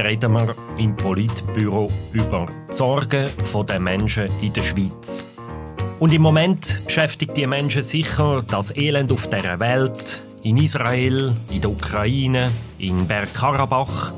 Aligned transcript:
reden 0.00 0.32
wir 0.32 0.54
im 0.78 0.96
Politbüro 0.96 1.90
über 2.12 2.46
die 2.68 2.74
Sorgen 2.74 3.28
der 3.68 3.80
Menschen 3.80 4.28
in 4.40 4.52
der 4.52 4.62
Schweiz. 4.62 5.24
Und 6.00 6.12
im 6.12 6.22
Moment 6.22 6.82
beschäftigt 6.84 7.36
die 7.36 7.46
Menschen 7.46 7.82
sicher 7.82 8.42
das 8.46 8.74
Elend 8.76 9.12
auf 9.12 9.28
der 9.30 9.60
Welt, 9.60 10.22
in 10.42 10.56
Israel, 10.56 11.36
in 11.50 11.60
der 11.60 11.70
Ukraine, 11.70 12.50
in 12.78 13.06
Bergkarabach. 13.06 14.12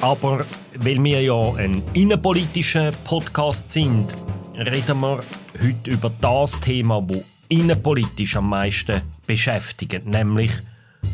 Aber 0.00 0.44
weil 0.78 1.02
wir 1.02 1.22
ja 1.22 1.54
ein 1.54 1.82
innenpolitischer 1.94 2.92
Podcast 3.04 3.70
sind, 3.70 4.14
reden 4.54 5.00
wir 5.00 5.20
heute 5.62 5.90
über 5.90 6.12
das 6.20 6.60
Thema, 6.60 7.00
das 7.00 7.22
innenpolitisch 7.48 8.36
am 8.36 8.50
meisten 8.50 9.00
beschäftigt, 9.26 10.06
nämlich 10.06 10.52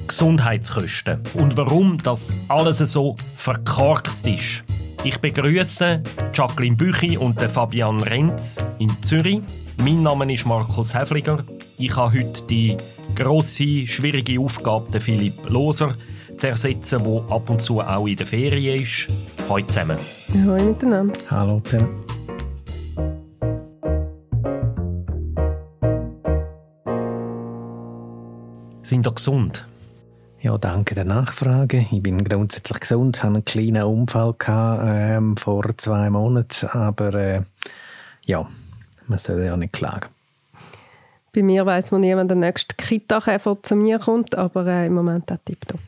Gesundheitskosten 0.06 1.20
und 1.34 1.56
warum 1.56 1.98
das 1.98 2.30
alles 2.48 2.78
so 2.78 3.16
verkorkst 3.36 4.26
ist. 4.26 4.64
Ich 5.04 5.18
begrüße 5.18 6.02
Jacqueline 6.32 6.76
Büchi 6.76 7.16
und 7.16 7.40
Fabian 7.40 8.00
Renz 8.02 8.64
in 8.78 8.90
Zürich. 9.02 9.40
Mein 9.78 10.02
Name 10.02 10.32
ist 10.32 10.46
Markus 10.46 10.94
Häfliger. 10.94 11.44
Ich 11.76 11.96
habe 11.96 12.20
heute 12.20 12.46
die 12.46 12.76
grosse, 13.16 13.86
schwierige 13.86 14.38
Aufgabe, 14.38 14.90
den 14.92 15.00
Philipp 15.00 15.48
Loser 15.48 15.96
zu 16.36 16.48
ersetzen, 16.48 17.02
der 17.02 17.34
ab 17.34 17.50
und 17.50 17.60
zu 17.60 17.80
auch 17.80 18.06
in 18.06 18.16
der 18.16 18.26
Ferien 18.26 18.82
ist. 18.82 19.08
Hallo 19.48 19.66
zusammen. 19.66 19.98
Hallo 20.32 20.64
miteinander. 20.64 21.18
Hallo 21.30 21.60
zusammen. 21.64 22.04
Sind 28.82 29.06
ihr 29.06 29.12
gesund? 29.12 29.66
Ja, 30.42 30.58
danke 30.58 30.96
der 30.96 31.04
Nachfrage. 31.04 31.86
Ich 31.92 32.02
bin 32.02 32.24
grundsätzlich 32.24 32.80
gesund, 32.80 33.22
hatte 33.22 33.34
einen 33.34 33.44
kleinen 33.44 33.84
Unfall 33.84 34.34
gehabt, 34.36 34.82
ähm, 34.84 35.36
vor 35.36 35.62
zwei 35.78 36.10
Monaten, 36.10 36.66
aber 36.66 37.14
äh, 37.14 37.42
ja, 38.26 38.48
man 39.06 39.18
soll 39.18 39.44
ja 39.44 39.56
nicht 39.56 39.72
klagen. 39.72 40.08
Bei 41.32 41.44
mir 41.44 41.64
weiß 41.64 41.92
man 41.92 42.00
nie, 42.00 42.16
wann 42.16 42.26
der 42.26 42.36
nächste 42.36 42.74
Kita-Käfer 42.74 43.62
zu 43.62 43.76
mir 43.76 44.00
kommt, 44.00 44.34
aber 44.34 44.66
äh, 44.66 44.86
im 44.86 44.94
Moment 44.94 45.30
auch 45.30 45.38
tipptopp. 45.44 45.80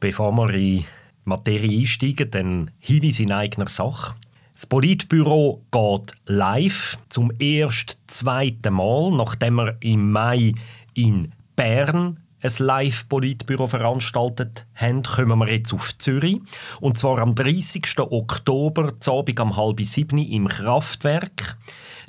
Bevor 0.00 0.32
wir 0.32 0.52
in 0.52 0.84
Materie 1.24 1.78
einsteigen, 1.78 2.32
dann 2.32 2.70
Hinweis 2.80 3.20
in 3.20 3.30
eigener 3.30 3.68
Sache. 3.68 4.16
Das 4.52 4.66
Politbüro 4.66 5.62
geht 5.70 6.12
live 6.26 6.98
zum 7.08 7.30
ersten, 7.38 8.00
zweiten 8.08 8.74
Mal, 8.74 9.12
nachdem 9.12 9.54
wir 9.54 9.76
im 9.78 10.10
Mai 10.10 10.54
in 10.94 11.30
Bern 11.54 12.18
ein 12.44 12.66
Live-Politbüro 12.66 13.66
veranstaltet 13.66 14.66
haben, 14.74 15.02
kommen 15.02 15.38
wir 15.38 15.50
jetzt 15.50 15.72
auf 15.72 15.96
Zürich. 15.96 16.40
Und 16.80 16.98
zwar 16.98 17.18
am 17.18 17.34
30. 17.34 17.98
Oktober, 17.98 18.92
Abend 19.06 19.40
um 19.40 19.56
halb 19.56 19.80
sieben 19.80 20.18
im 20.18 20.48
Kraftwerk. 20.48 21.56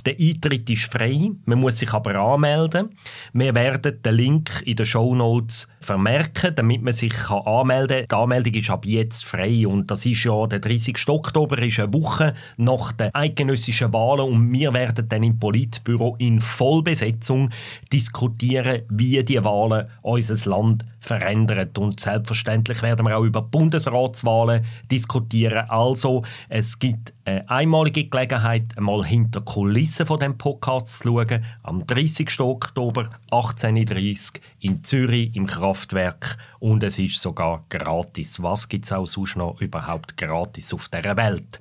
Der 0.06 0.16
Eintritt 0.20 0.70
ist 0.70 0.84
frei, 0.84 1.32
man 1.46 1.60
muss 1.60 1.80
sich 1.80 1.92
aber 1.92 2.14
anmelden. 2.16 2.90
Wir 3.34 3.56
werden 3.56 4.04
den 4.04 4.14
Link 4.16 4.62
in 4.64 4.76
den 4.76 4.86
Show 4.86 5.16
Notes 5.16 5.68
vermerken, 5.80 6.54
damit 6.54 6.84
man 6.84 6.94
sich 6.94 7.16
anmelden 7.30 8.06
kann. 8.08 8.08
Die 8.08 8.16
Anmeldung 8.16 8.54
ist 8.54 8.70
ab 8.70 8.86
jetzt 8.86 9.26
frei 9.26 9.66
und 9.66 9.90
das 9.90 10.06
ist 10.06 10.24
ja 10.24 10.46
der 10.46 10.60
30. 10.60 10.96
Oktober, 11.08 11.58
ist 11.58 11.80
eine 11.80 11.92
Woche 11.92 12.36
nach 12.58 12.92
den 12.92 13.16
eidgenössischen 13.16 13.94
Wahlen 13.94 14.32
und 14.32 14.54
wir 14.54 14.74
werden 14.74 15.10
dann 15.10 15.24
im 15.24 15.40
Politbüro 15.40 16.16
in 16.20 16.40
Vollbesetzung 16.40 17.50
diskutieren, 17.92 18.84
wie 18.90 19.24
die 19.24 19.44
Wahlen 19.44 19.88
unser 20.04 20.50
Land 20.50 20.86
verändern. 21.06 21.70
Und 21.78 22.00
selbstverständlich 22.00 22.82
werden 22.82 23.06
wir 23.06 23.18
auch 23.18 23.24
über 23.24 23.42
Bundesratswahlen 23.42 24.66
diskutieren. 24.92 25.70
Also 25.70 26.24
es 26.50 26.80
gibt 26.80 27.14
eine 27.26 27.50
einmalige 27.50 28.06
Gelegenheit, 28.06 28.78
einmal 28.78 29.06
hinter 29.06 29.42
Kulissen 29.42 30.06
von 30.06 30.20
dem 30.20 30.38
Podcast 30.38 30.98
zu 30.98 31.04
schauen. 31.04 31.44
Am 31.64 31.86
30. 31.86 32.40
Oktober 32.40 33.10
18.30 33.32 34.34
Uhr 34.34 34.42
in 34.60 34.84
Zürich 34.84 35.36
im 35.36 35.48
Kraftwerk. 35.48 36.38
Und 36.60 36.84
es 36.84 37.00
ist 37.00 37.20
sogar 37.20 37.64
gratis. 37.70 38.42
Was 38.42 38.68
gibt 38.68 38.86
es 38.86 38.92
auch 38.92 39.06
sonst 39.06 39.38
noch 39.38 39.62
überhaupt 39.62 40.18
gratis 40.18 40.74
auf 40.74 40.90
dieser 40.90 41.18
Welt? 41.18 41.60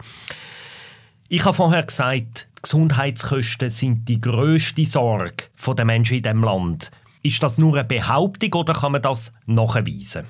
Ich 1.29 1.45
habe 1.45 1.55
vorher 1.55 1.83
gesagt, 1.83 2.49
die 2.59 2.63
Gesundheitskosten 2.63 3.71
sind 3.71 4.09
die 4.09 4.21
grösste 4.21 4.87
Sorge 4.87 5.45
der 5.67 5.85
Menschen 5.85 6.19
in 6.19 6.23
diesem 6.23 6.45
Land. 6.45 6.91
Ist 7.25 7.43
das 7.43 7.57
nur 7.57 7.75
eine 7.75 7.85
Behauptung 7.85 8.53
oder 8.53 8.75
kann 8.75 8.93
man 8.93 9.01
das 9.01 9.33
nachweisen? 9.47 10.27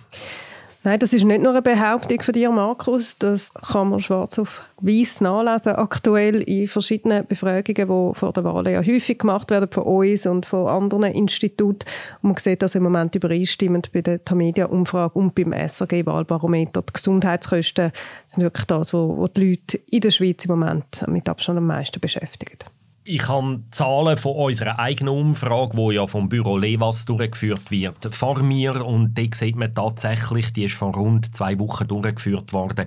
Nein, 0.85 0.99
das 0.99 1.13
ist 1.13 1.25
nicht 1.25 1.43
nur 1.43 1.53
eine 1.53 1.63
Behauptung 1.63 2.21
von 2.21 2.33
dir, 2.35 2.51
Markus. 2.51 3.17
Das 3.19 3.53
kann 3.55 3.89
man 3.89 4.01
schwarz 4.01 4.39
auf 4.39 4.63
weiß 4.83 5.23
nachlesen. 5.23 5.73
Aktuell 5.77 6.43
in 6.43 6.69
verschiedenen 6.69 7.27
Befragungen, 7.27 7.89
die 7.89 8.19
vor 8.19 8.33
der 8.33 8.45
Wahl 8.45 8.69
ja 8.69 8.81
häufig 8.81 9.19
gemacht 9.19 9.51
werden 9.51 9.71
von 9.73 9.83
uns 9.83 10.25
und 10.27 10.47
von 10.47 10.69
anderen 10.69 11.05
Instituten. 11.05 11.85
Und 12.23 12.31
man 12.31 12.39
sieht 12.39 12.63
das 12.63 12.77
im 12.77 12.85
Moment 12.85 13.15
übereinstimmend 13.15 13.91
bei 13.93 14.03
der 14.03 14.25
Tamedia-Umfrage 14.25 15.19
und 15.19 15.35
beim 15.35 15.53
SRG-Wahlbarometer. 15.53 16.83
Die 16.83 16.93
Gesundheitskosten 16.93 17.91
sind 18.29 18.43
wirklich 18.45 18.67
das, 18.67 18.93
was 18.93 19.33
die 19.33 19.49
Leute 19.49 19.81
in 19.91 20.01
der 20.01 20.11
Schweiz 20.13 20.45
im 20.45 20.51
Moment 20.51 21.03
mit 21.09 21.29
Abstand 21.29 21.59
am 21.59 21.67
meisten 21.67 21.99
beschäftigen. 21.99 22.59
Ich 23.07 23.29
habe 23.29 23.63
Zahlen 23.71 24.17
von 24.17 24.35
unserer 24.35 24.79
eigenen 24.79 25.13
Umfrage, 25.13 25.77
die 25.77 25.95
ja 25.97 26.07
vom 26.07 26.31
Büro 26.31 26.57
Levas 26.57 27.05
durchgeführt 27.05 27.71
wird, 27.71 28.15
vor 28.15 28.43
mir. 28.43 28.83
Und 28.83 29.19
die 29.19 29.29
sieht 29.35 29.57
man 29.57 29.75
tatsächlich, 29.75 30.55
die 30.55 30.65
ist 30.65 30.75
vor 30.75 30.95
rund 30.95 31.37
zwei 31.37 31.59
Wochen 31.59 31.87
durchgeführt 31.87 32.55
worden, 32.55 32.87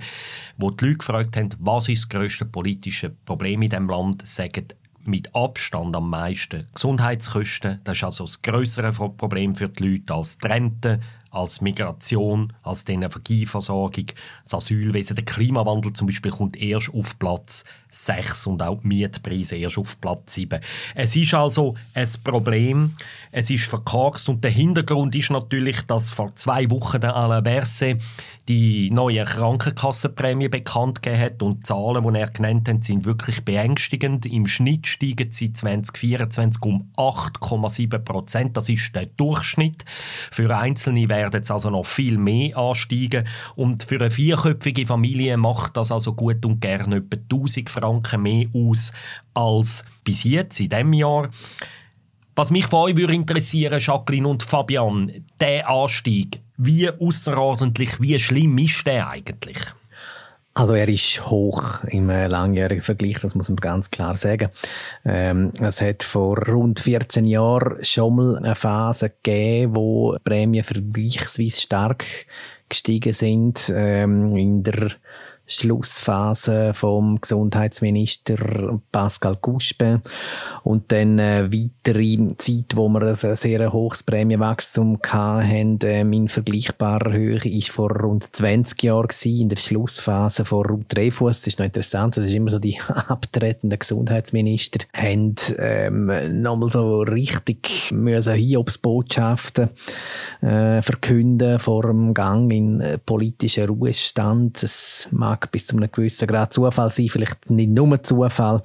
wo 0.57 0.71
die 0.71 0.85
Leute 0.85 0.97
gefragt 0.97 1.37
haben, 1.37 1.49
was 1.59 1.87
ist 1.87 2.05
das 2.05 2.09
grösste 2.09 2.45
politische 2.45 3.11
Problem 3.11 3.61
in 3.61 3.69
diesem 3.69 3.89
Land, 3.89 4.27
sagen 4.27 4.69
mit 5.05 5.33
Abstand 5.35 5.95
am 5.95 6.09
meisten 6.09 6.67
Gesundheitskosten. 6.73 7.81
Das 7.83 7.97
ist 7.97 8.03
also 8.03 8.23
das 8.23 8.41
größere 8.41 8.91
Problem 8.91 9.55
für 9.55 9.69
die 9.69 9.87
Leute 9.87 10.15
als 10.15 10.39
die 10.39 10.47
Rente, 10.47 10.99
als 11.29 11.61
Migration, 11.61 12.53
als 12.63 12.85
die 12.85 12.93
Energieversorgung, 12.93 14.07
das 14.43 14.53
Asylwesen. 14.53 15.15
Der 15.15 15.25
Klimawandel 15.25 15.93
zum 15.93 16.07
Beispiel 16.07 16.31
kommt 16.31 16.57
erst 16.57 16.93
auf 16.93 17.17
Platz 17.19 17.63
6 17.89 18.47
und 18.47 18.61
auch 18.61 18.79
die 18.81 18.87
Mietpreise 18.87 19.55
erst 19.55 19.77
auf 19.77 19.99
Platz 19.99 20.33
7. 20.35 20.59
Es 20.95 21.15
ist 21.15 21.33
also 21.33 21.75
ein 21.93 22.07
Problem, 22.23 22.93
es 23.31 23.49
ist 23.49 23.65
verkorkst 23.65 24.29
und 24.29 24.43
der 24.43 24.51
Hintergrund 24.51 25.15
ist 25.15 25.29
natürlich, 25.29 25.81
dass 25.83 26.09
vor 26.09 26.35
zwei 26.35 26.69
Wochen 26.69 27.01
der 27.01 27.15
Alain 27.15 27.43
Berset 27.43 28.01
die 28.47 28.89
neue 28.91 29.25
Krankenkassenprämie 29.25 30.47
bekannt 30.47 31.01
gegeben 31.01 31.21
hat 31.21 31.43
und 31.43 31.57
die 31.57 31.63
Zahlen, 31.63 32.03
die 32.03 32.19
er 32.19 32.29
genannt 32.29 32.69
hat, 32.69 32.83
sind 32.83 33.05
wirklich 33.05 33.43
beängstigend. 33.43 34.25
Im 34.25 34.47
Schnitt 34.47 34.87
steigen 34.87 35.31
sie 35.31 35.51
2024 35.51 36.63
um 36.63 36.89
8,7 36.97 37.99
Prozent. 37.99 38.55
Das 38.55 38.69
ist 38.69 38.95
der 38.95 39.05
Durchschnitt. 39.05 39.83
Für 40.31 40.55
Einzelne 40.55 41.09
werden 41.09 41.41
es 41.41 41.51
also 41.51 41.69
noch 41.69 41.85
viel 41.85 42.17
mehr 42.17 42.57
ansteigen 42.57 43.27
und 43.55 43.83
für 43.83 43.99
eine 43.99 44.11
vierköpfige 44.11 44.85
Familie 44.85 45.35
macht 45.35 45.75
das 45.75 45.91
also 45.91 46.13
gut 46.13 46.45
und 46.45 46.61
gerne 46.61 46.97
etwa 46.97 47.17
1000 47.17 47.69
Franken 47.79 48.21
mehr 48.21 48.47
aus 48.53 48.91
als 49.33 49.83
bis 50.03 50.23
jetzt 50.23 50.59
in 50.59 50.69
diesem 50.69 50.93
Jahr. 50.93 51.29
Was 52.35 52.51
mich 52.51 52.67
von 52.67 52.81
euch 52.81 52.97
würde 52.97 53.15
interessieren, 53.15 53.79
Jacqueline 53.79 54.27
und 54.27 54.43
Fabian, 54.43 55.11
der 55.39 55.69
Anstieg, 55.69 56.39
wie 56.57 56.89
außerordentlich, 56.89 57.99
wie 58.01 58.19
schlimm 58.19 58.57
ist 58.57 58.85
der 58.85 59.09
eigentlich? 59.09 59.57
Also 60.57 60.73
er 60.73 60.87
ist 60.87 61.29
hoch 61.29 61.83
im 61.83 62.09
äh, 62.09 62.25
langjährigen 62.25 62.81
Vergleich, 62.81 63.19
das 63.19 63.35
muss 63.35 63.47
man 63.47 63.57
ganz 63.57 63.91
klar 63.91 64.17
sagen. 64.17 64.49
Ähm, 65.05 65.51
es 65.61 65.81
hat 65.81 66.01
vor 66.01 66.39
rund 66.47 66.79
14 66.79 67.25
Jahren 67.25 67.83
schon 67.83 68.15
mal 68.15 68.37
eine 68.37 68.55
Phase 68.55 69.11
gegeben, 69.11 69.75
wo 69.75 70.17
Prämien 70.23 70.63
vergleichsweise 70.63 71.61
stark 71.61 72.05
gestiegen 72.69 73.13
sind. 73.13 73.71
Ähm, 73.75 74.35
in 74.35 74.63
der 74.63 74.93
Schlussphase 75.47 76.73
vom 76.73 77.19
Gesundheitsminister 77.21 78.79
Pascal 78.91 79.37
Guspe 79.41 80.01
und 80.63 80.91
dann 80.91 81.19
äh, 81.19 81.49
weitere 81.51 82.27
Zeit, 82.37 82.75
wo 82.75 82.89
wir 82.89 83.01
ein 83.01 83.15
sehr 83.15 83.71
hohes 83.71 84.03
Prämienwachstum 84.03 84.99
hatten, 85.07 85.79
ähm, 85.83 86.13
in 86.13 86.27
vergleichbarer 86.27 87.13
Höhe, 87.13 87.37
ist 87.37 87.69
vor 87.69 87.91
rund 87.91 88.35
20 88.35 88.83
Jahren 88.83 89.07
gewesen, 89.07 89.41
in 89.41 89.49
der 89.49 89.55
Schlussphase 89.55 90.43
von 90.43 90.65
Ruth 90.65 90.85
Dreyfus. 90.89 91.39
Das 91.39 91.47
ist 91.47 91.59
noch 91.59 91.65
interessant, 91.65 92.17
das 92.17 92.25
ist 92.25 92.35
immer 92.35 92.49
so 92.49 92.59
die 92.59 92.79
abtretenden 92.87 93.79
Gesundheitsminister, 93.79 94.85
haben 94.93 95.35
ähm, 95.57 96.41
nochmal 96.41 96.69
so 96.69 97.01
richtig 97.01 97.91
müssen 97.91 98.33
Hiobsbotschaften 98.33 99.69
äh, 100.41 100.81
verkünden 100.81 101.59
vor 101.59 101.83
dem 101.83 102.13
Gang 102.13 102.51
in 102.51 102.81
äh, 102.81 102.97
politischen 102.97 103.69
Ruhestand. 103.69 104.63
Das 104.63 105.07
mag 105.11 105.36
mag 105.37 105.51
bis 105.51 105.67
zu 105.67 105.77
einem 105.77 105.91
gewissen 105.91 106.27
Grad 106.27 106.53
Zufall 106.53 106.89
sein, 106.89 107.09
vielleicht 107.09 107.49
nicht 107.49 107.69
nur 107.69 108.01
Zufall. 108.03 108.61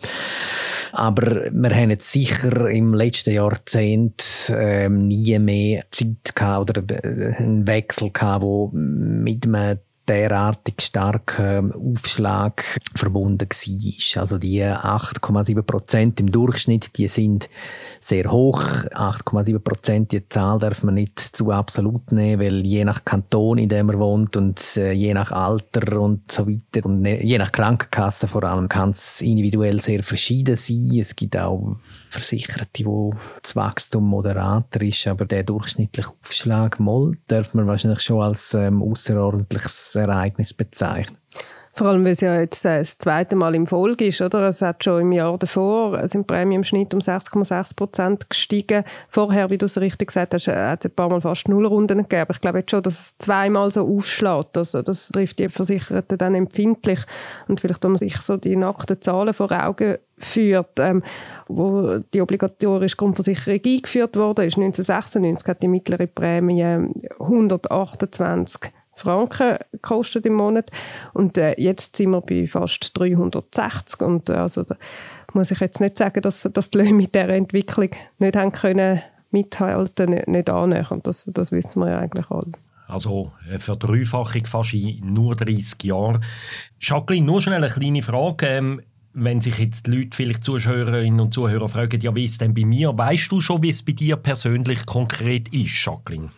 Aber 0.93 1.51
wir 1.51 1.75
haben 1.75 1.91
jetzt 1.91 2.13
sicher 2.13 2.69
im 2.69 2.93
letzten 2.93 3.33
Jahrzehnt 3.33 4.53
ähm, 4.55 5.09
nie 5.09 5.39
mehr 5.39 5.85
Zeit 5.91 6.35
gehabt 6.35 6.71
oder 6.71 6.83
äh, 7.05 7.35
einen 7.37 7.67
Wechsel 7.67 8.11
gehabt, 8.11 8.43
wo 8.43 8.71
mit 8.73 9.47
einem 9.47 9.79
derartig 10.08 10.81
starken 10.81 11.72
Aufschlag 11.72 12.64
verbunden 12.94 13.49
war. 13.49 14.20
Also 14.20 14.38
die 14.38 14.62
8,7 14.62 15.62
Prozent 15.62 16.20
im 16.20 16.31
Durchschnitt, 16.31 16.96
die 16.99 17.08
sind 17.08 17.49
sehr 18.00 18.31
hoch. 18.31 18.62
8,7 18.62 19.58
Prozent, 19.60 20.12
die 20.12 20.28
Zahl 20.28 20.58
darf 20.58 20.82
man 20.82 20.94
nicht 20.94 21.19
zu 21.19 21.50
absolut 21.50 22.10
nehmen, 22.12 22.43
weil 22.43 22.66
je 22.66 22.84
nach 22.84 23.04
Kanton, 23.04 23.58
in 23.58 23.69
dem 23.69 23.87
man 23.87 23.99
wohnt 23.99 24.37
und 24.37 24.60
äh, 24.76 24.93
je 24.93 25.14
nach 25.14 25.31
Alter 25.31 26.00
und 26.00 26.31
so 26.31 26.49
weiter 26.49 26.87
und 26.87 27.02
ne, 27.02 27.25
je 27.25 27.38
nach 27.38 27.52
Krankenkasse 27.52 28.26
vor 28.26 28.44
allem 28.44 28.69
kann 28.69 28.90
es 28.90 29.20
individuell 29.20 29.81
sehr 29.81 30.02
verschieden 30.02 30.56
sein. 30.56 30.99
Es 30.99 31.14
gibt 31.14 31.37
auch 31.37 31.76
Versicherte, 32.12 32.85
wo 32.85 33.14
das 33.43 33.56
Wachstum 33.56 34.05
moderater 34.05 34.82
ist, 34.82 35.06
aber 35.06 35.25
der 35.25 35.44
durchschnittliche 35.44 36.11
Aufschlag 36.23 36.79
mal 36.79 37.12
darf 37.26 37.55
man 37.55 37.67
wahrscheinlich 37.67 38.00
schon 38.03 38.23
als 38.23 38.55
ähm, 38.55 38.82
außerordentliches 38.82 39.94
Ereignis 39.94 40.53
bezeichnen. 40.55 41.22
Vor 41.75 41.87
allem, 41.87 42.05
weil 42.05 42.13
es 42.13 42.21
ja 42.21 42.39
jetzt 42.39 42.67
äh, 42.67 42.81
das 42.81 42.99
zweite 42.99 43.35
Mal 43.35 43.55
im 43.55 43.67
Folge 43.67 44.07
ist, 44.07 44.21
oder? 44.21 44.49
Es 44.49 44.61
hat 44.61 44.85
schon 44.85 45.01
im 45.01 45.13
Jahr 45.13 45.39
davor 45.39 46.07
sind 46.07 46.23
die 46.23 46.35
Prämien 46.35 46.61
im 46.61 46.65
Schnitt 46.65 46.93
um 46.93 47.01
6,6 47.01 47.75
Prozent 47.75 48.29
gestiegen. 48.29 48.85
Vorher, 49.09 49.49
wie 49.49 49.57
du 49.57 49.65
es 49.65 49.81
richtig 49.81 50.09
gesagt 50.09 50.35
hast, 50.35 50.49
äh, 50.49 50.55
hat 50.55 50.85
es 50.85 50.91
ein 50.91 50.95
paar 50.95 51.09
Mal 51.09 51.23
fast 51.23 51.49
Nullrunden 51.49 51.99
gegeben. 51.99 52.23
Aber 52.23 52.35
ich 52.35 52.43
glaube 52.43 52.59
jetzt 52.59 52.73
schon, 52.73 52.83
dass 52.83 53.01
es 53.01 53.17
zweimal 53.17 53.71
so 53.71 53.89
aufschlägt. 53.89 54.59
Also 54.59 54.83
das 54.83 55.09
trifft 55.09 55.39
die 55.39 55.49
Versicherten 55.49 56.19
dann 56.19 56.35
empfindlich. 56.35 57.01
Und 57.49 57.61
vielleicht, 57.61 57.83
wenn 57.85 57.93
man 57.93 57.99
sich 57.99 58.19
so 58.19 58.37
die 58.37 58.55
nackten 58.55 59.01
Zahlen 59.01 59.33
vor 59.33 59.51
Augen 59.51 59.97
führt, 60.19 60.79
ähm, 60.79 61.03
wo 61.49 62.01
die 62.13 62.21
obligatorische 62.21 62.97
Grundversicherung 62.97 63.61
eingeführt 63.65 64.17
wurde, 64.17 64.45
ist 64.45 64.59
1996 64.59 65.49
hat 65.49 65.63
die 65.63 65.69
mittlere 65.69 66.07
Prämie 66.07 66.91
128 67.19 68.73
Franken 69.02 69.58
gekostet 69.72 70.26
im 70.26 70.34
Monat. 70.34 70.70
Und 71.12 71.37
äh, 71.38 71.54
jetzt 71.58 71.96
sind 71.96 72.10
wir 72.10 72.20
bei 72.20 72.46
fast 72.46 72.96
360. 72.99 74.00
Und 74.00 74.28
äh, 74.28 74.34
also 74.34 74.62
da 74.62 74.76
muss 75.32 75.50
ich 75.50 75.60
jetzt 75.60 75.81
nicht 75.81 75.96
sagen, 75.96 76.22
dass, 76.22 76.49
dass 76.52 76.70
die 76.70 76.78
Löhne 76.78 76.94
mit 76.94 77.14
dieser 77.14 77.28
Entwicklung 77.28 77.90
nicht 78.19 78.37
haben 78.37 78.52
können 78.52 79.02
mithalten, 79.31 80.10
nicht, 80.10 80.28
nicht 80.28 80.50
annähern. 80.50 81.00
Das, 81.02 81.28
das 81.32 81.52
wissen 81.52 81.81
wir 81.81 81.90
ja 81.90 81.99
eigentlich 81.99 82.31
alle. 82.31 82.52
Also 82.87 83.32
eine 83.49 83.58
Verdreifachung 83.58 84.44
fast 84.44 84.75
in 84.75 85.12
nur 85.12 85.34
30 85.34 85.82
Jahren. 85.84 86.22
Jacqueline, 86.78 87.25
nur 87.25 87.40
schnell 87.40 87.64
eine 87.64 87.72
kleine 87.72 88.02
Frage. 88.02 88.46
Ähm, 88.46 88.82
wenn 89.14 89.40
sich 89.40 89.58
jetzt 89.58 89.87
die 89.87 89.90
Leute, 89.90 90.16
vielleicht 90.16 90.44
Zuhörerinnen 90.44 91.20
und 91.20 91.34
Zuhörer 91.34 91.69
fragen, 91.69 92.00
ja, 92.00 92.14
wie 92.14 92.25
ist 92.25 92.32
es 92.32 92.38
denn 92.38 92.54
bei 92.54 92.64
mir? 92.64 92.96
Weißt 92.96 93.31
du 93.31 93.40
schon, 93.40 93.62
wie 93.62 93.69
es 93.69 93.82
bei 93.82 93.93
dir 93.93 94.16
persönlich 94.16 94.87
konkret 94.87 95.49
ist, 95.49 95.84
Jacqueline? 95.84 96.31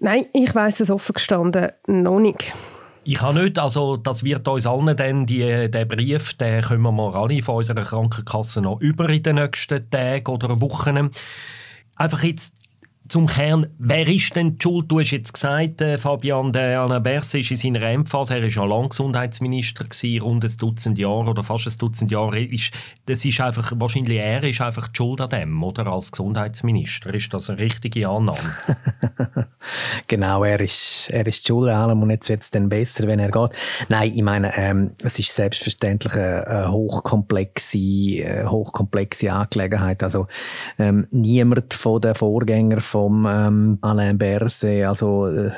Nein, 0.00 0.26
ich 0.32 0.54
weiß 0.54 0.80
es 0.80 0.90
offen 0.90 1.14
gestanden 1.14 1.72
noch 1.86 2.20
nicht. 2.20 2.54
Ich 3.02 3.20
habe 3.22 3.42
nicht, 3.42 3.58
also 3.58 3.96
das 3.96 4.22
wird 4.22 4.46
uns 4.46 4.66
allen 4.66 4.96
dann, 4.96 5.26
die, 5.26 5.70
den 5.70 5.88
Brief, 5.88 6.34
den 6.34 6.62
können 6.62 6.82
wir 6.82 6.92
mal 6.92 7.14
alle 7.14 7.42
von 7.42 7.56
unserer 7.56 7.82
Krankenkasse 7.82 8.60
noch 8.60 8.80
über 8.80 9.08
in 9.08 9.22
den 9.22 9.36
nächsten 9.36 9.90
Tagen 9.90 10.30
oder 10.30 10.60
Wochen. 10.60 11.10
Einfach 11.96 12.22
jetzt 12.22 12.67
zum 13.08 13.26
Kern, 13.26 13.66
wer 13.78 14.06
ist 14.06 14.36
denn 14.36 14.58
die 14.58 14.62
Schuld? 14.62 14.90
Du 14.90 15.00
hast 15.00 15.12
jetzt 15.12 15.32
gesagt, 15.32 15.80
äh, 15.80 15.96
Fabian, 15.96 16.52
der 16.52 16.80
Alain 16.80 17.02
Berset 17.02 17.40
ist 17.40 17.50
in 17.50 17.74
seiner 17.74 17.82
Endphase, 17.86 18.34
er 18.34 18.42
war 18.42 18.48
ja 18.48 18.64
lang 18.64 18.90
Gesundheitsminister, 18.90 19.84
gewesen, 19.84 20.22
rund 20.22 20.44
ein 20.44 20.56
Dutzend 20.58 20.98
Jahre 20.98 21.30
oder 21.30 21.42
fast 21.42 21.66
ein 21.66 21.78
Dutzend 21.78 22.12
Jahre. 22.12 22.40
Ist, 22.40 22.72
das 23.06 23.24
ist 23.24 23.40
einfach, 23.40 23.72
wahrscheinlich 23.76 24.18
er 24.18 24.44
ist 24.44 24.60
einfach 24.60 24.88
die 24.88 24.96
Schuld 24.96 25.20
an 25.22 25.30
dem, 25.30 25.62
oder, 25.62 25.86
als 25.86 26.12
Gesundheitsminister. 26.12 27.14
Ist 27.14 27.32
das 27.32 27.48
eine 27.48 27.60
richtige 27.60 28.08
Annahme? 28.08 28.38
genau, 30.06 30.44
er 30.44 30.60
ist, 30.60 31.08
er 31.10 31.26
ist 31.26 31.44
die 31.44 31.48
Schuld 31.48 31.70
an 31.70 31.76
allem 31.76 32.02
und 32.02 32.10
jetzt 32.10 32.28
wird 32.28 32.42
es 32.42 32.50
dann 32.50 32.68
besser, 32.68 33.06
wenn 33.06 33.20
er 33.20 33.30
geht. 33.30 33.50
Nein, 33.88 34.12
ich 34.14 34.22
meine, 34.22 34.54
ähm, 34.56 34.90
es 35.02 35.18
ist 35.18 35.34
selbstverständlich 35.34 36.14
eine, 36.14 36.46
eine 36.46 36.72
hochkomplexe, 36.72 37.78
eine 37.78 38.42
äh, 38.42 38.46
hochkomplexe 38.46 39.32
Angelegenheit. 39.32 40.02
Also 40.02 40.26
ähm, 40.78 41.06
niemand 41.10 41.72
von 41.72 42.00
den 42.02 42.14
Vorgängern 42.14 42.82
von 42.82 42.97
vom 42.98 43.26
ähm, 43.30 43.78
Alain 43.80 44.18
Berset, 44.18 44.84
also 44.84 45.28
äh, 45.28 45.52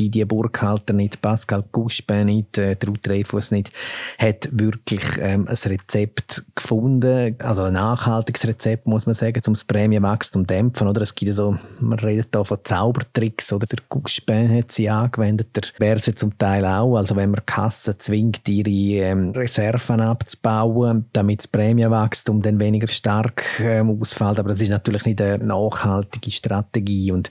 Didier 0.00 0.26
Burkhalter 0.26 0.94
nicht, 0.94 1.20
Pascal 1.20 1.64
Guspin 1.70 2.26
nicht, 2.26 2.56
äh, 2.56 2.76
Ruth 2.86 3.06
Dreyfus 3.06 3.50
nicht, 3.50 3.70
hat 4.18 4.48
wirklich 4.52 5.02
ähm, 5.20 5.46
ein 5.46 5.56
Rezept 5.70 6.44
gefunden, 6.54 7.36
also 7.38 7.64
ein 7.64 7.74
nachhaltiges 7.74 8.46
Rezept, 8.46 8.86
muss 8.86 9.06
man 9.06 9.14
sagen, 9.14 9.40
um 9.46 9.52
das 9.52 9.64
Prämienwachstum 9.64 10.42
zu 10.42 10.46
dämpfen. 10.46 10.88
Oder? 10.88 11.02
Es 11.02 11.14
gibt 11.14 11.34
so, 11.34 11.56
man 11.80 11.98
redet 11.98 12.28
hier 12.34 12.44
von 12.44 12.58
Zaubertricks, 12.64 13.52
oder? 13.52 13.66
Der 13.66 13.78
Guspin 13.88 14.56
hat 14.56 14.72
sie 14.72 14.88
angewendet, 14.88 15.54
der 15.54 15.62
Berse 15.78 16.14
zum 16.14 16.36
Teil 16.38 16.64
auch. 16.64 16.96
Also 16.96 17.14
wenn 17.16 17.30
man 17.30 17.44
Kassen 17.44 17.94
zwingt, 17.98 18.48
ihre 18.48 18.70
ähm, 19.04 19.30
Reserven 19.30 20.00
abzubauen, 20.00 21.06
damit 21.12 21.40
das 21.40 21.48
Prämienwachstum 21.48 22.42
dann 22.42 22.58
weniger 22.58 22.88
stark 22.88 23.44
ähm, 23.60 23.98
ausfällt. 24.00 24.38
Aber 24.38 24.48
das 24.48 24.60
ist 24.60 24.70
natürlich 24.70 25.04
nicht 25.04 25.20
eine 25.20 25.44
nachhaltige 25.44 26.30
Strategie 26.30 27.12
und 27.12 27.30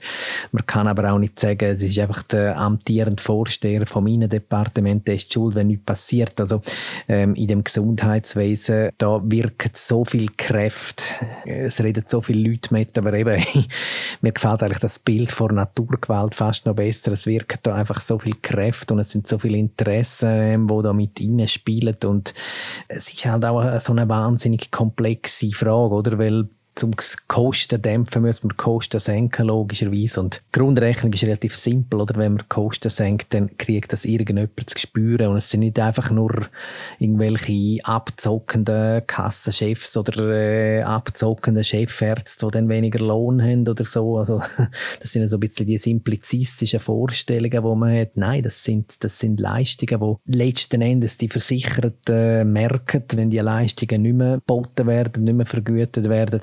man 0.52 0.66
kann 0.66 0.88
aber 0.88 1.12
auch 1.12 1.18
nicht 1.18 1.38
sagen, 1.38 1.70
es 1.70 1.82
ist 1.82 1.98
einfach 1.98 2.22
der 2.22 2.59
amtierende 2.60 3.22
Vorsteher 3.22 3.86
vom 3.86 4.06
Innendepartement, 4.06 5.06
der 5.06 5.16
ist 5.16 5.32
schuld, 5.32 5.54
wenn 5.54 5.68
nichts 5.68 5.84
passiert. 5.84 6.38
Also 6.38 6.60
ähm, 7.08 7.34
in 7.34 7.48
dem 7.48 7.64
Gesundheitswesen, 7.64 8.90
da 8.98 9.20
wirken 9.24 9.70
so 9.74 10.04
viel 10.04 10.28
Kräfte, 10.36 11.04
es 11.44 11.82
reden 11.82 12.04
so 12.06 12.20
viele 12.20 12.48
Leute 12.48 12.72
mit, 12.72 12.96
aber 12.96 13.14
eben, 13.14 13.42
mir 14.20 14.32
gefällt 14.32 14.62
eigentlich 14.62 14.78
das 14.78 14.98
Bild 14.98 15.32
vor 15.32 15.52
Naturgewalt 15.52 16.34
fast 16.34 16.66
noch 16.66 16.74
besser. 16.74 17.12
Es 17.12 17.26
wirken 17.26 17.58
da 17.62 17.74
einfach 17.74 18.00
so 18.00 18.18
viel 18.18 18.36
Kräfte 18.42 18.94
und 18.94 19.00
es 19.00 19.10
sind 19.10 19.26
so 19.26 19.38
viele 19.38 19.58
Interessen, 19.58 20.28
ähm, 20.28 20.66
die 20.66 20.82
da 20.82 20.92
mit 20.92 21.20
spielen 21.50 21.96
und 22.04 22.34
es 22.88 23.12
ist 23.12 23.24
halt 23.24 23.44
auch 23.44 23.80
so 23.80 23.92
eine 23.92 24.08
wahnsinnig 24.08 24.70
komplexe 24.70 25.50
Frage, 25.50 25.94
oder? 25.94 26.18
Weil 26.18 26.48
zum 26.74 26.92
Kosten 27.28 27.82
dämpfen 27.82 28.22
müssen 28.22 28.50
wir 28.50 28.56
Kosten 28.56 29.00
senken, 29.00 29.46
logischerweise. 29.46 30.20
Und 30.20 30.36
die 30.36 30.58
Grundrechnung 30.58 31.12
ist 31.12 31.24
relativ 31.24 31.54
simpel, 31.54 32.00
oder? 32.00 32.16
Wenn 32.16 32.34
man 32.34 32.48
Kosten 32.48 32.90
senkt, 32.90 33.34
dann 33.34 33.56
kriegt 33.58 33.92
das 33.92 34.04
irgendjemand 34.04 34.70
zu 34.70 34.78
spüren. 34.78 35.28
Und 35.28 35.36
es 35.36 35.50
sind 35.50 35.60
nicht 35.60 35.78
einfach 35.78 36.10
nur 36.10 36.46
irgendwelche 36.98 37.84
abzockenden 37.84 39.06
Kassenchefs 39.06 39.96
oder 39.96 40.30
äh, 40.30 40.82
abzockenden 40.82 41.64
Chefärzte, 41.64 42.46
die 42.46 42.52
dann 42.52 42.68
weniger 42.68 43.00
Lohn 43.00 43.42
haben 43.42 43.68
oder 43.68 43.84
so. 43.84 44.18
Also, 44.18 44.40
das 45.00 45.12
sind 45.12 45.28
so 45.28 45.36
ein 45.36 45.40
bisschen 45.40 45.66
die 45.66 45.78
simplizistischen 45.78 46.80
Vorstellungen, 46.80 47.50
die 47.50 47.76
man 47.76 47.98
hat. 47.98 48.16
Nein, 48.16 48.42
das 48.42 48.64
sind, 48.64 49.02
das 49.04 49.18
sind 49.18 49.40
Leistungen, 49.40 50.18
die 50.24 50.38
letzten 50.38 50.80
Endes 50.80 51.18
die 51.18 51.28
Versicherten 51.28 52.52
merken, 52.52 53.04
wenn 53.14 53.30
die 53.30 53.38
Leistungen 53.38 54.02
nicht 54.02 54.14
mehr 54.14 54.36
geboten 54.36 54.86
werden, 54.86 55.24
nicht 55.24 55.34
mehr 55.34 55.46
vergütet 55.46 56.08
werden 56.08 56.40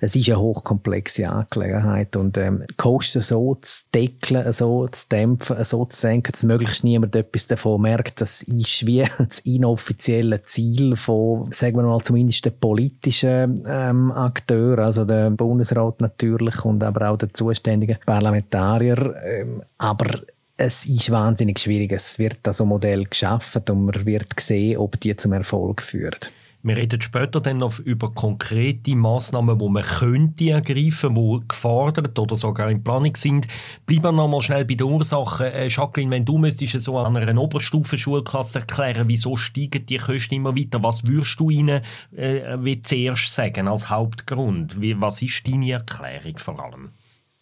es 0.00 0.16
ist 0.16 0.28
eine 0.28 0.40
hochkomplexe 0.40 1.28
Angelegenheit 1.28 2.16
und 2.16 2.36
ähm, 2.38 2.64
Kosten 2.76 3.20
so 3.20 3.56
zu 3.60 3.84
deckeln, 3.94 4.52
so 4.52 4.88
zu 4.88 5.08
dämpfen, 5.08 5.62
so 5.64 5.84
zu 5.84 6.00
senken, 6.00 6.32
dass 6.32 6.42
möglichst 6.42 6.84
niemand 6.84 7.14
etwas 7.16 7.46
davon 7.46 7.82
merkt, 7.82 8.20
das 8.20 8.42
ist 8.42 8.86
wie 8.86 9.04
das 9.18 9.40
inoffizielle 9.40 10.42
Ziel 10.44 10.96
von, 10.96 11.52
sagen 11.52 11.76
wir 11.76 11.82
mal, 11.82 12.00
zumindest 12.00 12.44
den 12.44 12.58
politischen 12.58 13.54
ähm, 13.66 14.12
Akteur, 14.12 14.78
also 14.78 15.04
der 15.04 15.30
Bundesrat 15.30 16.00
natürlich 16.00 16.64
und 16.64 16.82
aber 16.82 17.10
auch 17.10 17.16
der 17.16 17.32
zuständigen 17.32 17.98
Parlamentarier, 18.04 19.14
ähm, 19.24 19.62
aber 19.78 20.20
es 20.60 20.84
ist 20.84 21.10
wahnsinnig 21.10 21.58
schwierig. 21.58 21.92
Es 21.92 22.18
wird 22.18 22.40
da 22.42 22.52
so 22.52 22.64
ein 22.64 22.68
Modell 22.68 23.04
geschaffen 23.04 23.62
und 23.70 23.86
man 23.86 24.06
wird 24.06 24.38
sehen, 24.38 24.76
ob 24.76 25.00
die 25.00 25.16
zum 25.16 25.32
Erfolg 25.32 25.80
führen. 25.80 26.20
Wir 26.62 26.76
reden 26.76 27.00
später 27.00 27.40
dann 27.40 27.56
noch 27.56 27.78
über 27.78 28.12
konkrete 28.12 28.94
Massnahmen, 28.94 29.58
die 29.58 29.68
man 29.68 29.82
könnte 29.82 30.50
ergreifen, 30.50 31.14
die 31.14 31.48
gefordert 31.48 32.18
oder 32.18 32.36
sogar 32.36 32.70
in 32.70 32.84
Planung 32.84 33.16
sind. 33.16 33.48
Bleiben 33.86 34.02
wir 34.02 34.12
noch 34.12 34.28
mal 34.28 34.42
schnell 34.42 34.66
bei 34.66 34.74
den 34.74 34.86
Ursachen. 34.86 35.46
Äh, 35.46 35.68
Jacqueline, 35.68 36.10
wenn 36.10 36.26
du 36.26 36.36
müsstest 36.36 36.82
so 36.82 36.98
an 36.98 37.16
einer 37.16 37.40
Oberstufenschulklasse 37.40 38.58
erklären, 38.58 39.08
wieso 39.08 39.38
steigen 39.38 39.86
die 39.86 39.96
Kosten 39.96 40.34
immer 40.34 40.54
weiter, 40.54 40.82
was 40.82 41.02
würdest 41.04 41.40
du 41.40 41.48
ihnen 41.48 41.80
äh, 42.14 42.58
wie 42.58 42.82
zuerst 42.82 43.34
sagen 43.34 43.66
als 43.66 43.88
Hauptgrund? 43.88 44.78
Wie, 44.82 45.00
was 45.00 45.22
ist 45.22 45.46
deine 45.48 45.72
Erklärung 45.72 46.36
vor 46.36 46.62
allem? 46.62 46.90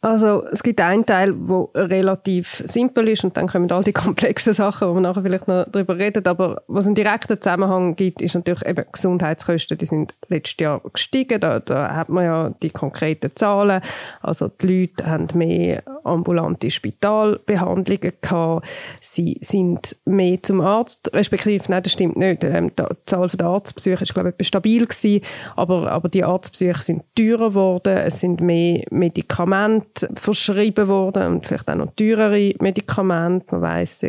Also 0.00 0.44
es 0.52 0.62
gibt 0.62 0.80
einen 0.80 1.04
Teil, 1.04 1.34
der 1.34 1.90
relativ 1.90 2.62
simpel 2.68 3.08
ist 3.08 3.24
und 3.24 3.36
dann 3.36 3.48
kommen 3.48 3.68
all 3.72 3.82
die 3.82 3.92
komplexen 4.04 4.52
Sachen, 4.52 4.88
wo 4.88 4.94
wir 4.94 5.00
nachher 5.00 5.22
vielleicht 5.22 5.48
noch 5.48 5.66
darüber 5.68 5.98
reden, 5.98 6.24
aber 6.24 6.62
was 6.68 6.86
einen 6.86 6.94
direkten 6.94 7.40
Zusammenhang 7.40 7.96
gibt, 7.96 8.22
ist 8.22 8.36
natürlich 8.36 8.64
eben 8.64 8.84
Gesundheitskosten, 8.92 9.76
die 9.76 9.86
sind 9.86 10.14
letztes 10.28 10.62
Jahr 10.62 10.80
gestiegen, 10.92 11.40
da, 11.40 11.58
da 11.58 11.96
hat 11.96 12.10
man 12.10 12.24
ja 12.24 12.50
die 12.62 12.70
konkreten 12.70 13.32
Zahlen, 13.34 13.80
also 14.22 14.46
die 14.46 14.82
Leute 14.82 15.04
haben 15.04 15.26
mehr 15.34 15.82
ambulante 16.04 16.70
Spitalbehandlungen 16.70 18.12
gehabt, 18.20 18.68
sie 19.00 19.38
sind 19.40 19.96
mehr 20.04 20.40
zum 20.40 20.60
Arzt, 20.60 21.12
respektive, 21.12 21.64
nein, 21.66 21.82
das 21.82 21.92
stimmt 21.92 22.16
nicht, 22.16 22.44
ähm, 22.44 22.70
die 22.78 22.84
Zahl 23.06 23.26
der 23.28 23.48
Arztbesuche 23.48 24.04
ist 24.04 24.14
glaube 24.14 24.32
ich 24.38 24.46
stabil 24.46 24.86
gewesen, 24.86 25.22
aber, 25.56 25.90
aber 25.90 26.08
die 26.08 26.22
Arztbesuche 26.22 26.84
sind 26.84 27.02
teurer 27.16 27.48
geworden, 27.48 27.96
es 27.96 28.20
sind 28.20 28.40
mehr 28.40 28.84
Medikamente 28.90 29.87
Verschrieben 30.14 30.88
worden 30.88 31.34
und 31.34 31.46
vielleicht 31.46 31.70
auch 31.70 31.76
noch 31.76 31.92
teurere 31.94 32.54
Medikamente. 32.60 33.54
Man 33.54 33.62
weiss, 33.62 34.04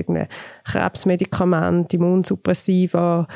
Krebsmedikamente, 0.65 1.97
Immunsuppressiva 1.97 3.27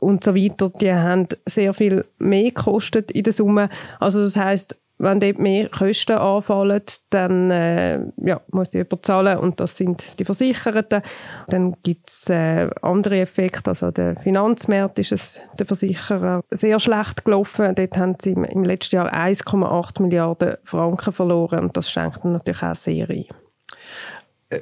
und 0.00 0.24
so 0.24 0.34
weiter, 0.34 0.68
die 0.68 0.92
haben 0.92 1.28
sehr 1.46 1.72
viel 1.72 2.04
mehr 2.18 2.50
gekostet 2.50 3.10
in 3.12 3.22
der 3.22 3.32
Summe. 3.32 3.68
Also 4.00 4.20
das 4.20 4.36
heißt, 4.36 4.76
wenn 5.02 5.18
dort 5.18 5.38
mehr 5.38 5.68
Kosten 5.68 6.16
anfallen, 6.16 6.82
dann 7.10 7.50
äh, 7.50 7.98
ja, 8.24 8.40
muss 8.52 8.70
die 8.70 8.78
jemand 8.78 9.04
zahlen 9.04 9.38
und 9.38 9.58
das 9.58 9.76
sind 9.76 10.18
die 10.18 10.24
Versicherten. 10.24 11.02
Dann 11.48 11.74
gibt 11.82 12.08
es 12.08 12.30
äh, 12.30 12.70
andere 12.82 13.20
Effekte, 13.20 13.70
also 13.70 13.90
der 13.90 14.16
Finanzmarkt 14.16 15.00
ist 15.00 15.12
es 15.12 15.40
der 15.58 15.66
Versicherer 15.66 16.42
sehr 16.50 16.78
schlecht 16.78 17.24
gelaufen. 17.24 17.74
Dort 17.74 17.96
haben 17.96 18.16
sie 18.20 18.30
im, 18.30 18.44
im 18.44 18.62
letzten 18.62 18.96
Jahr 18.96 19.12
1,8 19.12 20.02
Milliarden 20.02 20.54
Franken 20.62 21.12
verloren 21.12 21.58
und 21.60 21.76
das 21.76 21.90
schenkt 21.90 22.24
natürlich 22.24 22.62
auch 22.62 22.76
sehr 22.76 23.10
ein. 23.10 23.24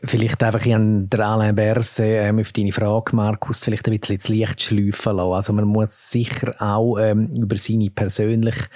Vielleicht 0.05 0.43
einfach 0.43 0.67
an 0.67 1.09
der 1.09 1.27
Alain 1.27 1.55
Berse 1.55 2.05
ähm, 2.05 2.39
auf 2.39 2.53
deine 2.53 2.73
Frage, 2.73 3.15
Markus, 3.15 3.65
vielleicht 3.65 3.87
ein 3.89 3.99
bisschen 3.99 4.19
das 4.19 4.29
Licht 4.29 4.63
schleifen 4.63 5.17
lassen. 5.17 5.33
Also 5.33 5.53
man 5.53 5.65
muss 5.65 6.11
sicher 6.11 6.55
auch 6.59 6.99
ähm, 6.99 7.31
über 7.37 7.57
seine 7.57 7.91
persönliche 7.91 8.67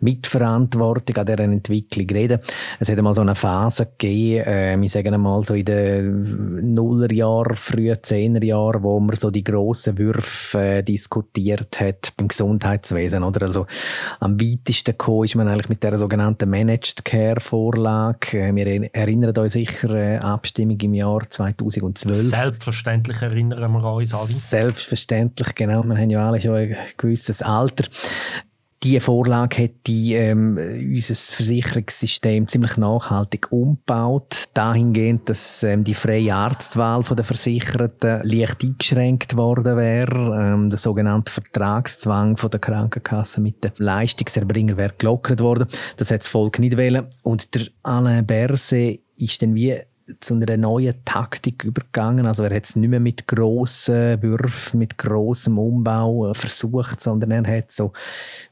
Mitverantwortung 0.00 1.16
an 1.16 1.26
dieser 1.26 1.40
Entwicklung 1.40 2.06
reden. 2.08 2.40
Es 2.80 2.88
hat 2.88 2.98
einmal 2.98 3.14
so 3.14 3.20
eine 3.20 3.34
Phase 3.34 3.86
gegeben, 3.86 4.46
äh, 4.46 4.76
wir 4.80 4.88
sagen 4.88 5.14
einmal 5.14 5.42
so 5.44 5.54
in 5.54 5.64
den 5.64 6.74
Nullerjahren, 6.74 7.56
frühen 7.56 7.98
Zehnerjahren, 8.02 8.82
wo 8.82 9.00
man 9.00 9.16
so 9.16 9.30
die 9.30 9.44
grossen 9.44 9.98
Würfe 9.98 10.64
äh, 10.64 10.82
diskutiert 10.82 11.80
hat 11.80 12.12
beim 12.16 12.28
Gesundheitswesen. 12.28 13.22
Oder? 13.22 13.46
Also 13.46 13.66
am 14.20 14.40
weitesten 14.40 14.92
gekommen 14.92 15.24
ist 15.24 15.34
man 15.34 15.48
eigentlich 15.48 15.68
mit 15.68 15.82
der 15.82 15.98
sogenannten 15.98 16.48
Managed 16.48 17.04
Care 17.04 17.40
Vorlage. 17.40 18.38
Äh, 18.38 18.54
wir 18.54 18.94
erinnern 18.94 19.36
uns 19.36 19.52
sicher 19.52 19.94
äh, 19.94 20.16
Abstimmung 20.54 20.78
im 20.78 20.94
Jahr 20.94 21.20
2012. 21.28 22.16
Selbstverständlich 22.16 23.20
erinnern 23.20 23.72
wir 23.72 23.92
uns 23.92 24.14
alle. 24.14 24.26
Selbstverständlich, 24.26 25.52
genau. 25.56 25.82
Wir 25.82 25.96
haben 25.96 26.10
ja 26.10 26.28
alle 26.28 26.40
schon 26.40 26.54
ein 26.54 26.76
gewisses 26.96 27.42
Alter. 27.42 27.86
Diese 28.84 29.00
Vorlage 29.00 29.64
hat 29.64 29.70
die, 29.86 30.14
ähm, 30.14 30.58
unser 30.58 31.14
Versicherungssystem 31.14 32.46
ziemlich 32.46 32.76
nachhaltig 32.76 33.50
umgebaut. 33.50 34.44
Dahingehend, 34.52 35.28
dass 35.28 35.64
ähm, 35.64 35.82
die 35.82 35.94
freie 35.94 36.34
Arztwahl 36.34 37.02
der 37.02 37.24
Versicherten 37.24 38.20
leicht 38.22 38.62
eingeschränkt 38.62 39.36
worden 39.36 39.76
wäre. 39.76 40.38
Ähm, 40.38 40.70
der 40.70 40.78
sogenannte 40.78 41.32
Vertragszwang 41.32 42.36
von 42.36 42.50
der 42.50 42.60
Krankenkasse 42.60 43.40
mit 43.40 43.64
den 43.64 43.72
Leistungserbringern 43.78 44.76
wäre 44.76 44.94
gelockert 44.96 45.40
worden. 45.40 45.66
Das 45.96 46.12
hat 46.12 46.20
das 46.20 46.28
Volk 46.28 46.60
nicht 46.60 46.76
wählen. 46.76 47.06
Und 47.22 47.54
der 47.54 47.68
Alain 47.82 48.24
Berset 48.24 49.00
ist 49.16 49.40
dann 49.42 49.54
wie 49.54 49.80
zu 50.20 50.34
einer 50.34 50.56
neuen 50.56 50.94
Taktik 51.04 51.64
übergegangen. 51.64 52.26
Also 52.26 52.42
er 52.42 52.54
hat 52.54 52.64
es 52.64 52.76
nicht 52.76 52.90
mehr 52.90 53.00
mit 53.00 53.26
grossen 53.26 54.22
Würfen, 54.22 54.78
mit 54.78 54.98
grossem 54.98 55.58
Umbau 55.58 56.30
äh, 56.30 56.34
versucht, 56.34 57.00
sondern 57.00 57.30
er 57.30 57.58
hat 57.58 57.72
so 57.72 57.92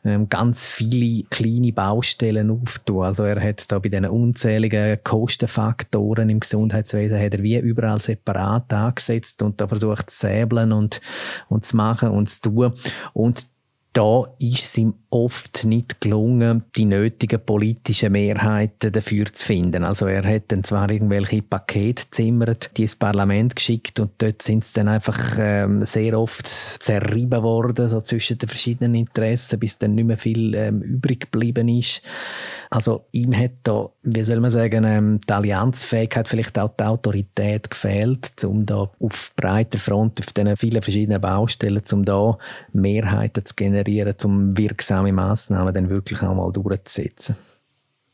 ähm, 0.04 0.28
ganz 0.28 0.66
viele 0.66 1.24
kleine 1.24 1.72
Baustellen 1.72 2.50
aufgetan. 2.50 3.02
Also 3.02 3.24
er 3.24 3.40
hat 3.40 3.70
da 3.70 3.78
bei 3.78 3.90
diesen 3.90 4.06
unzähligen 4.06 4.98
Kostenfaktoren 5.04 6.30
im 6.30 6.40
Gesundheitswesen 6.40 7.20
hat 7.20 7.34
er 7.34 7.42
wie 7.42 7.58
überall 7.58 8.00
separat 8.00 8.72
angesetzt 8.72 9.42
und 9.42 9.60
da 9.60 9.68
versucht 9.68 10.10
zu 10.10 10.20
säbeln 10.20 10.72
und, 10.72 11.00
und 11.48 11.66
zu 11.66 11.76
machen 11.76 12.10
und 12.10 12.30
zu 12.30 12.40
tun. 12.40 12.72
Und 13.12 13.46
da 13.92 14.24
ist 14.38 14.64
es 14.64 14.78
ihm 14.78 14.94
oft 15.10 15.64
nicht 15.64 16.00
gelungen, 16.00 16.64
die 16.74 16.86
nötigen 16.86 17.44
politischen 17.44 18.12
Mehrheiten 18.12 18.90
dafür 18.90 19.26
zu 19.30 19.44
finden. 19.44 19.84
Also 19.84 20.06
er 20.06 20.24
hat 20.24 20.44
dann 20.48 20.64
zwar 20.64 20.90
irgendwelche 20.90 21.42
Pakete 21.42 22.04
zimmert, 22.10 22.70
die 22.78 22.82
ins 22.82 22.96
Parlament 22.96 23.54
geschickt 23.54 24.00
und 24.00 24.12
dort 24.16 24.40
sind 24.40 24.64
sie 24.64 24.72
dann 24.72 24.88
einfach 24.88 25.36
ähm, 25.38 25.84
sehr 25.84 26.18
oft 26.18 26.46
zerrieben 26.46 27.42
worden, 27.42 27.90
so 27.90 28.00
zwischen 28.00 28.38
den 28.38 28.48
verschiedenen 28.48 28.94
Interessen, 28.94 29.58
bis 29.58 29.76
dann 29.76 29.94
nicht 29.94 30.06
mehr 30.06 30.16
viel 30.16 30.54
ähm, 30.54 30.80
übrig 30.80 31.30
geblieben 31.30 31.68
ist. 31.68 32.02
Also 32.70 33.04
ihm 33.12 33.36
hat 33.36 33.52
da, 33.64 33.90
wie 34.02 34.24
soll 34.24 34.40
man 34.40 34.50
sagen, 34.50 34.84
ähm, 34.84 35.18
die 35.28 35.32
Allianzfähigkeit, 35.32 36.26
vielleicht 36.26 36.58
auch 36.58 36.74
die 36.74 36.84
Autorität 36.84 37.68
gefehlt, 37.68 38.42
um 38.44 38.64
da 38.64 38.90
auf 38.98 39.32
breiter 39.36 39.78
Front, 39.78 40.20
auf 40.20 40.32
diesen 40.32 40.56
vielen 40.56 40.80
verschiedenen 40.80 41.20
Baustellen, 41.20 41.82
um 41.92 42.06
da 42.06 42.38
Mehrheiten 42.72 43.44
zu 43.44 43.54
generieren, 43.54 43.81
um 44.24 44.56
wirksame 44.56 45.12
Massnahmen 45.12 45.74
dann 45.74 45.90
wirklich 45.90 46.22
auch 46.22 46.34
mal 46.34 46.52
durchzusetzen. 46.52 47.36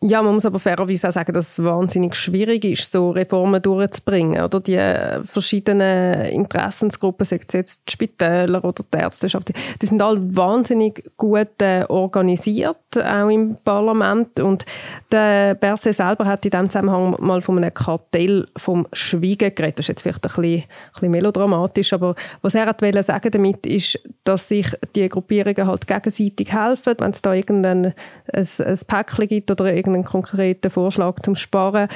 Ja, 0.00 0.22
man 0.22 0.34
muss 0.34 0.46
aber 0.46 0.60
fairerweise 0.60 1.08
auch 1.08 1.12
sagen, 1.12 1.32
dass 1.32 1.58
es 1.58 1.64
wahnsinnig 1.64 2.14
schwierig 2.14 2.64
ist, 2.64 2.92
so 2.92 3.10
Reformen 3.10 3.60
durchzubringen. 3.60 4.44
Oder 4.44 4.60
die 4.60 4.76
äh, 4.76 5.24
verschiedenen 5.24 6.26
Interessensgruppen, 6.26 7.24
sei 7.24 7.40
es 7.44 7.52
jetzt 7.52 7.88
die 7.88 7.92
Spitäler 7.94 8.64
oder 8.64 8.84
die 8.94 8.96
Ärzteschaft, 8.96 9.52
die 9.82 9.86
sind 9.86 10.00
alle 10.00 10.20
wahnsinnig 10.36 11.10
gut 11.16 11.60
äh, 11.60 11.84
organisiert, 11.88 12.76
auch 12.96 13.28
im 13.28 13.56
Parlament. 13.64 14.38
Und 14.38 14.64
der 15.10 15.56
Berset 15.56 15.96
selber 15.96 16.26
hat 16.26 16.44
in 16.44 16.52
diesem 16.52 16.70
Zusammenhang 16.70 17.16
mal 17.18 17.42
von 17.42 17.56
einem 17.56 17.74
Kartell 17.74 18.46
vom 18.56 18.86
Schweigen 18.92 19.52
geredet. 19.52 19.80
Das 19.80 19.84
ist 19.86 19.88
jetzt 19.88 20.02
vielleicht 20.02 20.24
ein 20.24 20.28
bisschen, 20.28 20.44
ein 20.44 20.92
bisschen 20.92 21.10
melodramatisch, 21.10 21.92
aber 21.92 22.14
was 22.40 22.54
er 22.54 22.66
hat 22.66 22.80
sagen 23.04 23.32
damit 23.32 23.66
ist, 23.66 23.98
dass 24.22 24.48
sich 24.48 24.68
die 24.94 25.08
Gruppierungen 25.08 25.66
halt 25.66 25.88
gegenseitig 25.88 26.52
helfen. 26.52 26.94
Wenn 26.98 27.10
es 27.10 27.20
da 27.20 27.34
irgendein 27.34 27.94
ein, 28.32 28.46
ein 28.64 28.78
Päckchen 28.86 29.26
gibt 29.26 29.50
oder 29.50 29.72
irgendeinen 29.94 30.04
konkreten 30.04 30.70
Vorschlag 30.70 31.20
zum 31.20 31.34
Sparen, 31.34 31.88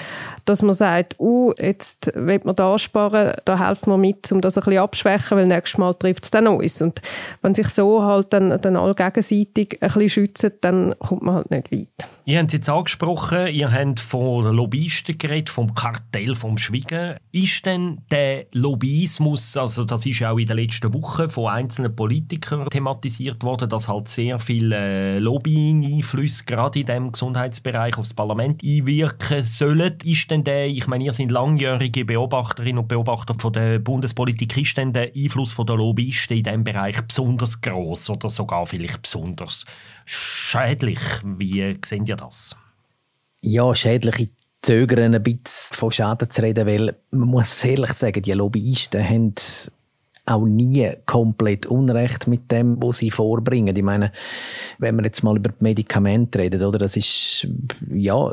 dass 0.45 0.63
man 0.63 0.75
sagt, 0.75 1.17
uh, 1.19 1.53
jetzt 1.59 2.11
will 2.15 2.41
man 2.45 2.57
da 2.57 2.79
sparen, 2.79 3.35
da 3.45 3.59
helfen 3.59 3.93
wir 3.93 3.99
mit, 3.99 4.31
um 4.33 4.41
das 4.41 4.57
ein 4.57 4.65
bisschen 4.65 4.83
abschwächen, 4.83 5.39
weil 5.39 5.47
nächstes 5.47 5.79
Mal 5.79 5.95
trifft 5.95 6.25
es 6.25 6.31
dann 6.31 6.47
uns. 6.47 6.83
Und 6.83 7.01
wenn 7.43 7.55
sich 7.55 7.69
so 7.69 8.03
halt 8.03 8.33
dann, 8.33 8.61
dann 8.61 8.77
alle 8.77 8.95
gegenseitig 8.95 9.79
ein 9.81 9.89
bisschen 9.89 10.09
schützen, 10.09 10.53
dann 10.61 10.95
kommt 10.99 11.23
man 11.23 11.37
halt 11.37 11.51
nicht 11.51 11.73
weit. 11.73 12.09
Ihr 12.25 12.39
habt 12.39 12.49
es 12.49 12.53
jetzt 12.53 12.69
angesprochen, 12.69 13.49
ihr 13.49 13.73
habt 13.73 13.99
von 13.99 14.45
Lobbyisten 14.55 15.19
geredet, 15.19 15.51
vom 15.51 15.75
Kartell, 15.75 16.37
vom 16.37 16.57
Schwiegen. 16.57 17.17
Ist 17.33 17.67
denn 17.67 17.99
der 18.13 18.47
Lobbyismus, 18.53 19.57
also 19.57 19.83
das 19.83 20.07
ist 20.07 20.23
auch 20.23 20.39
in 20.39 20.47
den 20.47 20.57
letzten 20.57 20.95
Wochen 20.95 21.29
von 21.29 21.51
einzelnen 21.51 21.97
Politikern 21.97 22.71
thematisiert 22.71 23.43
worden, 23.43 23.69
dass 23.69 23.89
halt 23.89 24.07
sehr 24.07 24.39
viele 24.39 25.19
Lobbying-Einflüsse 25.19 26.45
gerade 26.45 26.79
in 26.79 26.87
dem 26.87 27.11
Gesundheitsbereich 27.11 27.82
aufs 27.97 28.15
Parlament 28.15 28.63
einwirken 28.63 29.43
sollen. 29.43 29.99
Ist 30.05 30.31
denn 30.31 30.45
der, 30.45 30.67
ich 30.67 30.87
meine, 30.87 31.05
ihr 31.05 31.13
seid 31.13 31.31
langjährige 31.31 32.05
Beobachterinnen 32.05 32.79
und 32.79 32.89
Beobachter 32.89 33.35
von 33.39 33.53
der 33.53 33.79
Bundespolitik, 33.79 34.57
ist 34.57 34.77
denn 34.77 34.93
der 34.93 35.13
Einfluss 35.15 35.55
der 35.57 35.77
Lobbyisten 35.77 36.39
in 36.39 36.45
diesem 36.45 36.65
Bereich 36.65 37.01
besonders 37.03 37.61
groß 37.61 38.11
oder 38.11 38.31
sogar 38.31 38.67
vielleicht 38.67 39.03
besonders 39.03 39.65
schädlich? 40.05 41.01
Wie 41.25 41.79
sehen 41.85 42.07
ihr 42.07 42.17
das? 42.17 42.57
Ja, 43.43 43.75
schädlich. 43.75 44.19
Ich 44.21 44.31
zögere 44.63 45.05
ein 45.05 45.23
bisschen 45.23 45.77
von 45.77 45.91
Schaden 45.91 46.31
zu 46.31 46.43
reden, 46.43 46.67
weil 46.67 46.97
man 47.11 47.29
muss 47.29 47.65
ehrlich 47.65 47.93
sagen, 47.93 48.23
die 48.23 48.33
Lobbyisten 48.33 49.05
haben 49.05 49.35
auch 50.33 50.47
nie 50.47 50.91
komplett 51.07 51.67
Unrecht 51.67 52.27
mit 52.27 52.51
dem, 52.51 52.83
was 52.83 52.99
sie 52.99 53.11
vorbringen. 53.11 53.77
Ich 53.77 53.83
meine, 53.83 54.13
wenn 54.79 54.97
wir 54.97 55.05
jetzt 55.05 55.23
mal 55.23 55.37
über 55.37 55.51
Medikamente 55.61 56.39
reden, 56.39 56.63
oder, 56.63 56.79
das 56.79 56.97
ist, 56.97 57.47
ja, 57.93 58.33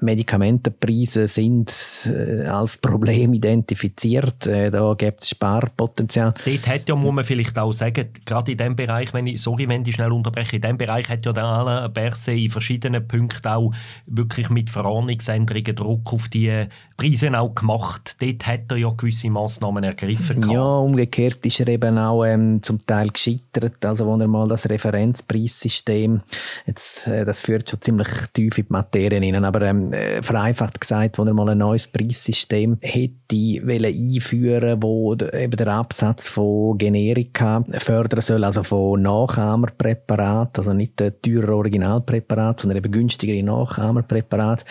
Medikamentenpreise 0.00 1.28
sind 1.28 1.72
äh, 2.06 2.46
als 2.46 2.76
Problem 2.76 3.32
identifiziert. 3.32 4.46
Äh, 4.46 4.70
da 4.70 4.94
gibt 4.94 5.22
es 5.22 5.30
Sparpotenzial. 5.30 6.34
Dort 6.44 6.66
hat 6.68 6.88
ja, 6.88 6.94
muss 6.94 7.14
man 7.14 7.24
vielleicht 7.24 7.58
auch 7.58 7.72
sagen, 7.72 8.08
gerade 8.24 8.52
in 8.52 8.58
dem 8.58 8.76
Bereich, 8.76 9.12
wenn 9.14 9.26
ich, 9.26 9.40
sorry, 9.40 9.68
wenn 9.68 9.84
ich 9.84 9.94
schnell 9.94 10.12
unterbreche, 10.12 10.56
in 10.56 10.62
dem 10.62 10.78
Bereich 10.78 11.08
hat 11.08 11.24
ja 11.24 11.32
der 11.32 11.44
Alain 11.44 11.92
Berset 11.92 12.38
in 12.38 12.50
verschiedenen 12.50 13.06
Punkten 13.06 13.48
auch 13.48 13.72
wirklich 14.06 14.50
mit 14.50 14.70
Verordnungsänderungen 14.70 15.74
Druck 15.74 16.12
auf 16.12 16.28
die 16.28 16.66
Preise 16.96 17.38
auch 17.38 17.54
gemacht. 17.54 18.16
Dort 18.20 18.46
hat 18.46 18.70
er 18.70 18.76
ja 18.76 18.90
gewisse 18.90 19.30
Massnahmen 19.30 19.84
ergriffen. 19.84 20.50
Ja, 20.50 20.62
umgekehrt 20.62 21.19
umgekehrt 21.20 21.44
ist 21.46 21.60
er 21.60 21.68
eben 21.68 21.98
auch 21.98 22.24
ähm, 22.24 22.62
zum 22.62 22.84
Teil 22.84 23.10
gescheitert. 23.10 23.84
Also, 23.84 24.06
wo 24.06 24.16
er 24.16 24.26
mal 24.26 24.48
das 24.48 24.68
Referenzpreissystem, 24.68 26.20
jetzt, 26.66 27.06
äh, 27.06 27.24
das 27.24 27.40
führt 27.40 27.70
schon 27.70 27.80
ziemlich 27.80 28.08
tief 28.32 28.58
in 28.58 28.66
die 28.66 28.72
Materie 28.72 29.20
hinein, 29.20 29.44
aber 29.44 29.62
ähm, 29.62 29.92
äh, 29.92 30.22
vereinfacht 30.22 30.80
gesagt, 30.80 31.18
wo 31.18 31.24
er 31.24 31.34
mal 31.34 31.50
ein 31.50 31.58
neues 31.58 31.88
Preissystem 31.88 32.78
hätte 32.80 33.16
einführen 33.30 34.82
wo 34.82 35.14
eben 35.14 35.56
der 35.56 35.68
Absatz 35.68 36.26
von 36.26 36.76
Generika 36.78 37.64
fördern 37.78 38.20
soll, 38.22 38.44
also 38.44 38.62
von 38.62 39.02
Nachahmerpräparaten, 39.02 40.60
also 40.60 40.72
nicht 40.72 40.98
der 40.98 41.20
teure 41.20 41.54
Originalpräparat, 41.54 42.60
sondern 42.60 42.78
eben 42.78 42.90
günstigere 42.90 43.42
Nachahmerpräparate. 43.42 44.64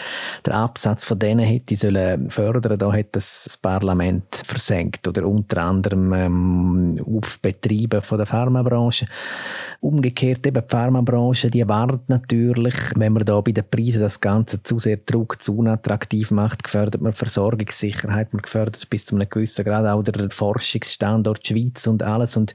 Der 0.45 0.55
Absatz 0.55 1.03
von 1.03 1.19
denen 1.19 1.45
hätte 1.45 1.75
sollen 1.75 2.29
fördern, 2.29 2.77
da 2.77 2.91
hat 2.91 3.07
das 3.13 3.57
Parlament 3.61 4.35
versenkt 4.35 5.07
oder 5.07 5.25
unter 5.25 5.63
anderem 5.63 6.13
äh, 6.13 6.28
ähm, 6.29 6.89
auf 7.05 7.39
Betriebe 7.39 8.01
von 8.01 8.17
der 8.17 8.27
Pharmabranche. 8.27 9.07
Umgekehrt 9.81 10.45
eben 10.45 10.61
die 10.61 10.69
Pharmabranche, 10.69 11.49
die 11.49 11.67
warnt 11.67 12.09
natürlich, 12.09 12.75
wenn 12.95 13.13
man 13.13 13.25
da 13.25 13.39
bei 13.41 13.51
den 13.51 13.63
Preisen 13.69 14.01
das 14.01 14.19
Ganze 14.19 14.61
zu 14.61 14.77
sehr 14.79 14.97
Druck, 14.97 15.41
zu 15.41 15.57
unattraktiv 15.57 16.31
macht, 16.31 16.63
gefördert 16.63 17.01
man 17.01 17.13
Versorgungssicherheit, 17.13 18.33
man 18.33 18.41
gefördert 18.41 18.89
bis 18.89 19.05
zu 19.05 19.15
einem 19.15 19.29
gewissen 19.29 19.65
Grad 19.65 19.85
auch 19.85 20.03
der 20.03 20.29
Forschungsstandort 20.29 21.47
Schweiz 21.47 21.87
und 21.87 22.03
alles. 22.03 22.35
Und 22.35 22.53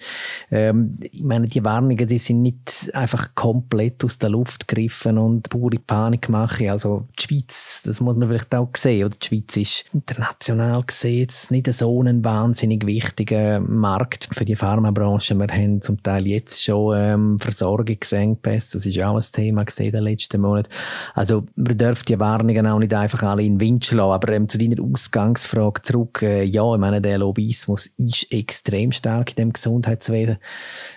ähm, 0.51 0.99
ich 1.01 1.23
meine, 1.23 1.49
die 1.49 1.65
Warnungen, 1.65 2.07
die 2.07 2.19
sind 2.19 2.43
nicht 2.43 2.91
einfach 2.93 3.35
komplett 3.35 4.05
aus 4.05 4.19
der 4.19 4.31
Luft 4.31 4.69
gegriffen 4.69 5.19
und 5.19 5.49
pure 5.49 5.79
Panik 5.79 6.29
machen. 6.29 6.69
Also 6.69 7.09
die 7.19 7.23
Schweiz, 7.23 7.83
das 7.85 8.01
muss 8.01 8.17
man 8.17 8.29
vielleicht 8.29 8.55
auch 8.55 8.71
sehen, 8.77 9.07
oder 9.07 9.17
die 9.17 9.27
Schweiz 9.27 9.57
ist 9.57 9.85
international 9.95 10.83
gesehen 10.83 11.25
jetzt 11.25 11.51
nicht 11.51 11.73
so 11.73 12.03
ein 12.03 12.25
wahnsinnig 12.25 12.87
wichtiger 12.87 13.61
Markt 13.69 14.29
für 14.33 14.45
die 14.45 14.57
Pharmabranche. 14.57 15.35
Wir 15.35 15.49
haben 15.49 15.81
zum 15.81 16.03
Teil 16.03 16.27
jetzt 16.27 16.63
schon 16.63 16.97
äh, 16.97 17.15
ähm, 17.15 17.39
Versorgungsengpässe. 17.39 18.79
Das 18.79 18.87
ist 18.87 19.03
auch 19.03 19.17
ein 19.17 19.23
Thema 19.33 19.65
gesehen 19.65 19.93
den 19.93 20.05
letzten 20.05 20.41
Monaten. 20.41 20.69
Also 21.15 21.45
man 21.57 21.79
darf 21.79 22.03
die 22.03 22.19
Warnungen 22.19 22.67
auch 22.67 22.79
nicht 22.79 22.95
einfach 22.95 23.23
alle 23.23 23.43
in 23.43 23.55
den 23.55 23.61
Wind 23.61 23.87
schlagen. 23.87 24.13
Aber 24.13 24.33
ähm, 24.33 24.49
zu 24.49 24.59
deiner 24.59 24.83
Ausgangsfrage 24.83 25.83
zurück. 25.83 26.23
Äh, 26.23 26.45
ja, 26.45 26.73
ich 26.75 26.81
meine, 26.81 27.01
der 27.01 27.19
Lobbyismus 27.19 27.87
ist 27.97 28.31
extrem 28.33 28.93
stark 28.93 29.31
in 29.31 29.37
dem 29.37 29.53
Gesundheitswesen. 29.53 30.39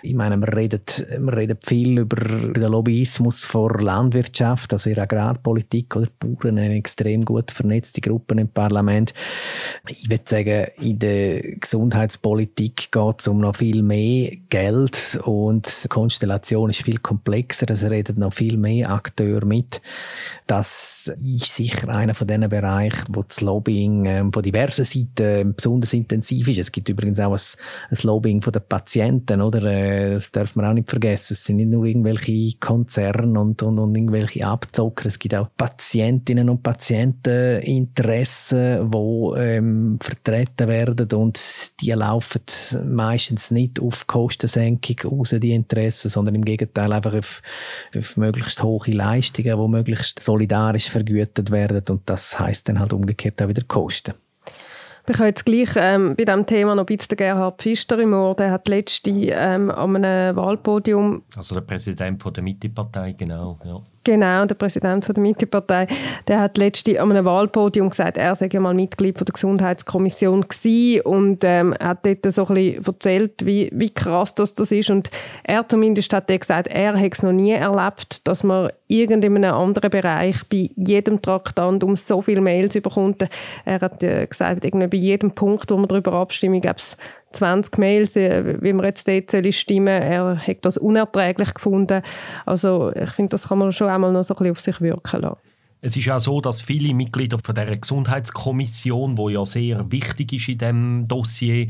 Ich 0.02 0.14
meine, 0.14 0.36
wir 0.36 0.54
reden, 0.54 0.80
wir 1.18 1.36
reden 1.36 1.58
viel 1.64 1.98
über 1.98 2.16
den 2.16 2.70
Lobbyismus 2.70 3.42
vor 3.42 3.80
Landwirtschaft, 3.80 4.72
also 4.72 4.90
in 4.90 4.98
Agrarpolitik 4.98 5.96
oder 5.96 6.08
Bauern, 6.18 6.58
eine 6.58 6.74
extrem 6.74 7.24
gut 7.24 7.50
vernetzte 7.50 8.00
Gruppen 8.00 8.38
im 8.38 8.48
Parlament. 8.48 9.14
Ich 9.88 10.10
würde 10.10 10.24
sagen, 10.26 10.66
in 10.78 10.98
der 10.98 11.42
Gesundheitspolitik 11.58 12.57
geht 12.58 13.20
es 13.20 13.28
um 13.28 13.40
noch 13.40 13.56
viel 13.56 13.82
mehr 13.82 14.32
Geld 14.48 15.20
und 15.24 15.86
Konstellation 15.88 16.70
ist 16.70 16.82
viel 16.82 16.98
komplexer, 16.98 17.70
es 17.70 17.84
reden 17.84 18.18
noch 18.18 18.32
viel 18.32 18.56
mehr 18.56 18.90
Akteure 18.90 19.44
mit. 19.44 19.80
Das 20.46 21.12
ist 21.22 21.54
sicher 21.54 21.88
einer 21.88 22.14
von 22.14 22.26
diesen 22.26 22.48
Bereichen, 22.48 23.06
wo 23.10 23.22
das 23.22 23.40
Lobbying 23.40 24.06
ähm, 24.06 24.32
von 24.32 24.42
diversen 24.42 24.84
Seiten 24.84 25.08
ähm, 25.18 25.54
besonders 25.54 25.92
intensiv 25.92 26.48
ist. 26.48 26.58
Es 26.58 26.72
gibt 26.72 26.88
übrigens 26.88 27.20
auch 27.20 27.32
ein, 27.32 27.40
ein 27.90 27.98
Lobbying 28.02 28.42
von 28.42 28.52
den 28.52 28.62
Patienten, 28.68 29.40
oder? 29.40 29.62
Äh, 29.64 30.14
das 30.14 30.32
darf 30.32 30.56
man 30.56 30.66
auch 30.66 30.72
nicht 30.72 30.90
vergessen. 30.90 31.34
Es 31.34 31.44
sind 31.44 31.56
nicht 31.56 31.70
nur 31.70 31.84
irgendwelche 31.84 32.56
Konzerne 32.58 33.38
und, 33.38 33.62
und, 33.62 33.78
und 33.78 33.94
irgendwelche 33.94 34.46
Abzocker. 34.46 35.06
Es 35.06 35.18
gibt 35.18 35.34
auch 35.34 35.48
Patientinnen 35.56 36.48
und 36.48 36.62
Patienteninteressen, 36.62 38.90
die 38.90 39.38
ähm, 39.38 39.98
vertreten 40.00 40.68
werden 40.68 41.12
und 41.12 41.38
die 41.80 41.92
laufen 41.92 42.40
meistens 42.84 43.50
nicht 43.50 43.80
auf 43.80 44.06
Kostensenkung 44.06 45.18
raus, 45.18 45.34
die 45.38 45.52
Interessen 45.52 45.68
Interessen, 45.78 46.08
sondern 46.08 46.34
im 46.34 46.44
Gegenteil 46.44 46.92
einfach 46.92 47.14
auf, 47.14 47.42
auf 47.96 48.16
möglichst 48.16 48.62
hohe 48.62 48.90
Leistungen, 48.90 49.58
die 49.58 49.68
möglichst 49.68 50.20
solidarisch 50.20 50.90
vergütet 50.90 51.50
werden 51.50 51.82
und 51.88 52.02
das 52.06 52.38
heißt 52.38 52.68
dann 52.68 52.78
halt 52.78 52.92
umgekehrt 52.92 53.40
auch 53.42 53.48
wieder 53.48 53.62
Kosten. 53.66 54.14
Ich 55.10 55.16
habe 55.16 55.28
jetzt 55.28 55.46
gleich 55.46 55.70
ähm, 55.76 56.14
bei 56.16 56.24
diesem 56.26 56.44
Thema 56.44 56.74
noch 56.74 56.82
ein 56.82 56.96
bisschen 56.96 57.16
Gerhard 57.16 57.62
Pfister 57.62 57.98
im 57.98 58.12
Ohr. 58.12 58.36
Der 58.36 58.50
hat 58.50 58.68
letzte 58.68 59.10
ähm, 59.10 59.70
an 59.70 59.96
einem 59.96 60.36
Wahlpodium... 60.36 61.22
Also 61.34 61.54
der 61.54 61.62
Präsident 61.62 62.22
von 62.22 62.34
der 62.34 62.42
Mitte-Partei, 62.42 63.12
genau. 63.12 63.58
Ja. 63.64 63.80
Genau, 64.08 64.46
der 64.46 64.54
Präsident 64.54 65.04
von 65.04 65.14
der 65.14 65.20
Mitte-Partei, 65.20 65.86
der 66.28 66.40
hat 66.40 66.56
letzte 66.56 66.98
an 66.98 67.12
einem 67.12 67.26
Wahlpodium 67.26 67.90
gesagt, 67.90 68.16
er 68.16 68.34
sei 68.34 68.48
ja 68.50 68.58
mal 68.58 68.72
Mitglied 68.72 69.18
von 69.18 69.26
der 69.26 69.34
Gesundheitskommission 69.34 70.48
gewesen 70.48 71.02
und 71.02 71.44
ähm, 71.44 71.74
hat 71.78 72.06
dort 72.06 72.32
so 72.32 72.46
ein 72.46 72.54
bisschen 72.54 72.86
erzählt, 72.86 73.44
wie, 73.44 73.68
wie 73.70 73.90
krass 73.90 74.34
das, 74.34 74.54
das 74.54 74.72
ist 74.72 74.88
und 74.88 75.10
er 75.44 75.68
zumindest 75.68 76.10
hat 76.14 76.28
gesagt, 76.28 76.68
er 76.68 76.96
hätte 76.96 77.16
es 77.16 77.22
noch 77.22 77.32
nie 77.32 77.52
erlebt, 77.52 78.26
dass 78.26 78.44
man 78.44 78.70
irgendeinem 78.86 79.44
anderen 79.44 79.90
Bereich 79.90 80.36
bei 80.48 80.70
jedem 80.74 81.20
Traktandum 81.20 81.94
so 81.94 82.22
viele 82.22 82.40
Mails 82.40 82.80
bekommt. 82.80 83.28
Er 83.66 83.78
hat 83.78 84.02
äh, 84.02 84.26
gesagt, 84.26 84.64
irgendwie 84.64 84.86
bei 84.86 84.96
jedem 84.96 85.32
Punkt, 85.32 85.70
wo 85.70 85.76
man 85.76 85.86
darüber 85.86 86.14
abstimmen, 86.14 86.62
gab 86.62 86.78
es 86.78 86.96
20 87.32 87.78
Mails, 87.78 88.16
äh, 88.16 88.56
wie 88.60 88.72
man 88.72 88.86
jetzt 88.86 89.06
dort 89.08 89.54
stimmen 89.54 89.88
Er 89.88 90.36
hat 90.36 90.58
das 90.62 90.78
unerträglich 90.78 91.54
gefunden. 91.54 92.02
Also 92.46 92.92
ich 92.94 93.10
finde, 93.10 93.30
das 93.30 93.48
kann 93.48 93.58
man 93.58 93.72
schon 93.72 93.88
einmal 93.88 94.12
noch 94.12 94.24
so 94.24 94.34
ein 94.34 94.38
bisschen 94.38 94.52
auf 94.52 94.60
sich 94.60 94.80
wirken 94.80 95.22
lassen. 95.22 95.38
Es 95.80 95.96
ist 95.96 96.10
auch 96.10 96.20
so, 96.20 96.40
dass 96.40 96.60
viele 96.60 96.92
Mitglieder 96.92 97.38
von 97.38 97.54
der 97.54 97.76
Gesundheitskommission, 97.76 99.16
wo 99.16 99.28
ja 99.28 99.46
sehr 99.46 99.92
wichtig 99.92 100.32
ist 100.32 100.48
in 100.48 100.58
dem 100.58 101.04
Dossier, 101.06 101.68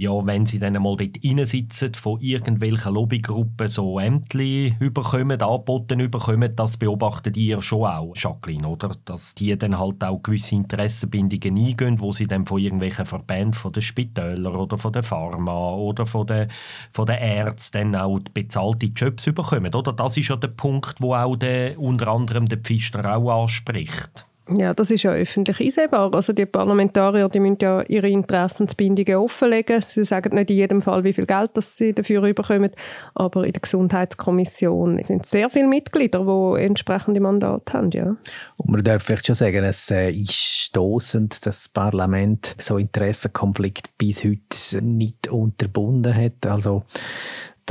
ja, 0.00 0.24
wenn 0.24 0.46
sie 0.46 0.58
dann 0.58 0.74
mal 0.74 0.96
dort 0.96 1.48
sitzen, 1.48 1.94
von 1.94 2.20
irgendwelchen 2.20 2.94
Lobbygruppen 2.94 3.68
so 3.68 3.98
Ämtli 3.98 4.76
überkommen, 4.78 5.42
angeboten 5.42 6.00
überkommen, 6.00 6.54
das 6.54 6.76
beobachtet 6.76 7.36
ihr 7.36 7.60
schon 7.60 7.84
auch, 7.84 8.12
Jacqueline, 8.14 8.68
oder? 8.68 8.92
Dass 9.04 9.34
die 9.34 9.56
dann 9.58 9.78
halt 9.78 10.02
auch 10.04 10.22
gewisse 10.22 10.54
Interessenbindungen 10.54 11.56
eingehen, 11.56 12.00
wo 12.00 12.12
sie 12.12 12.26
dann 12.26 12.46
von 12.46 12.60
irgendwelchen 12.60 13.04
Verbänden, 13.04 13.54
von 13.54 13.72
den 13.72 13.82
Spitälern 13.82 14.54
oder 14.54 14.78
von 14.78 14.92
der 14.92 15.02
Pharma 15.02 15.74
oder 15.74 16.06
von 16.06 16.26
den, 16.26 16.48
von 16.92 17.06
den 17.06 17.18
Ärzten 17.18 17.80
dann 17.80 17.96
auch 17.96 18.20
bezahlte 18.34 18.86
Jobs 18.86 19.26
überkommen, 19.26 19.74
oder? 19.74 19.92
Das 19.92 20.16
ist 20.16 20.28
ja 20.28 20.36
der 20.36 20.48
Punkt, 20.48 20.96
wo 21.00 21.14
auch 21.14 21.36
der, 21.36 21.78
unter 21.78 22.08
anderem 22.08 22.46
der 22.46 22.58
Pfister 22.58 23.16
auch 23.16 23.42
anspricht. 23.42 24.26
Ja, 24.56 24.74
das 24.74 24.90
ist 24.90 25.04
ja 25.04 25.12
öffentlich 25.12 25.60
einsehbar. 25.60 26.12
Also 26.12 26.32
die 26.32 26.46
Parlamentarier 26.46 27.28
die 27.28 27.40
müssen 27.40 27.58
ja 27.62 27.82
ihre 27.82 28.08
Interessensbindungen 28.08 29.16
offenlegen. 29.16 29.80
Sie 29.82 30.04
sagen 30.04 30.34
nicht 30.34 30.50
in 30.50 30.56
jedem 30.56 30.82
Fall, 30.82 31.04
wie 31.04 31.12
viel 31.12 31.26
Geld 31.26 31.50
das 31.54 31.76
sie 31.76 31.92
dafür 31.92 32.20
bekommen, 32.34 32.70
aber 33.14 33.44
in 33.44 33.52
der 33.52 33.60
Gesundheitskommission 33.60 35.02
sind 35.04 35.26
sehr 35.26 35.50
viele 35.50 35.68
Mitglieder, 35.68 36.20
die 36.20 36.62
entsprechende 36.62 37.20
Mandate 37.20 37.72
haben. 37.72 37.90
Ja. 37.90 38.16
Und 38.56 38.70
man 38.70 38.82
darf 38.82 39.04
vielleicht 39.04 39.26
schon 39.26 39.36
sagen, 39.36 39.64
es 39.64 39.90
äh, 39.90 40.10
ist 40.10 40.32
stoßend, 40.32 41.32
dass 41.34 41.40
das 41.40 41.68
Parlament 41.68 42.56
so 42.58 42.78
Interessenkonflikt 42.78 43.96
bis 43.98 44.24
heute 44.24 44.84
nicht 44.84 45.28
unterbunden 45.28 46.14
hat. 46.14 46.46
Also 46.46 46.84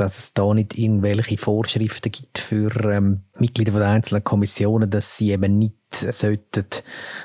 dass 0.00 0.18
es 0.18 0.34
da 0.34 0.54
nicht 0.54 0.78
irgendwelche 0.78 1.36
Vorschriften 1.36 2.10
gibt 2.10 2.38
für 2.38 2.70
ähm, 2.90 3.20
Mitglieder 3.38 3.72
der 3.72 3.88
einzelnen 3.88 4.24
Kommissionen, 4.24 4.88
dass 4.88 5.16
sie 5.16 5.32
eben 5.32 5.58
nicht 5.58 5.74
sollten 5.92 6.64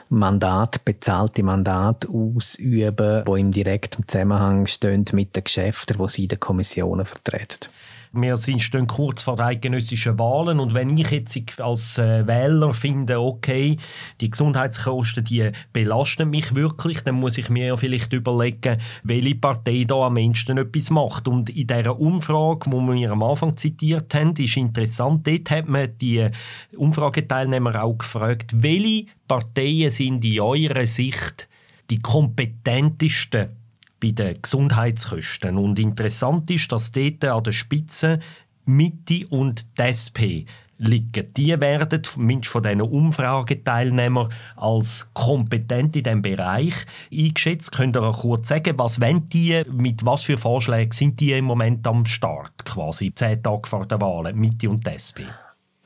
Mandat, 0.09 0.83
bezahlte 0.83 1.43
Mandat 1.43 2.07
ausüben, 2.07 3.23
wo 3.25 3.35
im 3.35 3.51
direkten 3.51 4.07
Zusammenhang 4.07 4.67
stehen 4.67 5.05
mit 5.13 5.35
den 5.35 5.43
Geschäften, 5.43 5.97
die 5.97 6.09
sie 6.09 6.23
in 6.23 6.29
den 6.29 6.39
Kommissionen 6.39 7.05
vertreten 7.05 7.69
wir 8.15 8.37
sind, 8.37 8.61
stehen 8.61 8.87
kurz 8.87 9.23
vor 9.23 9.35
den 9.35 9.45
eidgenössischen 9.45 10.17
Wahlen 10.17 10.59
und 10.59 10.73
wenn 10.73 10.97
ich 10.97 11.11
jetzt 11.11 11.61
als 11.61 11.97
äh, 11.97 12.25
Wähler 12.25 12.73
finde, 12.73 13.19
okay, 13.19 13.77
die 14.21 14.29
Gesundheitskosten, 14.29 15.23
die 15.23 15.51
belasten 15.73 16.29
mich 16.29 16.55
wirklich, 16.55 17.01
dann 17.01 17.15
muss 17.15 17.37
ich 17.37 17.49
mir 17.49 17.67
ja 17.67 17.77
vielleicht 17.77 18.13
überlegen, 18.13 18.79
welche 19.03 19.35
Partei 19.35 19.85
da 19.87 20.07
am 20.07 20.13
meisten 20.15 20.57
etwas 20.57 20.89
macht. 20.89 21.27
Und 21.27 21.49
in 21.49 21.67
dieser 21.67 21.99
Umfrage, 21.99 22.69
die 22.69 22.75
wir 22.75 23.11
am 23.11 23.23
Anfang 23.23 23.57
zitiert 23.57 24.13
haben, 24.13 24.35
ist 24.35 24.57
interessant, 24.57 25.27
dort 25.27 25.51
hat 25.51 25.67
man 25.67 25.97
die 25.99 26.27
Umfrageteilnehmer 26.75 27.83
auch 27.83 27.97
gefragt, 27.97 28.51
welche 28.55 29.07
Parteien 29.27 29.91
sind 29.91 30.23
in 30.25 30.39
eurer 30.39 30.87
Sicht 30.87 31.47
die 31.89 31.99
kompetentesten 31.99 33.64
bei 34.05 34.11
den 34.11 34.41
Gesundheitskosten. 34.41 35.57
Und 35.57 35.79
interessant 35.79 36.49
ist, 36.51 36.71
dass 36.71 36.91
dort 36.91 37.25
an 37.25 37.43
der 37.43 37.51
Spitze 37.51 38.19
Mitte 38.65 39.25
und 39.29 39.77
die 39.77 39.81
SP 39.83 40.45
liegen. 40.77 41.33
Die 41.33 41.59
werden, 41.59 42.03
zumindest 42.03 42.51
von 42.51 42.63
diesen 42.63 42.81
Umfrageteilnehmern, 42.81 44.29
als 44.55 45.07
kompetent 45.13 45.95
in 45.95 46.03
diesem 46.03 46.21
Bereich 46.21 46.73
eingeschätzt. 47.11 47.71
Könnt 47.71 47.95
ihr 47.95 48.03
auch 48.03 48.21
kurz 48.21 48.49
sagen, 48.49 48.73
was 48.77 48.99
wollen 48.99 49.27
die, 49.29 49.63
mit 49.71 50.05
was 50.05 50.23
für 50.23 50.37
Vorschlägen 50.37 50.91
sind 50.91 51.19
die 51.19 51.31
im 51.31 51.45
Moment 51.45 51.87
am 51.87 52.05
Start, 52.05 52.65
quasi 52.65 53.13
zehn 53.15 53.41
Tage 53.41 53.67
vor 53.67 53.85
der 53.85 54.01
Wahl, 54.01 54.33
Mitte 54.33 54.69
und 54.69 54.85
die 54.85 54.91
SP? 54.91 55.23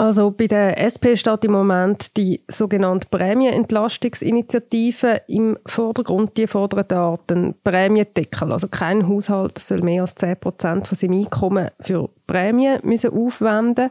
Also 0.02 0.32
bei 0.32 0.48
der 0.48 0.80
SP 0.80 1.20
steht 1.20 1.44
im 1.44 1.52
Moment 1.52 2.16
die 2.16 2.42
sogenannte 2.48 3.10
Prämienentlastungsinitiative 3.10 5.24
im 5.28 5.58
Vordergrund. 5.66 6.38
Die 6.38 6.48
fordert 6.48 6.94
einen 6.94 7.56
Prämiendeckel. 7.66 8.54
Also 8.54 8.70
kein 8.70 9.10
Haushalt 9.10 9.60
soll 9.60 9.82
mehr 9.82 10.04
als 10.04 10.16
10 10.16 10.40
Prozent 10.40 10.88
von 10.88 10.96
seinem 10.96 11.20
Einkommen 11.20 11.68
für 11.82 12.10
Prämie 12.30 12.78
müssen 12.84 13.12
aufwenden 13.12 13.90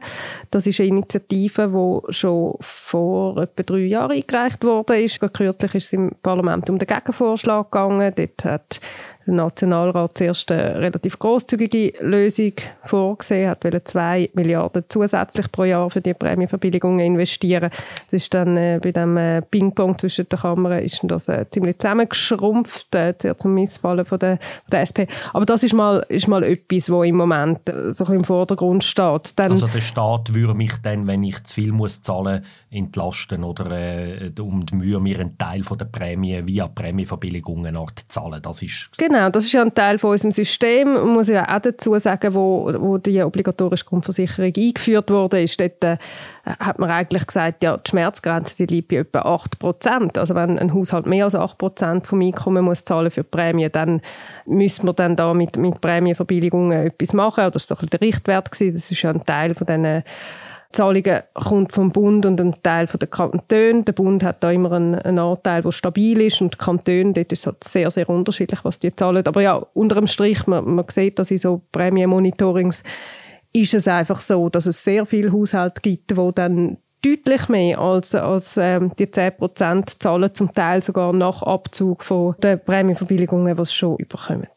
Das 0.52 0.66
ist 0.66 0.78
eine 0.78 0.90
Initiative, 0.90 1.68
die 1.68 2.12
schon 2.12 2.54
vor 2.60 3.36
etwa 3.38 3.62
drei 3.64 3.78
Jahren 3.78 4.12
eingereicht 4.12 4.62
wurde. 4.62 5.04
Kürzlich 5.32 5.74
ist 5.74 5.86
es 5.86 5.92
im 5.92 6.12
Parlament 6.22 6.70
um 6.70 6.78
den 6.78 6.86
Gegenvorschlag 6.86 7.70
gegangen. 7.70 8.12
Dort 8.16 8.44
hat 8.44 8.80
der 9.28 9.34
Nationalrat 9.34 10.16
zuerst 10.16 10.50
eine 10.50 10.80
relativ 10.80 11.18
großzügige 11.18 11.92
Lösung 12.00 12.52
vorgesehen, 12.82 13.50
hat 13.50 13.62
2 13.62 14.30
Milliarden 14.32 14.84
zusätzlich 14.88 15.52
pro 15.52 15.64
Jahr 15.64 15.90
für 15.90 16.00
die 16.00 16.14
Prämienverbilligungen 16.14 17.04
investieren. 17.04 17.70
Das 18.06 18.12
ist 18.14 18.32
dann 18.32 18.56
äh, 18.56 18.80
bei 18.82 18.90
dem 18.90 19.16
äh, 19.16 19.42
Ping-Pong 19.42 19.98
zwischen 19.98 20.28
den 20.28 20.38
Kammern 20.38 20.82
ist 20.82 21.00
das 21.02 21.28
äh, 21.28 21.44
ziemlich 21.50 21.78
zusammengeschrumpft, 21.78 22.94
äh, 22.94 23.14
zum 23.36 23.54
Missfallen 23.54 24.06
von 24.06 24.18
der, 24.18 24.38
von 24.38 24.70
der 24.72 24.80
SP. 24.88 25.06
Aber 25.32 25.44
das 25.44 25.62
ist 25.62 25.74
mal, 25.74 26.04
ist 26.08 26.28
mal 26.28 26.42
etwas, 26.42 26.90
wo 26.90 27.02
im 27.02 27.16
Moment 27.16 27.68
äh, 27.68 27.92
so 27.92 28.04
im 28.06 28.24
Vordergrund 28.28 28.84
steht. 28.84 29.38
Dann, 29.38 29.50
also 29.50 29.66
der 29.66 29.80
Staat 29.80 30.34
würde 30.34 30.54
mich 30.54 30.72
dann, 30.82 31.06
wenn 31.06 31.24
ich 31.24 31.42
zu 31.44 31.54
viel 31.54 31.72
muss 31.72 32.00
zahlen 32.00 32.44
entlasten 32.70 33.44
oder 33.44 33.70
äh, 33.72 34.30
die 34.30 34.74
Mühe 34.76 35.00
mir 35.00 35.20
einen 35.20 35.36
Teil 35.36 35.64
von 35.64 35.78
der 35.78 35.86
Prämie 35.86 36.46
via 36.46 36.68
Prämienverbilligungen 36.68 37.76
zahlen. 38.08 38.40
Das 38.42 38.62
ist 38.62 38.90
genau, 38.96 39.30
das 39.30 39.44
ist 39.44 39.52
ja 39.52 39.62
ein 39.62 39.74
Teil 39.74 39.98
von 39.98 40.10
unserem 40.10 40.32
System. 40.32 40.92
Man 40.92 41.14
muss 41.14 41.28
ja 41.28 41.44
auch 41.44 41.60
dazu 41.60 41.98
sagen, 41.98 42.34
wo, 42.34 42.70
wo 42.78 42.98
die 42.98 43.22
obligatorische 43.22 43.84
Grundversicherung 43.84 44.52
eingeführt 44.56 45.10
wurde, 45.10 45.42
ist 45.42 45.58
dort, 45.58 45.82
äh, 45.82 45.96
hat 46.58 46.78
man 46.78 46.90
eigentlich 46.90 47.26
gesagt, 47.26 47.62
ja, 47.62 47.76
die 47.76 47.90
Schmerzgrenze 47.90 48.56
die 48.56 48.74
liegt 48.74 48.88
bei 48.88 48.96
etwa 48.96 49.20
8 49.20 49.58
Prozent. 49.58 50.18
Also 50.18 50.34
wenn 50.34 50.58
ein 50.58 50.72
Haushalt 50.72 51.06
mehr 51.06 51.24
als 51.24 51.34
8 51.34 51.58
Prozent 51.58 52.06
vom 52.06 52.20
Einkommen 52.20 52.64
muss 52.64 52.84
zahlen 52.84 53.10
für 53.10 53.22
die 53.22 53.28
Prämie, 53.28 53.68
dann 53.68 54.00
müssen 54.46 54.86
wir 54.86 54.92
dann 54.92 55.16
da 55.16 55.34
mit, 55.34 55.56
mit 55.56 55.80
Prämienverbilligungen 55.80 56.86
etwas 56.86 57.12
machen. 57.12 57.50
Das 57.52 57.68
war 57.70 57.76
doch 57.76 57.86
der 57.86 58.00
Richtwert. 58.00 58.50
Gewesen. 58.50 58.72
Das 58.72 58.90
ist 58.90 59.02
ja 59.02 59.10
ein 59.10 59.24
Teil 59.24 59.54
von 59.54 59.66
diesen 59.66 60.02
Zahlungen 60.70 61.22
kommt 61.32 61.72
vom 61.72 61.90
Bund 61.90 62.26
und 62.26 62.40
ein 62.40 62.54
Teil 62.62 62.86
von 62.86 62.98
der 62.98 63.08
Kantone. 63.08 63.84
Der 63.84 63.92
Bund 63.92 64.22
hat 64.22 64.42
da 64.44 64.50
immer 64.50 64.72
einen, 64.72 64.96
einen 64.96 65.18
Anteil, 65.18 65.62
der 65.62 65.72
stabil 65.72 66.20
ist 66.20 66.42
und 66.42 66.54
die 66.54 66.58
Kantone, 66.58 67.14
dort 67.14 67.32
ist 67.32 67.40
es 67.40 67.46
halt 67.46 67.64
sehr, 67.64 67.90
sehr 67.90 68.08
unterschiedlich, 68.08 68.60
was 68.64 68.78
die 68.78 68.94
zahlen. 68.94 69.26
Aber 69.26 69.40
ja, 69.40 69.54
unter 69.72 69.96
dem 69.96 70.06
Strich, 70.06 70.46
man, 70.46 70.74
man 70.74 70.84
sieht, 70.88 71.18
dass 71.18 71.30
in 71.30 71.38
so 71.38 71.62
Prämienmonitorings 71.72 72.82
ist 73.52 73.74
es 73.74 73.88
einfach 73.88 74.20
so, 74.20 74.48
dass 74.48 74.66
es 74.66 74.82
sehr 74.84 75.06
viele 75.06 75.32
Haushalte 75.32 75.80
gibt, 75.80 76.16
wo 76.16 76.32
dann 76.32 76.78
deutlich 77.02 77.48
mehr 77.48 77.78
als, 77.78 78.14
als 78.14 78.56
ähm, 78.56 78.92
die 78.98 79.06
10% 79.06 79.98
zahlen, 79.98 80.34
zum 80.34 80.52
Teil 80.52 80.82
sogar 80.82 81.12
nach 81.12 81.42
Abzug 81.42 82.02
von 82.02 82.34
den 82.42 82.62
Prämienverbilligungen, 82.62 83.56
die 83.56 83.64
sie 83.64 83.72
schon 83.72 83.96
überkommen. 83.96 84.48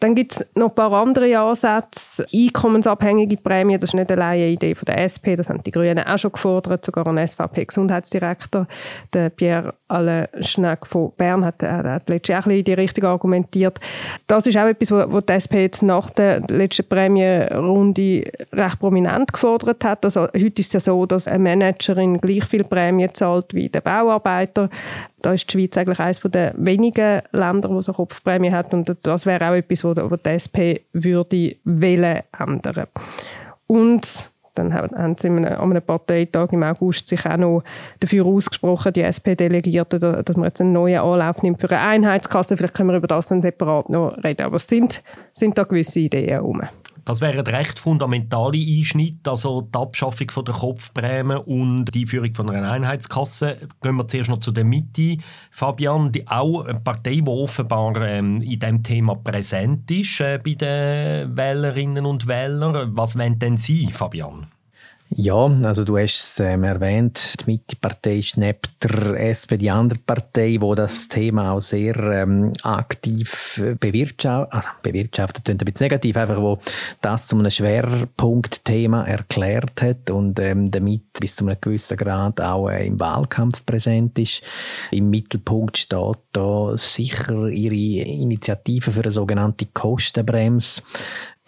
Dann 0.00 0.14
gibt 0.14 0.32
es 0.32 0.46
noch 0.54 0.70
ein 0.70 0.74
paar 0.74 0.92
andere 0.92 1.38
Ansätze. 1.38 2.24
Einkommensabhängige 2.32 3.36
Prämien, 3.36 3.78
das 3.78 3.90
ist 3.90 3.94
nicht 3.94 4.10
alleine 4.10 4.44
eine 4.44 4.52
Idee 4.52 4.74
von 4.74 4.86
der 4.86 4.98
SP, 5.04 5.36
das 5.36 5.50
haben 5.50 5.62
die 5.62 5.70
Grünen 5.70 5.98
auch 5.98 6.18
schon 6.18 6.32
gefordert, 6.32 6.86
sogar 6.86 7.06
ein 7.06 7.28
SVP-Gesundheitsdirektor, 7.28 8.66
der 9.12 9.28
Pierre 9.28 9.74
Alain 9.88 10.28
Schneck 10.40 10.86
von 10.86 11.12
Bern, 11.16 11.44
hat, 11.44 11.62
hat 11.62 12.08
letztlich 12.08 12.36
auch 12.36 12.46
ein 12.46 12.52
in 12.52 12.64
die 12.64 12.72
Richtung 12.72 13.04
argumentiert. 13.04 13.78
Das 14.26 14.46
ist 14.46 14.56
auch 14.56 14.66
etwas, 14.66 14.90
was 14.90 15.26
die 15.26 15.32
SP 15.36 15.54
jetzt 15.62 15.82
nach 15.82 16.08
der 16.10 16.40
letzten 16.48 16.88
Prämienrunde 16.88 18.24
recht 18.54 18.78
prominent 18.78 19.32
gefordert 19.32 19.84
hat. 19.84 20.04
Also, 20.06 20.22
heute 20.22 20.60
ist 20.60 20.68
es 20.68 20.72
ja 20.72 20.80
so, 20.80 21.04
dass 21.04 21.28
eine 21.28 21.40
Managerin 21.40 22.16
gleich 22.18 22.44
viel 22.44 22.64
Prämie 22.64 23.08
zahlt 23.12 23.52
wie 23.52 23.68
der 23.68 23.82
Bauarbeiter 23.82 24.70
da 25.22 25.32
ist 25.32 25.52
die 25.52 25.58
Schweiz 25.58 25.76
eigentlich 25.76 26.00
eines 26.00 26.20
der 26.20 26.54
wenigen 26.56 27.22
Länder, 27.32 27.70
wo 27.70 27.80
so 27.82 27.92
Kopfprämie 27.92 28.50
hat 28.50 28.72
und 28.74 28.96
das 29.02 29.26
wäre 29.26 29.50
auch 29.50 29.54
etwas, 29.54 29.84
wo, 29.84 29.94
wo 29.96 30.16
die 30.16 30.28
SP 30.30 30.84
würde 30.92 31.56
wählen 31.64 32.20
ändern. 32.38 32.86
Und 33.66 34.30
dann 34.54 34.74
haben 34.74 35.16
sie 35.16 35.28
an 35.28 35.46
einem 35.46 35.82
Parteitag 35.82 36.52
im 36.52 36.62
August 36.62 37.06
sich 37.06 37.24
auch 37.24 37.36
noch 37.36 37.62
dafür 38.00 38.26
ausgesprochen, 38.26 38.92
die 38.92 39.02
SP-Delegierten, 39.02 40.00
dass 40.00 40.36
man 40.36 40.46
jetzt 40.46 40.60
einen 40.60 40.72
neuen 40.72 41.00
Anlauf 41.00 41.42
nimmt 41.42 41.60
für 41.60 41.70
eine 41.70 41.80
Einheitskasse. 41.80 42.56
Vielleicht 42.56 42.74
können 42.74 42.90
wir 42.90 42.96
über 42.96 43.06
das 43.06 43.28
dann 43.28 43.42
separat 43.42 43.88
noch 43.88 44.16
reden. 44.24 44.42
Aber 44.42 44.56
es 44.56 44.66
sind, 44.66 45.02
sind 45.32 45.56
da 45.56 45.62
gewisse 45.62 46.00
Ideen 46.00 46.28
herum. 46.28 46.62
Das 47.10 47.20
wären 47.20 47.44
recht 47.44 47.80
fundamentale 47.80 48.56
Einschnitte, 48.56 49.32
also 49.32 49.62
die 49.62 49.76
Abschaffung 49.76 50.30
von 50.30 50.44
der 50.44 50.54
Kopfprämie 50.54 51.40
und 51.44 51.86
die 51.86 52.02
Einführung 52.02 52.32
von 52.34 52.48
einer 52.50 52.70
Einheitskasse. 52.70 53.56
Gehen 53.82 53.96
wir 53.96 54.06
zuerst 54.06 54.30
noch 54.30 54.38
zu 54.38 54.52
der 54.52 54.62
Mitte, 54.62 55.16
Fabian, 55.50 56.12
die 56.12 56.28
auch 56.28 56.66
eine 56.66 56.78
Partei, 56.78 57.16
die 57.16 57.26
offenbar 57.26 58.00
ähm, 58.02 58.42
in 58.42 58.60
diesem 58.60 58.84
Thema 58.84 59.16
präsent 59.16 59.90
ist 59.90 60.20
äh, 60.20 60.38
bei 60.38 60.54
den 60.54 61.36
Wählerinnen 61.36 62.06
und 62.06 62.28
Wählern. 62.28 62.96
Was 62.96 63.18
wollen 63.18 63.40
denn 63.40 63.56
Sie, 63.56 63.88
Fabian? 63.90 64.46
Ja, 65.12 65.44
also 65.64 65.82
du 65.82 65.98
hast 65.98 66.22
es 66.22 66.38
ähm, 66.38 66.62
erwähnt, 66.62 67.34
die 67.40 67.50
Mitte-Partei 67.50 68.18
ist 68.18 68.36
neben 68.36 68.60
der 68.80 69.18
SP 69.26 69.58
die 69.58 69.68
andere 69.68 69.98
Partei, 69.98 70.58
wo 70.60 70.76
das 70.76 71.08
Thema 71.08 71.50
auch 71.50 71.60
sehr 71.60 71.96
ähm, 71.96 72.52
aktiv 72.62 73.60
bewirtschaftet, 73.80 74.52
also 74.52 74.68
bewirtschaftet 74.82 75.44
klingt 75.44 75.62
ein 75.62 75.64
bisschen 75.64 75.86
negativ, 75.86 76.16
einfach 76.16 76.40
wo 76.40 76.58
das 77.00 77.26
zu 77.26 77.36
einem 77.36 77.50
Schwerpunktthema 77.50 79.02
erklärt 79.02 79.82
hat 79.82 80.12
und 80.12 80.38
ähm, 80.38 80.70
damit 80.70 81.12
bis 81.18 81.34
zu 81.34 81.44
einem 81.44 81.60
gewissen 81.60 81.96
Grad 81.96 82.40
auch 82.40 82.68
äh, 82.68 82.86
im 82.86 83.00
Wahlkampf 83.00 83.66
präsent 83.66 84.16
ist. 84.16 84.44
Im 84.92 85.10
Mittelpunkt 85.10 85.76
steht 85.76 86.18
da 86.32 86.76
sicher 86.76 87.48
ihre 87.48 87.74
Initiative 88.06 88.92
für 88.92 89.02
eine 89.02 89.10
sogenannte 89.10 89.66
Kostenbremse 89.74 90.82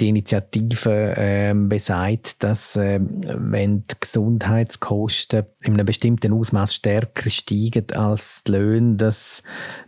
die 0.00 0.09
Initiative 0.09 1.14
äh, 1.16 1.55
besagt, 1.55 2.42
dass 2.42 2.76
äh, 2.76 2.98
wenn 3.00 3.87
die 3.87 3.94
Gesundheitskosten 4.00 5.44
in 5.61 5.74
einem 5.74 5.87
bestimmten 5.87 6.33
Ausmaß 6.33 6.74
stärker 6.74 7.31
steigen 7.31 7.87
als 7.94 8.42
die 8.44 8.52
Löhne, 8.52 8.96
dass 8.96 9.42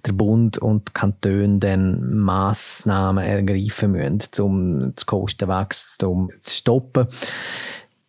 der 0.07 0.13
Bund 0.13 0.59
und 0.59 0.89
die 0.89 0.93
Kantone 0.93 1.59
dann 1.59 2.17
Massnahmen 2.17 3.25
ergreifen 3.25 3.93
müssen, 3.93 4.43
um 4.43 4.93
das 4.95 5.07
Kostenwachstum 5.07 6.31
zu 6.41 6.55
stoppen. 6.55 7.09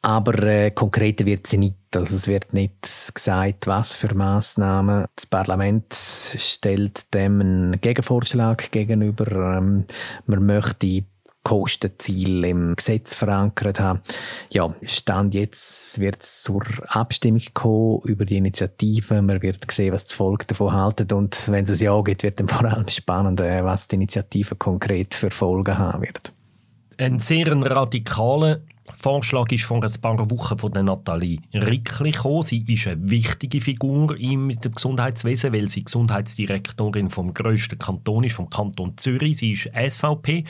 Aber 0.02 0.44
äh, 0.44 0.70
konkreter 0.70 1.26
wird 1.26 1.48
sie 1.48 1.58
nicht. 1.58 1.76
Also 1.96 2.16
es 2.16 2.28
wird 2.28 2.54
nicht 2.54 3.16
gesagt, 3.16 3.66
was 3.66 3.92
für 3.92 4.14
Massnahmen. 4.14 5.06
Das 5.16 5.26
Parlament 5.26 5.92
stellt 5.92 7.12
dem 7.16 7.42
einen 7.42 7.82
Gegenvorschlag 7.82 8.70
gegenüber. 8.72 9.58
Ähm, 9.58 9.86
man 10.28 10.46
möchte 10.46 11.06
Kostenziel 11.46 12.44
im 12.44 12.76
Gesetz 12.76 13.14
verankert 13.14 13.80
haben. 13.80 14.02
Ja, 14.50 14.74
Stand 14.82 15.36
jetzt 15.36 16.00
wird 16.00 16.22
es 16.22 16.42
zur 16.42 16.64
Abstimmung 16.88 17.44
kommen 17.54 18.02
über 18.04 18.26
die 18.26 18.38
Initiative. 18.38 19.22
Man 19.22 19.42
wird 19.44 19.72
sehen, 19.72 19.94
was 19.94 20.06
das 20.06 20.14
Volk 20.14 20.48
davon 20.48 20.74
haltet. 20.74 21.14
Und 21.14 21.48
wenn 21.50 21.64
es 21.64 21.70
ein 21.70 21.86
Ja 21.86 22.02
gibt, 22.02 22.24
wird 22.24 22.40
dann 22.40 22.48
vor 22.48 22.66
allem 22.66 22.88
spannend, 22.88 23.40
äh, 23.42 23.64
was 23.64 23.88
die 23.88 23.96
Initiative 23.96 24.56
konkret 24.56 25.14
für 25.14 25.30
Folgen 25.30 25.78
haben 25.78 26.02
wird. 26.02 26.34
Ein 26.98 27.20
sehr 27.20 27.48
radikaler 27.48 28.62
Vorschlag 28.94 29.52
ist 29.52 29.64
vor 29.64 29.84
ein 29.84 30.02
paar 30.02 30.30
Wochen 30.30 30.60
von 30.60 30.72
der 30.72 30.84
Nathalie 30.84 31.40
Rickli 31.54 32.12
gekommen. 32.12 32.44
Sie 32.44 32.64
ist 32.68 32.88
eine 32.88 33.10
wichtige 33.10 33.60
Figur 33.60 34.16
im 34.20 34.56
Gesundheitswesen, 34.62 35.54
weil 35.54 35.70
sie 35.70 35.84
Gesundheitsdirektorin 35.84 37.10
vom 37.10 37.34
grössten 37.34 37.80
Kanton 37.80 38.26
ist, 38.26 38.36
vom 38.36 38.50
Kanton 38.50 38.96
Zürich. 38.96 39.38
Sie 39.38 39.54
ist 39.54 39.72
SVP 39.74 40.44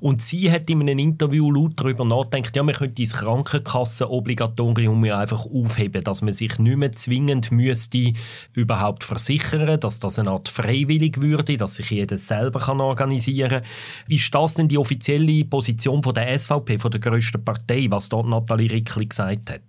und 0.00 0.20
sie 0.20 0.52
hat 0.52 0.68
in 0.68 0.82
einem 0.82 0.98
Interview 0.98 1.50
laut 1.50 1.72
darüber 1.76 2.04
nachgedacht, 2.04 2.54
ja, 2.56 2.62
man 2.62 2.74
könnte 2.74 3.02
das 3.02 3.14
Krankenkassenobligatorium 3.14 5.04
ja 5.06 5.18
einfach 5.18 5.46
aufheben, 5.46 6.04
dass 6.04 6.20
man 6.20 6.34
sich 6.34 6.58
nicht 6.58 6.76
mehr 6.76 6.92
zwingend 6.92 7.50
müsste 7.50 8.12
überhaupt 8.52 9.02
versichern, 9.02 9.80
dass 9.80 9.98
das 9.98 10.18
eine 10.18 10.30
Art 10.30 10.48
freiwillig 10.48 11.22
würde, 11.22 11.56
dass 11.56 11.76
sich 11.76 11.90
jeder 11.90 12.18
selber 12.18 12.60
kann 12.60 12.82
organisieren 12.82 13.62
kann. 13.62 13.62
Ist 14.08 14.34
das 14.34 14.54
denn 14.54 14.68
die 14.68 14.78
offizielle 14.78 15.44
Position 15.46 16.02
von 16.02 16.14
der 16.14 16.38
SVP, 16.38 16.78
von 16.78 16.90
der 16.90 17.00
grössten 17.00 17.42
Partei? 17.42 17.77
Was 17.90 18.08
dort 18.08 18.26
Nathalie 18.26 18.70
Rickli 18.70 19.06
gesagt 19.06 19.50
hat. 19.50 19.60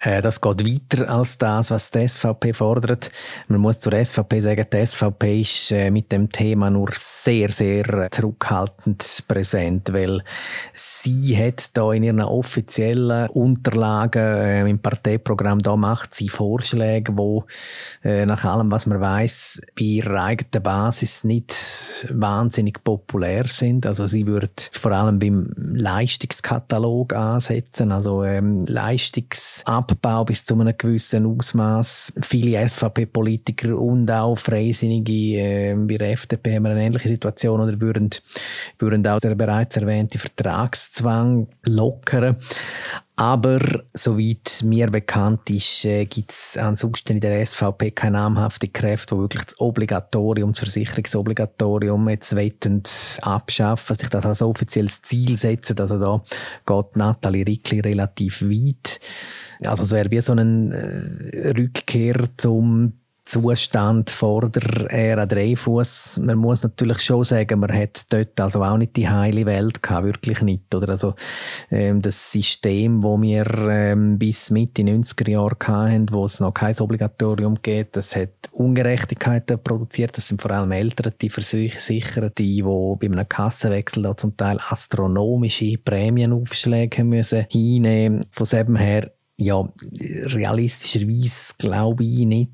Äh, 0.00 0.20
das 0.20 0.40
geht 0.40 0.64
weiter 0.64 1.08
als 1.08 1.38
das, 1.38 1.70
was 1.70 1.90
die 1.90 2.06
SVP 2.06 2.52
fordert. 2.52 3.10
Man 3.48 3.60
muss 3.60 3.80
zur 3.80 3.92
SVP 3.92 4.40
sagen, 4.40 4.66
die 4.72 4.86
SVP 4.86 5.40
ist 5.40 5.72
äh, 5.72 5.90
mit 5.90 6.12
dem 6.12 6.30
Thema 6.30 6.70
nur 6.70 6.90
sehr, 6.92 7.50
sehr 7.50 8.08
zurückhaltend 8.10 9.24
präsent, 9.26 9.92
weil 9.92 10.22
sie 10.72 11.36
hat 11.36 11.70
da 11.76 11.92
in 11.92 12.04
ihren 12.04 12.20
offiziellen 12.20 13.28
Unterlagen 13.30 14.22
äh, 14.22 14.68
im 14.68 14.78
Parteiprogramm 14.78 15.58
da 15.60 15.76
macht 15.76 16.14
sie 16.14 16.28
Vorschläge, 16.28 17.16
wo 17.16 17.44
nach 18.02 18.44
allem, 18.44 18.70
was 18.70 18.86
man 18.86 19.00
weiß, 19.00 19.62
bei 19.76 19.84
ihrer 19.84 20.24
eigenen 20.24 20.62
Basis 20.62 21.24
nicht 21.24 22.06
wahnsinnig 22.10 22.82
populär 22.84 23.46
sind. 23.46 23.86
Also 23.86 24.06
sie 24.06 24.26
wird 24.26 24.70
vor 24.72 24.92
allem 24.92 25.18
beim 25.18 25.50
Leistungskatalog 25.56 27.14
ansetzen, 27.14 27.92
also 27.92 28.22
ähm, 28.24 28.60
Leistungsab 28.60 29.85
Abbau 29.92 30.24
bis 30.24 30.44
zu 30.44 30.54
einem 30.54 30.76
gewissen 30.76 31.26
Ausmaß. 31.26 32.12
Viele 32.22 32.66
SVP-Politiker 32.68 33.78
und 33.78 34.10
auch 34.10 34.36
Freisinnige 34.36 35.12
äh, 35.12 35.74
bei 35.74 35.98
der 35.98 36.12
FDP 36.12 36.56
haben 36.56 36.66
eine 36.66 36.82
ähnliche 36.82 37.08
Situation 37.08 37.60
oder 37.60 37.80
würden, 37.80 38.10
würden 38.78 39.06
auch 39.06 39.20
der 39.20 39.34
bereits 39.34 39.76
erwähnte 39.76 40.18
Vertragszwang 40.18 41.48
lockern. 41.64 42.36
Aber 43.18 43.60
soweit 43.94 44.62
mir 44.62 44.90
bekannt 44.90 45.48
ist, 45.48 45.86
äh, 45.86 46.04
gibt 46.04 46.32
es 46.32 46.58
ansonsten 46.58 47.14
in 47.14 47.20
der 47.20 47.40
SVP 47.40 47.90
keine 47.92 48.18
namhafte 48.18 48.68
Kräfte, 48.68 49.14
die 49.14 49.20
wirklich 49.22 49.44
das 49.44 49.58
Obligatorium, 49.58 50.52
das 50.52 50.58
Versicherungsobligatorium 50.58 52.10
jetzt 52.10 52.36
wettend 52.36 53.18
abschaffen, 53.22 53.96
sich 53.96 54.10
das 54.10 54.26
als 54.26 54.42
offizielles 54.42 55.00
Ziel 55.00 55.38
setzen. 55.38 55.80
Also 55.80 55.98
da 55.98 56.22
geht 56.66 56.96
Nathalie 56.96 57.46
Rickli 57.46 57.80
relativ 57.80 58.42
weit. 58.42 59.00
Also 59.62 59.84
es 59.84 59.92
wäre 59.92 60.10
wie 60.10 60.20
so 60.20 60.32
eine 60.32 60.74
äh, 61.32 61.52
Rückkehr 61.52 62.28
zum 62.36 63.00
Zustand 63.26 64.10
vor 64.10 64.48
der 64.48 64.88
Ära 64.88 65.26
Dreifuss. 65.26 66.20
Man 66.22 66.38
muss 66.38 66.62
natürlich 66.62 67.00
schon 67.00 67.24
sagen, 67.24 67.58
man 67.58 67.72
hat 67.72 68.04
dort 68.10 68.38
also 68.40 68.62
auch 68.62 68.76
nicht 68.76 68.94
die 68.94 69.08
heile 69.08 69.44
Welt 69.46 69.82
gehabt, 69.82 70.06
wirklich 70.06 70.42
nicht. 70.42 70.72
Oder 70.72 70.90
also 70.90 71.14
ähm, 71.72 72.00
das 72.00 72.30
System, 72.30 73.02
wo 73.02 73.20
wir 73.20 73.44
ähm, 73.68 74.16
bis 74.16 74.50
Mitte 74.50 74.82
90er 74.82 75.28
Jahre 75.28 75.56
hatten, 75.66 76.06
wo 76.12 76.24
es 76.24 76.38
noch 76.38 76.54
kein 76.54 76.78
Obligatorium 76.78 77.58
gibt, 77.60 77.96
das 77.96 78.14
hat 78.14 78.30
Ungerechtigkeiten 78.52 79.60
produziert. 79.60 80.16
Das 80.16 80.28
sind 80.28 80.40
vor 80.40 80.52
allem 80.52 80.70
Eltern, 80.70 81.12
die 81.20 81.28
Versicherten, 81.28 82.30
die, 82.38 82.54
die 82.54 82.62
bei 82.62 83.06
einem 83.06 83.28
Kassenwechsel 83.28 84.04
da 84.04 84.16
zum 84.16 84.36
Teil 84.36 84.60
astronomische 84.70 85.78
Prämienaufschläge 85.78 87.02
müssen 87.02 87.46
hinnehmen. 87.50 88.24
Von 88.30 88.46
dem 88.46 88.76
her 88.76 89.10
ja, 89.38 89.68
realistischerweise 89.92 91.54
glaube 91.58 92.04
ich 92.04 92.24
nicht, 92.24 92.52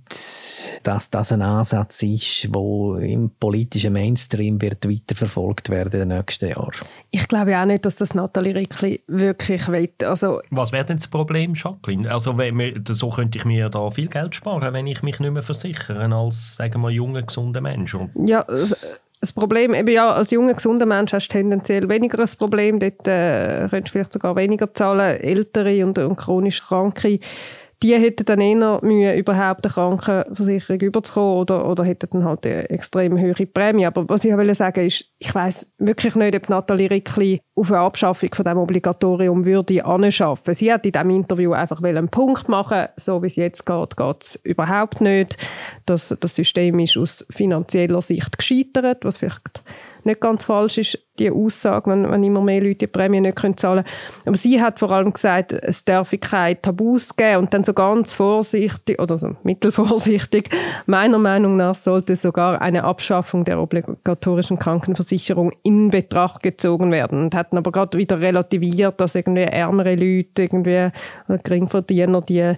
dass 0.82 1.10
das 1.10 1.32
ein 1.32 1.42
Ansatz 1.42 2.02
ist, 2.02 2.48
wo 2.52 2.96
im 2.96 3.30
politischen 3.30 3.92
Mainstream 3.92 4.60
wird 4.60 4.88
weiterverfolgt 4.88 5.70
werden 5.70 6.02
in 6.02 6.08
den 6.08 6.18
nächsten 6.18 6.48
Jahren. 6.48 6.72
Ich 7.10 7.28
glaube 7.28 7.56
auch 7.58 7.64
nicht, 7.64 7.84
dass 7.84 7.96
das 7.96 8.14
Nathalie 8.14 8.54
Rickli 8.54 9.00
wirklich 9.06 9.68
will. 9.68 9.90
Also, 10.04 10.40
Was 10.50 10.72
wäre 10.72 10.84
denn 10.84 10.96
das 10.96 11.08
Problem, 11.08 11.54
Jacqueline? 11.54 12.10
Also, 12.10 12.38
wir, 12.38 12.82
so 12.88 13.10
könnte 13.10 13.38
ich 13.38 13.44
mir 13.44 13.68
da 13.68 13.90
viel 13.90 14.08
Geld 14.08 14.34
sparen, 14.34 14.72
wenn 14.72 14.86
ich 14.86 15.02
mich 15.02 15.20
nicht 15.20 15.32
mehr 15.32 15.42
versichere 15.42 16.12
als, 16.14 16.56
sagen 16.56 16.80
wir, 16.82 16.90
junger, 16.90 17.22
gesunder 17.22 17.60
Mensch. 17.60 17.96
Ja, 18.14 18.44
das 19.22 19.32
Problem, 19.32 19.72
eben 19.72 19.88
ja, 19.88 20.12
als 20.12 20.32
junger, 20.32 20.54
gesunder 20.54 20.84
Mensch 20.84 21.12
hast 21.12 21.28
du 21.28 21.32
tendenziell 21.34 21.88
weniger 21.88 22.18
ein 22.18 22.28
Problem. 22.38 22.80
Dort 22.80 23.06
äh, 23.06 23.68
könntest 23.70 23.88
du 23.88 23.92
vielleicht 23.92 24.12
sogar 24.12 24.34
weniger 24.34 24.74
zahlen. 24.74 25.20
Ältere 25.20 25.86
und, 25.86 25.96
und 25.98 26.16
chronisch 26.16 26.60
Kranke 26.60 27.20
die 27.82 27.94
hätten 27.94 28.24
dann 28.24 28.40
eher 28.40 28.78
Mühe, 28.82 29.16
überhaupt 29.16 29.64
eine 29.64 29.72
Krankenversicherung 29.72 30.80
überzukommen 30.80 31.36
oder, 31.38 31.68
oder 31.68 31.84
hätten 31.84 32.08
dann 32.10 32.24
halt 32.24 32.46
eine 32.46 32.70
extrem 32.70 33.18
höhere 33.18 33.46
Prämie. 33.46 33.86
Aber 33.86 34.08
was 34.08 34.24
ich 34.24 34.36
will 34.36 34.54
sagen 34.54 34.86
ist, 34.86 35.04
ich 35.18 35.34
weiß 35.34 35.72
wirklich 35.78 36.14
nicht, 36.14 36.36
ob 36.36 36.48
Nathalie 36.48 36.90
Rickli 36.90 37.40
auf 37.54 37.72
eine 37.72 37.80
Abschaffung 37.80 38.30
von 38.32 38.44
dem 38.44 38.58
Obligatorium 38.58 39.44
würde 39.44 39.84
anschaffen. 39.84 40.54
Sie 40.54 40.72
hat 40.72 40.86
in 40.86 40.92
diesem 40.92 41.10
Interview 41.10 41.52
einfach 41.52 41.82
einen 41.82 42.08
Punkt 42.08 42.48
machen, 42.48 42.86
so 42.96 43.22
wie 43.22 43.26
es 43.26 43.36
jetzt 43.36 43.66
geht, 43.66 43.96
geht 43.96 44.22
es 44.22 44.36
überhaupt 44.44 45.00
nicht. 45.00 45.36
Das, 45.84 46.14
das 46.20 46.36
System 46.36 46.78
ist 46.78 46.96
aus 46.96 47.26
finanzieller 47.30 48.00
Sicht 48.00 48.38
gescheitert, 48.38 49.04
was 49.04 49.18
vielleicht 49.18 49.62
nicht 50.06 50.20
ganz 50.20 50.44
falsch 50.44 50.78
ist, 50.78 50.98
die 51.18 51.30
Aussage, 51.30 51.90
wenn, 51.90 52.10
wenn 52.10 52.24
immer 52.24 52.40
mehr 52.40 52.62
Leute 52.62 52.74
die 52.74 52.86
Prämie 52.86 53.20
nicht 53.20 53.38
zahlen 53.38 53.84
können. 53.84 53.84
Aber 54.24 54.36
sie 54.36 54.62
hat 54.62 54.78
vor 54.78 54.90
allem 54.92 55.12
gesagt, 55.12 55.52
es 55.52 55.84
darf 55.84 56.14
keine 56.20 56.60
Tabus 56.60 57.14
geben 57.14 57.40
und 57.40 57.54
dann 57.54 57.64
so 57.64 57.74
ganz 57.74 58.14
vorsichtig, 58.14 58.98
oder 59.00 59.18
so 59.18 59.36
mittelvorsichtig, 59.42 60.48
meiner 60.86 61.18
Meinung 61.18 61.56
nach 61.56 61.74
sollte 61.74 62.16
sogar 62.16 62.62
eine 62.62 62.84
Abschaffung 62.84 63.44
der 63.44 63.60
obligatorischen 63.60 64.58
Krankenversicherung 64.58 65.52
in 65.62 65.90
Betracht 65.90 66.42
gezogen 66.42 66.90
werden. 66.90 67.24
Und 67.24 67.34
hatten 67.34 67.58
aber 67.58 67.72
gerade 67.72 67.98
wieder 67.98 68.20
relativiert, 68.20 68.98
dass 68.98 69.14
irgendwie 69.14 69.42
ärmere 69.42 69.94
Leute, 69.94 70.44
irgendwie 70.44 70.88
Geringverdiener, 71.28 72.22
die, 72.22 72.54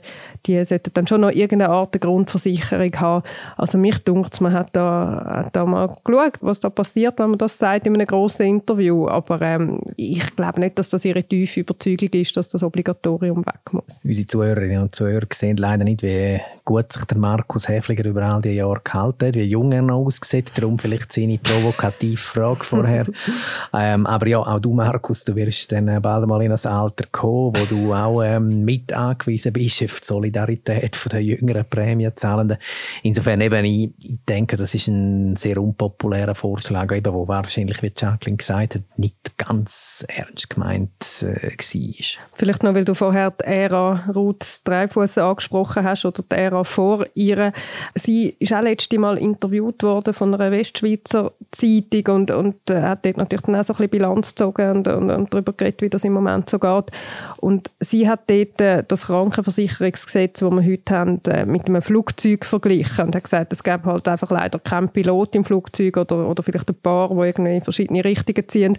die 0.46 0.64
sollten 0.64 0.92
dann 0.94 1.08
schon 1.08 1.22
noch 1.22 1.30
irgendeine 1.30 1.70
Art 1.70 2.00
Grundversicherung 2.00 2.94
haben. 3.00 3.24
Also 3.56 3.78
mich 3.78 3.98
dunkt 4.04 4.40
man 4.40 4.52
hat 4.52 4.70
da, 4.72 5.44
hat 5.44 5.56
da 5.56 5.66
mal 5.66 5.88
geschaut, 6.04 6.38
was 6.40 6.60
da 6.60 6.70
passiert, 6.70 7.18
wenn 7.18 7.30
man 7.34 7.38
das 7.38 7.58
sagt 7.58 7.86
in 7.86 7.94
einem 7.94 8.06
grossen 8.06 8.46
Interview. 8.46 9.08
Aber 9.08 9.40
ähm, 9.42 9.80
ich 9.96 10.34
glaube 10.36 10.60
nicht, 10.60 10.78
dass 10.78 10.88
das 10.88 11.04
ihre 11.04 11.22
tiefe 11.22 11.60
Überzeugung 11.60 12.08
ist, 12.10 12.36
dass 12.36 12.48
das 12.48 12.62
Obligatorium 12.62 13.44
weg 13.44 13.72
muss. 13.72 14.00
Unsere 14.02 14.26
Zuhörerinnen 14.26 14.82
und 14.82 14.94
Zuhörer 14.94 15.26
sehen 15.32 15.56
leider 15.56 15.84
nicht, 15.84 16.02
wie 16.02 16.40
gut 16.64 16.92
sich 16.92 17.04
der 17.04 17.18
Markus 17.18 17.68
Häfliger 17.68 18.08
über 18.08 18.22
all 18.22 18.40
die 18.40 18.50
Jahre 18.50 18.80
gehalten 18.82 19.28
hat, 19.28 19.34
wie 19.34 19.42
jung 19.42 19.72
er 19.72 19.82
noch 19.82 20.06
aussieht. 20.06 20.52
Darum 20.56 20.78
vielleicht 20.78 21.12
seine 21.12 21.38
provokative 21.38 22.16
Frage 22.16 22.64
vorher. 22.64 23.06
ähm, 23.74 24.06
aber 24.06 24.26
ja, 24.28 24.38
auch 24.38 24.60
du, 24.60 24.72
Markus, 24.72 25.24
du 25.24 25.34
wirst 25.36 25.72
dann 25.72 26.00
bald 26.00 26.26
mal 26.26 26.42
in 26.42 26.52
ein 26.52 26.66
Alter 26.66 27.04
kommen, 27.10 27.52
wo 27.56 27.64
du 27.66 27.92
auch 27.92 28.22
ähm, 28.22 28.64
mit 28.64 28.92
angewiesen 28.92 29.52
bist 29.52 29.82
auf 29.82 30.00
die 30.00 30.06
Solidarität 30.06 31.12
der 31.12 31.22
jüngeren 31.22 31.68
Prämienzahlenden. 31.68 32.58
Insofern 33.02 33.40
eben, 33.40 33.64
ich, 33.64 33.90
ich 33.98 34.18
denke, 34.28 34.56
das 34.56 34.74
ist 34.74 34.88
ein 34.88 35.36
sehr 35.36 35.58
unpopulärer 35.58 36.34
Vorschlag, 36.34 36.92
eben, 36.92 37.12
wo 37.12 37.23
wahrscheinlich, 37.28 37.82
wie 37.82 37.92
Jacqueline 37.96 38.36
gesagt 38.36 38.74
hat, 38.76 38.82
nicht 38.96 39.36
ganz 39.36 40.04
ernst 40.08 40.50
gemeint 40.50 40.90
äh, 41.22 41.50
war. 41.50 42.24
Vielleicht 42.34 42.62
noch, 42.62 42.74
weil 42.74 42.84
du 42.84 42.94
vorher 42.94 43.30
die 43.30 43.44
Ära 43.44 44.04
Ruth 44.14 44.60
Dreifuss 44.64 45.18
angesprochen 45.18 45.84
hast 45.84 46.04
oder 46.04 46.22
die 46.22 46.36
Ära 46.36 46.64
vor 46.64 47.06
ihr. 47.14 47.52
Sie 47.94 48.36
ist 48.38 48.52
auch 48.52 48.62
letztes 48.62 48.98
Mal 48.98 49.18
interviewt 49.18 49.82
worden 49.82 50.14
von 50.14 50.34
einer 50.34 50.50
Westschweizer 50.50 51.32
Zeitung 51.50 52.14
und, 52.14 52.30
und 52.30 52.70
äh, 52.70 52.82
hat 52.82 53.04
dort 53.04 53.16
natürlich 53.16 53.42
dann 53.42 53.56
auch 53.56 53.64
so 53.64 53.72
ein 53.72 53.76
bisschen 53.76 53.90
Bilanz 53.90 54.30
gezogen 54.30 54.70
und, 54.70 54.88
und, 54.88 55.10
und 55.10 55.32
darüber 55.32 55.52
geredet, 55.52 55.82
wie 55.82 55.90
das 55.90 56.04
im 56.04 56.12
Moment 56.12 56.50
so 56.50 56.58
geht. 56.58 56.90
Und 57.36 57.70
sie 57.80 58.08
hat 58.08 58.28
dort 58.28 58.60
äh, 58.60 58.84
das 58.86 59.06
Krankenversicherungsgesetz, 59.06 60.40
das 60.40 60.50
wir 60.50 60.64
heute 60.64 60.94
haben, 60.94 61.20
mit 61.46 61.66
einem 61.66 61.82
Flugzeug 61.82 62.44
verglichen 62.44 63.06
und 63.06 63.14
hat 63.14 63.24
gesagt, 63.24 63.52
es 63.52 63.62
gäbe 63.62 63.84
halt 63.84 64.08
einfach 64.08 64.30
leider 64.30 64.58
keinen 64.58 64.88
Pilot 64.88 65.34
im 65.36 65.44
Flugzeug 65.44 65.96
oder, 65.96 66.28
oder 66.28 66.42
vielleicht 66.42 66.68
ein 66.68 66.76
paar, 66.76 67.13
die 67.16 67.26
irgendwie 67.26 67.56
in 67.56 67.62
verschiedene 67.62 68.04
Richtungen 68.04 68.48
ziehen. 68.48 68.78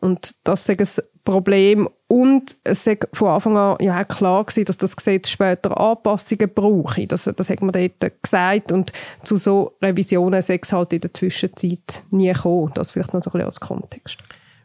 Und 0.00 0.34
das 0.44 0.68
ist 0.68 0.98
ein 0.98 1.04
Problem. 1.24 1.88
Und 2.08 2.56
es 2.64 2.86
war 2.86 2.96
von 3.12 3.28
Anfang 3.28 3.56
an 3.56 3.76
ja 3.80 4.04
klar 4.04 4.44
gewesen, 4.44 4.66
dass 4.66 4.76
das 4.76 4.96
Gesetz 4.96 5.30
später 5.30 5.78
Anpassungen 5.78 6.50
brauche. 6.52 7.06
Das, 7.06 7.30
das 7.36 7.50
hat 7.50 7.62
man 7.62 7.72
dort 7.72 8.22
gesagt. 8.22 8.72
Und 8.72 8.92
zu 9.22 9.36
so 9.36 9.76
Revisionen 9.80 10.42
sei 10.42 10.58
es 10.62 10.72
halt 10.72 10.92
in 10.92 11.00
der 11.00 11.14
Zwischenzeit 11.14 12.02
nie 12.10 12.32
gekommen. 12.32 12.72
Das 12.74 12.90
vielleicht 12.90 13.14
noch 13.14 13.22
so 13.22 13.30
ein 13.30 13.32
bisschen 13.32 13.46
als 13.46 13.60
Kontext. 13.60 14.18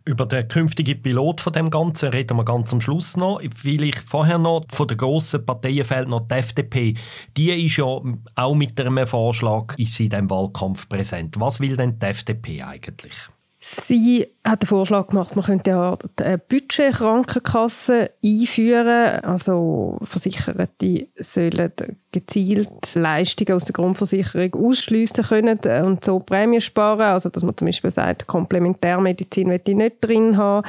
Über 0.08 0.26
den 0.26 0.48
künftigen 0.48 1.02
Pilot 1.02 1.42
von 1.42 1.52
dem 1.52 1.70
Ganzen 1.70 2.08
reden 2.10 2.38
wir 2.38 2.46
ganz 2.46 2.72
am 2.72 2.80
Schluss 2.80 3.18
noch. 3.18 3.42
Vielleicht 3.54 4.00
vorher 4.00 4.38
noch 4.38 4.62
von 4.70 4.88
den 4.88 4.98
grossen 4.98 5.46
Parteien 5.46 5.84
fehlt 5.84 6.08
noch 6.08 6.30
die 6.30 6.36
FDP. 6.36 6.94
Die 7.36 7.66
ist 7.66 7.76
ja 7.76 7.84
auch 7.84 8.56
mit 8.56 8.80
einem 8.80 9.06
Vorschlag 9.06 9.74
in 9.78 9.84
diesem 9.84 10.30
Wahlkampf 10.30 10.88
präsent. 10.88 11.38
Was 11.40 11.60
will 11.60 11.76
denn 11.76 12.00
die 12.00 12.06
FDP 12.06 12.64
eigentlich? 12.64 13.16
Sie 13.60 14.28
hat 14.48 14.64
den 14.64 14.68
Vorschlag 14.68 15.08
gemacht, 15.08 15.36
man 15.36 15.46
könnte 15.46 15.72
ja 15.72 15.98
eine 16.22 16.38
Budget-Krankenkasse 16.38 18.12
einführen. 18.24 19.20
Also 19.24 20.00
Versicherte 20.04 21.08
sollen 21.20 21.72
gezielt 22.12 22.96
Leistungen 22.96 23.56
aus 23.56 23.66
der 23.66 23.74
Grundversicherung 23.74 24.54
ausschliessen 24.54 25.24
können 25.24 25.60
und 25.86 26.04
so 26.04 26.20
Prämien 26.20 26.62
sparen. 26.62 27.02
Also 27.02 27.30
dass 27.30 27.44
man 27.44 27.58
zum 27.58 27.68
Beispiel 27.68 27.92
sagt, 27.92 28.28
Komplementärmedizin 28.28 29.48
möchte 29.48 29.72
ich 29.72 29.78
nicht 29.78 29.98
drin 30.02 30.38
haben. 30.38 30.66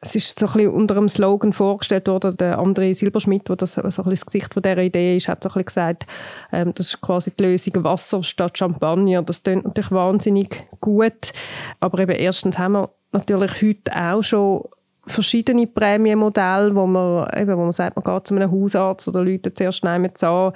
Es 0.00 0.14
ist 0.14 0.38
so 0.38 0.46
ein 0.46 0.52
bisschen 0.52 0.72
unter 0.72 0.96
einem 0.96 1.08
Slogan 1.08 1.52
vorgestellt 1.52 2.06
worden. 2.08 2.36
Der 2.36 2.58
André 2.58 2.94
Silberschmidt, 2.94 3.48
der 3.48 3.56
das 3.56 3.72
so 3.72 3.80
ein 3.80 3.88
bisschen 3.88 4.10
das 4.10 4.26
Gesicht 4.26 4.54
von 4.54 4.62
dieser 4.62 4.82
Idee 4.82 5.16
ist, 5.16 5.28
hat 5.28 5.42
so 5.42 5.48
ein 5.48 5.52
bisschen 5.52 5.66
gesagt, 5.66 6.06
ähm, 6.52 6.72
das 6.74 6.88
ist 6.88 7.00
quasi 7.00 7.30
die 7.30 7.42
Lösung 7.42 7.84
Wasser 7.84 8.22
statt 8.22 8.58
Champagner. 8.58 9.22
Das 9.22 9.42
klingt 9.42 9.64
natürlich 9.64 9.90
wahnsinnig 9.90 10.66
gut. 10.80 11.32
Aber 11.80 11.98
eben 11.98 12.12
erstens 12.12 12.58
haben 12.58 12.72
wir 12.72 12.90
natürlich 13.14 13.62
heute 13.62 13.96
auch 13.96 14.22
schon 14.22 14.64
verschiedene 15.06 15.66
Prämienmodelle, 15.66 16.74
wo 16.74 16.86
man, 16.86 17.28
eben, 17.36 17.56
wo 17.56 17.62
man 17.62 17.72
sagt, 17.72 17.96
man 17.96 18.04
geht 18.04 18.26
zu 18.26 18.34
einem 18.34 18.50
Hausarzt 18.50 19.08
oder 19.08 19.22
Leute 19.22 19.52
zuerst 19.52 19.84
nehmen 19.84 20.10
an 20.20 20.52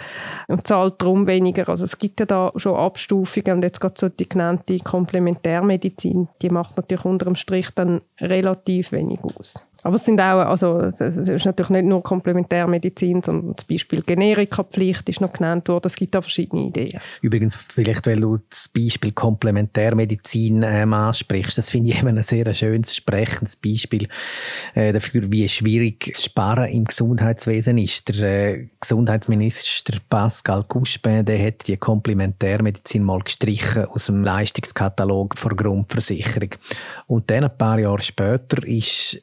und 0.48 0.66
zahlt 0.66 1.00
darum 1.00 1.26
weniger. 1.26 1.68
Also 1.68 1.84
es 1.84 1.98
gibt 1.98 2.20
ja 2.20 2.26
da 2.26 2.52
schon 2.56 2.76
Abstufungen 2.76 3.56
und 3.56 3.62
jetzt 3.62 3.80
gerade 3.80 3.94
so 3.98 4.08
die 4.08 4.28
genannte 4.28 4.78
Komplementärmedizin, 4.78 6.28
die 6.40 6.50
macht 6.50 6.76
natürlich 6.76 7.04
unter 7.04 7.26
dem 7.26 7.36
Strich 7.36 7.70
dann 7.74 8.00
relativ 8.20 8.92
wenig 8.92 9.20
aus. 9.38 9.67
Aber 9.82 9.94
es 9.94 10.04
sind 10.04 10.20
auch, 10.20 10.40
also 10.40 10.80
es 10.80 11.00
ist 11.00 11.44
natürlich 11.44 11.70
nicht 11.70 11.84
nur 11.84 12.02
Komplementärmedizin, 12.02 13.22
sondern 13.22 13.56
zum 13.56 13.68
Beispiel 13.68 14.02
Generikapflicht 14.02 15.08
ist 15.08 15.20
noch 15.20 15.32
genannt 15.32 15.68
worden. 15.68 15.86
Es 15.86 15.94
gibt 15.94 16.14
da 16.14 16.20
verschiedene 16.20 16.66
Ideen. 16.66 17.00
Übrigens, 17.22 17.54
vielleicht, 17.54 18.06
weil 18.06 18.20
du 18.20 18.38
das 18.50 18.68
Beispiel 18.68 19.12
Komplementärmedizin 19.12 20.64
ähm, 20.64 20.92
ansprichst, 20.92 21.58
das 21.58 21.70
finde 21.70 21.90
ich 21.90 21.98
eben 21.98 22.08
ein 22.08 22.22
sehr 22.24 22.52
schönes, 22.54 22.96
sprechendes 22.96 23.54
Beispiel 23.54 24.08
äh, 24.74 24.92
dafür, 24.92 25.30
wie 25.30 25.48
schwierig 25.48 26.10
das 26.12 26.24
Sparen 26.24 26.72
im 26.72 26.84
Gesundheitswesen 26.84 27.78
ist. 27.78 28.08
Der 28.18 28.54
äh, 28.54 28.68
Gesundheitsminister 28.80 29.98
Pascal 30.08 30.64
Couchepin, 30.64 31.24
der 31.24 31.46
hat 31.46 31.68
die 31.68 31.76
Komplementärmedizin 31.76 33.04
mal 33.04 33.20
gestrichen 33.20 33.84
aus 33.84 34.06
dem 34.06 34.24
Leistungskatalog 34.24 35.36
der 35.36 35.52
Grundversicherung. 35.52 36.50
Und 37.06 37.30
dann 37.30 37.44
ein 37.44 37.56
paar 37.56 37.78
Jahre 37.78 38.02
später 38.02 38.66
ist 38.66 39.22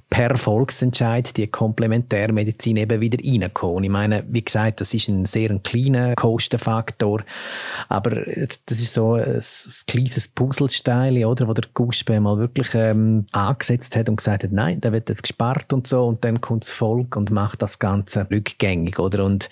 per 0.11 0.37
Volksentscheid 0.37 1.37
die 1.37 1.47
Komplementärmedizin 1.47 2.75
eben 2.75 2.99
wieder 2.99 3.17
reinkommen. 3.17 3.85
Ich 3.85 3.89
meine, 3.89 4.25
wie 4.27 4.43
gesagt, 4.43 4.81
das 4.81 4.93
ist 4.93 5.07
ein 5.07 5.25
sehr 5.25 5.57
kleiner 5.59 6.15
Kostenfaktor, 6.15 7.23
aber 7.87 8.25
das 8.65 8.79
ist 8.79 8.93
so 8.93 9.13
ein, 9.13 9.37
ein 9.37 9.43
kleines 9.87 10.27
Puzzlesteil, 10.27 11.23
oder, 11.23 11.47
wo 11.47 11.53
der 11.53 11.63
Guspe 11.73 12.19
mal 12.19 12.37
wirklich 12.37 12.75
ähm, 12.75 13.25
angesetzt 13.31 13.95
hat 13.95 14.09
und 14.09 14.17
gesagt 14.17 14.43
hat, 14.43 14.51
nein, 14.51 14.81
da 14.81 14.91
wird 14.91 15.07
jetzt 15.07 15.23
gespart 15.23 15.71
und 15.71 15.87
so 15.87 16.05
und 16.05 16.25
dann 16.25 16.41
kommt 16.41 16.65
das 16.65 16.71
Volk 16.71 17.15
und 17.15 17.31
macht 17.31 17.61
das 17.61 17.79
Ganze 17.79 18.27
rückgängig, 18.29 18.99
oder? 18.99 19.23
Und 19.23 19.49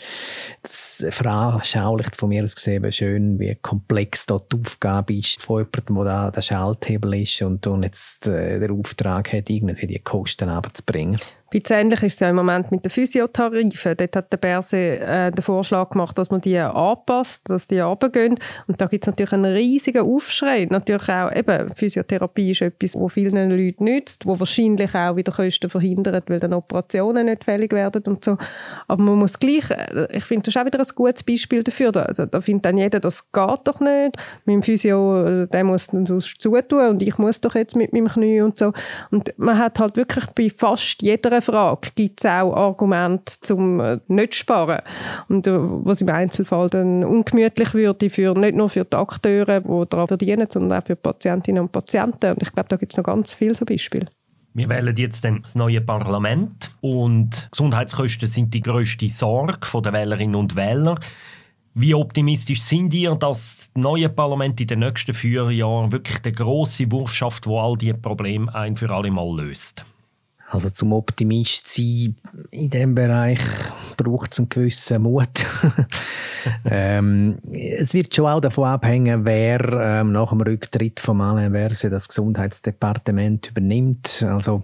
das 0.62 1.06
veranschaulicht 1.10 2.18
von 2.18 2.30
mir 2.30 2.44
aus 2.44 2.56
gesehen 2.56 2.92
schön, 2.92 3.40
wie 3.40 3.56
komplex 3.56 4.26
dort 4.26 4.52
die 4.52 4.60
Aufgabe 4.60 5.14
ist 5.14 5.42
von 5.42 5.60
jemandem, 5.60 5.96
der 5.96 6.04
da 6.04 6.32
der 6.32 6.42
Schalthebel 6.42 7.22
ist 7.22 7.42
und, 7.42 7.66
und 7.66 7.84
jetzt 7.84 8.28
äh, 8.28 8.60
der 8.60 8.72
Auftrag 8.72 9.32
hat, 9.32 9.50
irgendwie 9.50 9.88
die 9.88 10.00
Kosten 10.00 10.49
Abend 10.50 10.78
zu 10.78 10.84
bringen. 10.84 11.20
Ein 11.52 11.62
bisschen 11.62 11.78
ähnlich 11.78 12.04
ist 12.04 12.14
es 12.14 12.20
ja 12.20 12.30
im 12.30 12.36
Moment 12.36 12.72
mit 12.72 12.86
den 12.86 12.92
Physiotarifen. 12.92 13.98
Dort 13.98 14.16
hat 14.16 14.32
der 14.32 14.38
Berse 14.38 14.78
äh, 14.78 15.32
den 15.32 15.42
Vorschlag 15.42 15.90
gemacht, 15.90 16.16
dass 16.16 16.30
man 16.30 16.42
die 16.42 16.60
anpasst, 16.60 17.50
dass 17.50 17.66
die 17.66 17.80
runtergehen. 17.80 18.38
Und 18.68 18.80
da 18.80 18.86
gibt 18.86 19.04
es 19.04 19.08
natürlich 19.08 19.34
einen 19.34 19.52
riesigen 19.54 20.06
Aufschrei. 20.06 20.68
Natürlich 20.70 21.10
auch, 21.10 21.36
eben, 21.36 21.72
Physiotherapie 21.76 22.52
ist 22.52 22.62
etwas, 22.62 22.94
wo 22.94 23.10
vielen 23.10 23.50
Leuten 23.50 23.86
nützt, 23.86 24.28
wo 24.28 24.40
wahrscheinlich 24.40 24.94
auch 24.94 25.16
wieder 25.16 25.32
Kosten 25.32 25.72
verhindert, 25.72 26.30
weil 26.30 26.40
dann 26.40 26.54
Operationen 26.54 27.26
nicht 27.26 27.44
fällig 27.44 27.74
werden 27.74 28.04
und 28.04 28.24
so. 28.24 28.38
Aber 28.88 29.02
man 29.02 29.18
muss 29.18 29.40
gleich, 29.40 29.72
äh, 29.72 30.08
ich 30.12 30.26
finde, 30.26 30.44
das 30.44 30.56
ist 30.56 30.62
auch 30.62 30.66
wieder 30.68 30.80
ein 30.80 30.86
gutes 30.94 31.24
Beispiel 31.24 31.64
dafür. 31.64 31.92
Da, 31.92 32.06
da, 32.14 32.42
findet 32.42 32.66
dann 32.66 32.78
jeder, 32.78 33.00
das 33.00 33.32
geht 33.32 33.60
doch 33.64 33.80
nicht. 33.80 34.18
Dem 34.46 34.62
Physio, 34.62 35.26
äh, 35.26 35.48
der 35.48 35.64
muss 35.64 35.88
dann 35.88 36.06
sonst 36.06 36.40
zutun 36.40 36.90
und 36.90 37.02
ich 37.02 37.18
muss 37.18 37.42
doch 37.42 37.56
jetzt 37.56 37.76
mit 37.76 37.92
meinem 37.92 38.08
Knie 38.08 38.42
und 38.42 38.60
so. 38.60 38.72
Und 39.10 39.34
man 39.38 39.58
hat 39.58 39.80
halt 39.80 39.98
wirklich 39.98 40.28
bei 40.36 40.52
fast 40.56 41.02
jeder 41.02 41.39
Frage 41.42 41.90
gibt 41.96 42.20
es 42.20 42.26
auch 42.26 42.54
Argumente 42.54 43.34
zum 43.42 43.80
äh, 43.80 44.00
nicht 44.08 44.36
sparen 44.36 44.82
und 45.28 45.48
äh, 45.48 45.52
was 45.58 46.02
im 46.02 46.10
Einzelfall 46.10 46.70
dann 46.70 47.04
ungemütlich 47.04 47.74
würde 47.74 48.10
für 48.10 48.34
nicht 48.34 48.56
nur 48.56 48.70
für 48.70 48.86
die 48.86 48.98
Akteure, 48.98 49.62
die 49.62 49.90
daran 49.90 50.08
verdienen, 50.08 50.48
sondern 50.50 50.82
auch 50.82 50.86
für 50.86 50.96
Patientinnen 50.96 51.64
und 51.64 51.72
Patienten. 51.72 52.32
Und 52.32 52.42
ich 52.42 52.52
glaube, 52.52 52.70
da 52.70 52.78
gibt 52.78 52.92
es 52.92 52.98
noch 52.98 53.06
ganz 53.06 53.34
viele 53.34 53.56
so 53.56 53.66
Beispiele. 53.66 54.08
Wir 54.54 54.68
wählen 54.70 54.96
jetzt 54.96 55.24
dann 55.24 55.42
das 55.44 55.56
neue 55.56 55.80
Parlament 55.80 56.76
und 56.82 57.50
Gesundheitskosten 57.52 58.28
sind 58.28 58.54
die 58.54 58.62
größte 58.62 59.08
Sorge 59.08 59.60
der 59.82 59.94
Wählerinnen 59.94 60.36
und 60.36 60.56
Wähler. 60.56 60.96
Wie 61.76 61.94
optimistisch 61.94 62.62
sind 62.62 62.94
ihr, 62.94 63.16
dass 63.16 63.70
das 63.70 63.72
neue 63.76 64.10
Parlament 64.10 64.60
in 64.60 64.68
den 64.68 64.80
nächsten 64.80 65.14
vier 65.14 65.52
Jahren 65.52 65.92
wirklich 65.92 66.20
den 66.20 66.34
grossen 66.34 66.92
Wurf 66.92 67.14
schafft, 67.14 67.46
wo 67.46 67.60
all 67.60 67.78
diese 67.78 67.94
Probleme 67.94 68.54
ein 68.54 68.76
für 68.76 68.90
alle 68.90 69.12
Mal 69.12 69.38
löst? 69.38 69.86
Also 70.52 70.70
zum 70.72 70.94
Optimist 70.94 71.68
sein 71.68 72.16
in 72.50 72.70
diesem 72.72 72.96
Bereich 72.96 73.40
braucht 73.98 74.34
es 74.34 74.40
einen 74.40 74.50
gewissen 74.50 75.04
Mut. 75.04 75.46
ähm, 76.66 77.38
es 77.52 77.94
wird 77.94 78.16
schon 78.16 78.26
auch 78.26 78.40
davon 78.40 78.66
abhängen, 78.66 79.26
wer 79.26 79.62
ähm, 79.74 80.12
nach 80.12 80.30
dem 80.30 80.42
Rücktritt 80.42 81.00
von 81.00 81.22
Alain 81.22 81.52
Verse 81.52 81.88
das 81.90 82.08
Gesundheitsdepartement 82.08 83.52
übernimmt. 83.52 84.26
Also 84.28 84.64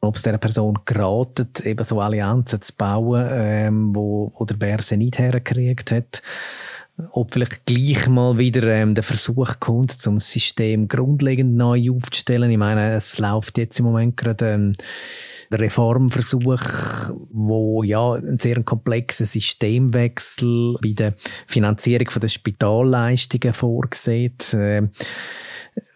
ob 0.00 0.16
es 0.16 0.22
dieser 0.22 0.38
Person 0.38 0.78
geraten, 0.86 1.48
eben 1.62 1.84
so 1.84 2.00
Allianzen 2.00 2.62
zu 2.62 2.72
bauen, 2.74 3.28
ähm, 3.30 3.94
wo, 3.94 4.32
wo 4.34 4.44
der 4.46 4.56
Verse 4.56 4.96
nicht 4.96 5.18
hergekriegt 5.18 5.92
hat 5.92 6.22
ob 7.12 7.32
vielleicht 7.32 7.66
gleich 7.66 8.08
mal 8.08 8.38
wieder 8.38 8.62
ähm, 8.64 8.94
der 8.94 9.04
Versuch 9.04 9.60
kommt, 9.60 9.92
zum 9.92 10.18
System 10.18 10.88
grundlegend 10.88 11.54
neu 11.56 11.90
aufzustellen. 11.90 12.50
Ich 12.50 12.58
meine, 12.58 12.94
es 12.94 13.18
läuft 13.18 13.58
jetzt 13.58 13.78
im 13.78 13.86
Moment 13.86 14.16
gerade 14.16 14.54
ein 14.54 14.72
Reformversuch, 15.52 16.60
wo 17.30 17.82
ja 17.82 18.14
ein 18.14 18.38
sehr 18.38 18.62
komplexer 18.62 19.26
Systemwechsel 19.26 20.76
bei 20.82 20.92
der 20.92 21.14
Finanzierung 21.46 22.08
der 22.20 22.28
Spitalleistungen 22.28 23.52
vorsieht. 23.52 24.52
Äh, 24.54 24.88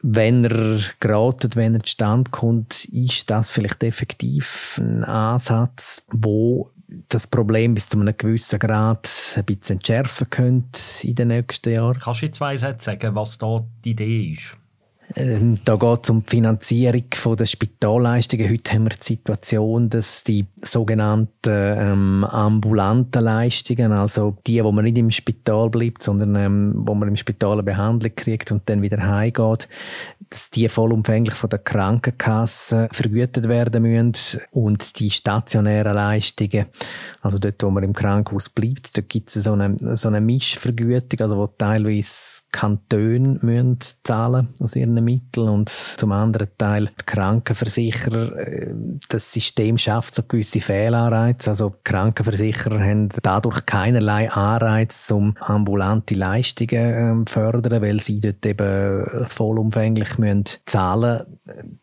wenn 0.02 0.44
er 0.44 0.80
geratet, 1.00 1.56
wenn 1.56 1.74
er 1.74 1.82
zustande 1.82 2.30
kommt, 2.30 2.84
ist 2.86 3.30
das 3.30 3.50
vielleicht 3.50 3.82
effektiv 3.82 4.80
ein 4.82 5.04
Ansatz, 5.04 6.04
wo 6.10 6.71
das 7.08 7.26
Problem 7.26 7.74
bis 7.74 7.88
zu 7.88 7.98
einem 7.98 8.16
gewissen 8.16 8.58
Grad 8.58 9.08
ein 9.36 9.44
bisschen 9.44 9.76
entschärfen 9.76 10.28
könnte 10.30 10.80
in 11.02 11.14
den 11.14 11.28
nächsten 11.28 11.72
Jahren. 11.72 11.98
Kannst 11.98 12.22
du 12.22 12.26
in 12.26 12.32
zwei 12.32 12.56
Sätze 12.56 12.86
sagen, 12.86 13.14
was 13.14 13.38
da 13.38 13.64
die 13.84 13.90
Idee 13.90 14.32
ist? 14.32 14.56
Ähm, 15.14 15.56
da 15.64 15.76
geht 15.76 16.00
es 16.04 16.10
um 16.10 16.24
die 16.24 16.30
Finanzierung 16.30 17.36
der 17.36 17.46
Spitalleistungen. 17.46 18.50
Heute 18.50 18.72
haben 18.72 18.84
wir 18.84 18.90
die 18.90 19.02
Situation, 19.02 19.90
dass 19.90 20.24
die 20.24 20.46
sogenannten 20.62 21.28
ähm, 21.44 22.24
ambulanten 22.24 23.22
Leistungen, 23.22 23.92
also 23.92 24.36
die, 24.46 24.62
wo 24.62 24.72
man 24.72 24.84
nicht 24.84 24.98
im 24.98 25.10
Spital 25.10 25.70
bleibt, 25.70 26.02
sondern 26.02 26.34
ähm, 26.36 26.74
wo 26.76 26.94
man 26.94 27.08
im 27.08 27.16
Spital 27.16 27.52
eine 27.52 27.62
Behandlung 27.62 28.12
kriegt 28.14 28.52
und 28.52 28.62
dann 28.66 28.82
wieder 28.82 29.02
heimgeht, 29.06 29.68
dass 30.30 30.50
die 30.50 30.68
vollumfänglich 30.68 31.34
von 31.34 31.50
der 31.50 31.58
Krankenkasse 31.58 32.88
vergütet 32.90 33.48
werden 33.48 33.82
müssen 33.82 34.40
und 34.50 34.98
die 34.98 35.10
stationären 35.10 35.94
Leistungen, 35.94 36.66
also 37.20 37.38
dort, 37.38 37.62
wo 37.62 37.70
man 37.70 37.84
im 37.84 37.92
Krankenhaus 37.92 38.48
bleibt, 38.48 38.96
da 38.96 39.02
gibt 39.02 39.34
es 39.34 39.44
so 39.44 39.52
eine, 39.52 39.76
so 39.94 40.08
eine 40.08 40.20
Mischvergütung, 40.22 41.20
also 41.20 41.36
wo 41.36 41.46
teilweise 41.46 42.42
Kantone 42.50 43.38
müssen 43.42 43.78
zahlen 44.04 44.48
aus 44.60 44.74
ihren 44.74 45.01
Mitteln 45.04 45.48
und 45.48 45.68
zum 45.68 46.12
anderen 46.12 46.48
Teil 46.58 46.90
die 47.00 47.04
Krankenversicherer. 47.06 48.38
Äh, 48.38 48.74
das 49.08 49.32
System 49.32 49.78
schafft 49.78 50.14
so 50.14 50.22
gewisse 50.22 50.60
Fehlanreize, 50.60 51.50
also 51.50 51.70
die 51.70 51.76
Krankenversicherer 51.84 52.80
haben 52.80 53.08
dadurch 53.22 53.66
keinerlei 53.66 54.30
Anreiz 54.30 55.06
zum 55.06 55.36
ambulante 55.40 56.14
Leistungen 56.14 56.68
zu 56.68 56.76
ähm, 56.76 57.26
fördern, 57.26 57.82
weil 57.82 58.00
sie 58.00 58.20
dort 58.20 58.44
eben 58.46 59.26
vollumfänglich 59.26 60.18
müssen 60.18 60.44
zahlen 60.66 61.38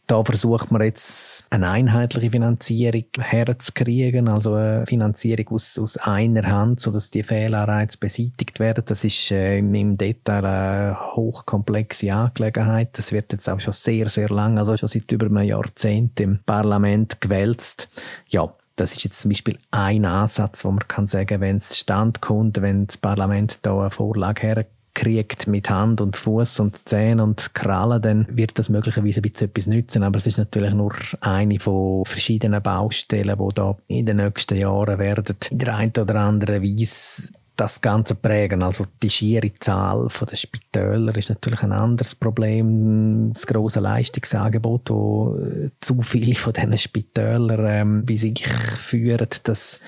Da 0.08 0.24
versucht 0.24 0.72
man 0.72 0.82
jetzt 0.82 1.46
eine 1.52 1.70
einheitliche 1.70 2.32
Finanzierung 2.32 3.06
herzukriegen, 3.20 4.28
also 4.28 4.56
eine 4.56 4.86
Finanzierung 4.86 5.50
aus, 5.50 5.78
aus 5.78 5.98
einer 5.98 6.44
Hand, 6.44 6.80
sodass 6.80 7.12
die 7.12 7.24
Fehlanreize 7.24 7.98
beseitigt 8.00 8.60
werden. 8.60 8.84
Das 8.88 9.04
ist 9.04 9.32
äh, 9.32 9.60
im 9.60 9.98
Detail 9.98 10.46
eine 10.46 10.98
hochkomplexe 11.16 12.14
Angelegenheit. 12.14 12.98
Das 12.98 13.09
wird 13.12 13.32
jetzt 13.32 13.50
auch 13.50 13.60
schon 13.60 13.74
sehr, 13.74 14.10
sehr 14.10 14.30
lange, 14.30 14.60
also 14.60 14.78
schon 14.78 14.88
seit 14.88 15.12
über 15.12 15.26
einem 15.26 15.48
Jahrzehnt 15.48 16.20
im 16.20 16.40
Parlament 16.46 17.22
gewälzt. 17.22 17.90
Ja, 18.28 18.54
das 18.76 18.94
ist 18.94 19.04
jetzt 19.04 19.20
zum 19.20 19.30
Beispiel 19.30 19.58
ein 19.72 20.06
Ansatz, 20.06 20.64
wo 20.64 20.72
man 20.72 20.88
kann 20.88 21.08
sagen, 21.08 21.42
wenn 21.42 21.58
es 21.58 21.78
stand 21.78 22.22
kommt, 22.22 22.62
wenn 22.62 22.88
das 22.88 22.98
Parlament 22.98 23.60
da 23.64 23.80
eine 23.80 23.90
Vorlage 23.90 24.42
her 24.42 24.66
kriegt 24.94 25.48
mit 25.48 25.70
Hand 25.70 26.02
und 26.02 26.18
Fuß 26.18 26.60
und 26.60 26.82
Zähnen 26.86 27.22
und 27.22 27.54
Krallen, 27.54 28.02
dann 28.02 28.28
wird 28.30 28.60
das 28.60 28.70
möglicherweise 28.70 29.20
ein 29.20 29.24
bisschen 29.24 29.50
etwas 29.50 29.68
nützen. 29.68 30.04
Aber 30.04 30.18
es 30.18 30.28
ist 30.28 30.38
natürlich 30.38 30.74
nur 30.74 30.94
eine 31.22 31.60
von 31.60 32.04
verschiedenen 32.06 32.62
Baustellen, 32.62 33.38
die 33.38 33.54
da 33.54 33.78
in 33.88 34.06
den 34.06 34.18
nächsten 34.18 34.58
Jahren 34.58 35.00
werden 35.00 35.36
in 35.52 35.58
der 35.58 35.76
einen 35.76 35.94
oder 35.98 36.16
anderen 36.16 36.62
Weise 36.64 37.32
das 37.60 37.82
Ganze 37.82 38.16
prägen. 38.16 38.64
Also 38.64 38.86
die 39.04 39.10
schiere 39.10 39.52
Zahl 39.60 40.08
der 40.30 40.36
Spitäler 40.36 41.16
ist 41.18 41.30
natürlich 41.30 41.62
ein 41.64 41.74
anderes 41.74 42.16
Problem. 42.16 43.32
Das 43.34 43.46
große 43.46 43.82
Leistungsangebot, 43.82 44.90
wo 44.90 45.36
äh, 45.38 45.70
zu 45.82 46.02
viele 46.02 46.36
von 46.36 46.54
diesen 46.54 46.78
Spitälern 46.78 47.66
ähm, 47.68 48.06
bei 48.06 48.16
sich 48.16 48.48
führen, 48.48 49.28
das 49.44 49.80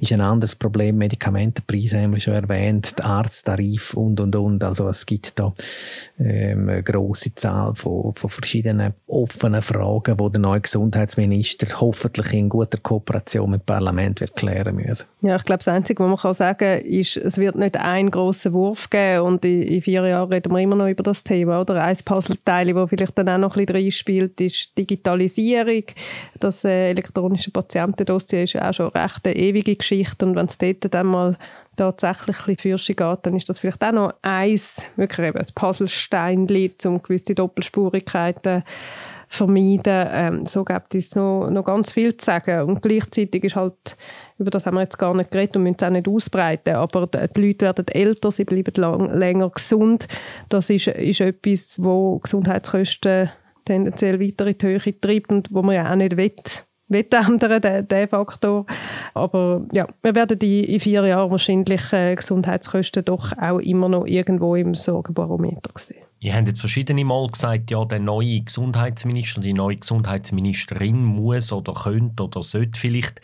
ist 0.00 0.12
ein 0.12 0.20
anderes 0.20 0.54
Problem. 0.54 0.98
Medikamentenpreise 0.98 2.02
haben 2.02 2.12
wir 2.12 2.20
schon 2.20 2.34
erwähnt, 2.34 2.98
der 2.98 3.06
Arzttarif 3.06 3.94
und 3.94 4.20
und 4.20 4.36
und. 4.36 4.62
Also 4.62 4.88
es 4.88 5.06
gibt 5.06 5.38
da 5.38 5.54
ähm, 6.18 6.68
eine 6.68 6.82
große 6.82 7.34
Zahl 7.36 7.74
von, 7.74 8.12
von 8.12 8.28
verschiedenen 8.28 8.92
offenen 9.06 9.62
Fragen, 9.62 10.18
wo 10.18 10.28
der 10.28 10.40
neue 10.40 10.60
Gesundheitsminister 10.60 11.80
hoffentlich 11.80 12.34
in 12.34 12.50
guter 12.50 12.78
Kooperation 12.78 13.50
mit 13.50 13.62
dem 13.62 13.66
Parlament 13.66 14.20
wird 14.20 14.36
klären 14.36 14.76
müssen. 14.76 15.06
Ja, 15.22 15.36
ich 15.36 15.44
glaube, 15.44 15.58
das 15.58 15.68
Einzige, 15.68 16.02
was 16.02 16.08
man 16.08 16.18
kann 16.18 16.34
sagen 16.34 16.58
kann, 16.58 16.80
ist 16.80 17.13
es 17.16 17.38
wird 17.38 17.56
nicht 17.56 17.76
einen 17.76 18.10
grossen 18.10 18.52
Wurf 18.52 18.90
geben 18.90 19.22
und 19.22 19.44
in, 19.44 19.62
in, 19.62 19.82
vier 19.82 20.06
Jahren 20.06 20.32
reden 20.32 20.52
wir 20.52 20.60
immer 20.60 20.76
noch 20.76 20.88
über 20.88 21.02
das 21.02 21.24
Thema. 21.24 21.60
Oder? 21.60 21.82
Ein 21.82 21.96
Puzzleteil, 22.04 22.72
das 22.72 22.90
vielleicht 22.90 23.18
dann 23.18 23.28
auch 23.28 23.38
noch 23.38 23.56
ein 23.56 23.66
bisschen 23.66 23.84
reinspielt, 23.84 24.40
ist 24.40 24.76
Digitalisierung. 24.76 25.84
Das 26.40 26.64
äh, 26.64 26.90
elektronische 26.90 27.50
Patientendossier 27.50 28.44
ist 28.44 28.54
ja 28.54 28.70
auch 28.70 28.74
schon 28.74 28.94
eine 28.94 29.04
recht 29.04 29.26
ewige 29.26 29.76
Geschichte 29.76 30.26
und 30.26 30.36
wenn 30.36 30.46
es 30.46 30.58
dort 30.58 30.92
dann 30.92 31.06
mal 31.06 31.36
tatsächlich 31.76 32.36
ein 32.46 32.56
bisschen 32.56 32.96
geht, 32.96 33.18
dann 33.22 33.36
ist 33.36 33.48
das 33.48 33.58
vielleicht 33.58 33.82
auch 33.84 33.92
noch 33.92 34.14
eins, 34.22 34.86
wirklich 34.96 35.28
eben 35.28 35.38
ein 35.38 35.46
Puzzlestein, 35.54 36.46
um 36.84 37.02
gewisse 37.02 37.34
Doppelspurigkeiten 37.34 38.62
vermeiden. 39.28 40.08
Ähm, 40.10 40.46
so 40.46 40.64
gibt 40.64 40.94
es 40.94 41.14
noch, 41.14 41.48
noch 41.50 41.64
ganz 41.64 41.92
viel 41.92 42.16
zu 42.16 42.24
sagen. 42.24 42.68
Und 42.68 42.82
gleichzeitig 42.82 43.44
ist 43.44 43.56
halt, 43.56 43.96
über 44.38 44.50
das 44.50 44.66
haben 44.66 44.74
wir 44.74 44.82
jetzt 44.82 44.98
gar 44.98 45.14
nicht 45.14 45.30
geredet 45.30 45.56
und 45.56 45.62
müssen 45.62 45.76
es 45.78 45.86
auch 45.86 45.90
nicht 45.90 46.08
ausbreiten, 46.08 46.74
aber 46.74 47.06
die 47.06 47.40
Leute 47.40 47.66
werden 47.66 47.86
älter, 47.88 48.32
sie 48.32 48.44
bleiben 48.44 48.72
lang, 48.76 49.10
länger 49.12 49.50
gesund. 49.50 50.08
Das 50.48 50.70
ist, 50.70 50.88
ist 50.88 51.20
etwas, 51.20 51.76
wo 51.80 52.18
Gesundheitskosten 52.18 53.30
tendenziell 53.64 54.20
weiter 54.20 54.46
in 54.46 54.58
die 54.58 54.66
Höhe 54.66 55.00
treibt 55.00 55.30
und 55.30 55.48
wo 55.52 55.62
man 55.62 55.76
ja 55.76 55.90
auch 55.90 55.96
nicht 55.96 56.16
will 56.88 57.06
ändern, 57.10 57.60
den, 57.60 57.88
den 57.88 58.08
Faktor. 58.08 58.66
Aber 59.14 59.66
ja, 59.72 59.86
wir 60.02 60.14
werden 60.14 60.38
in, 60.38 60.64
in 60.64 60.80
vier 60.80 61.06
Jahren 61.06 61.30
wahrscheinlich 61.30 61.92
äh, 61.92 62.14
Gesundheitskosten 62.14 63.04
doch 63.04 63.32
auch 63.38 63.58
immer 63.58 63.88
noch 63.88 64.06
irgendwo 64.06 64.54
im 64.54 64.74
Sorgenbarometer 64.74 65.70
sehen. 65.76 66.02
Ihr 66.20 66.34
habt 66.34 66.48
jetzt 66.48 66.60
verschiedene 66.60 67.04
Mal 67.04 67.28
gesagt, 67.28 67.70
ja, 67.70 67.84
der 67.84 68.00
neue 68.00 68.40
Gesundheitsminister, 68.40 69.40
die 69.40 69.52
neue 69.52 69.76
Gesundheitsministerin 69.76 71.04
muss 71.04 71.52
oder 71.52 71.74
könnte 71.74 72.24
oder 72.24 72.42
sollte 72.42 72.78
vielleicht. 72.78 73.20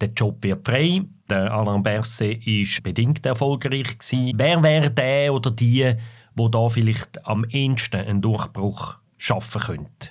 Der 0.00 0.08
Job 0.08 0.42
wird 0.42 0.66
frei. 0.66 1.02
Der 1.28 1.52
Alain 1.52 1.82
Berset 1.82 2.46
ist 2.46 2.82
bedingt 2.82 3.26
erfolgreich 3.26 3.98
gewesen. 3.98 4.32
Wer 4.36 4.62
wäre 4.62 4.90
der 4.90 5.34
oder 5.34 5.50
die, 5.50 5.94
wo 6.34 6.48
da 6.48 6.68
vielleicht 6.68 7.26
am 7.26 7.44
ehesten 7.44 7.96
einen 7.96 8.22
Durchbruch 8.22 8.96
schaffen 9.16 9.60
könnte? 9.60 10.10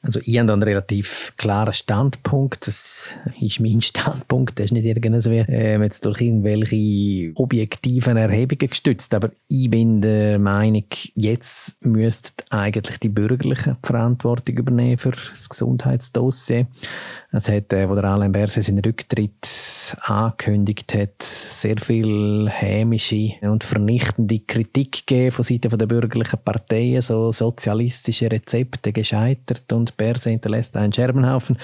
Also 0.00 0.20
ich 0.24 0.38
habe 0.38 0.52
einen 0.52 0.62
relativ 0.62 1.32
klaren 1.36 1.72
Standpunkt. 1.72 2.66
Das 2.68 3.16
ist 3.40 3.60
mein 3.60 3.80
Standpunkt. 3.82 4.58
Das 4.58 4.66
ist 4.66 4.72
nicht 4.72 4.86
irgendwie 4.86 5.38
äh, 5.38 5.82
jetzt 5.82 6.06
durch 6.06 6.20
irgendwelche 6.20 7.32
objektiven 7.34 8.16
Erhebungen 8.16 8.70
gestützt. 8.70 9.12
Aber 9.12 9.30
ich 9.48 9.68
bin 9.68 10.00
der 10.00 10.38
Meinung, 10.38 10.84
jetzt 11.14 11.76
müssten 11.80 12.32
eigentlich 12.50 12.98
die 12.98 13.08
Bürgerlichen 13.08 13.76
die 13.82 13.86
Verantwortung 13.86 14.56
übernehmen 14.56 14.98
für 14.98 15.10
das 15.10 15.48
Gesundheitsdossier. 15.48 16.68
Es 17.30 17.46
hat, 17.48 17.74
äh, 17.74 17.86
wo 17.88 17.94
der 17.94 18.04
Alain 18.04 18.32
Berset 18.32 18.64
seinen 18.64 18.78
Rücktritt 18.78 19.46
angekündigt 20.00 20.94
hat, 20.94 21.22
sehr 21.22 21.76
viel 21.76 22.48
hämische 22.48 23.34
und 23.42 23.64
vernichtende 23.64 24.38
Kritik 24.40 25.06
gegeben 25.06 25.32
von 25.32 25.44
Seiten 25.44 25.76
der 25.76 25.86
bürgerlichen 25.86 26.38
Parteien, 26.42 27.02
so 27.02 27.30
sozialistische 27.30 28.30
Rezepte 28.30 28.92
gescheitert 28.92 29.70
und 29.72 29.96
Berset 29.98 30.32
hinterlässt 30.32 30.76
einen 30.78 30.92
Scherbenhaufen. 30.92 31.58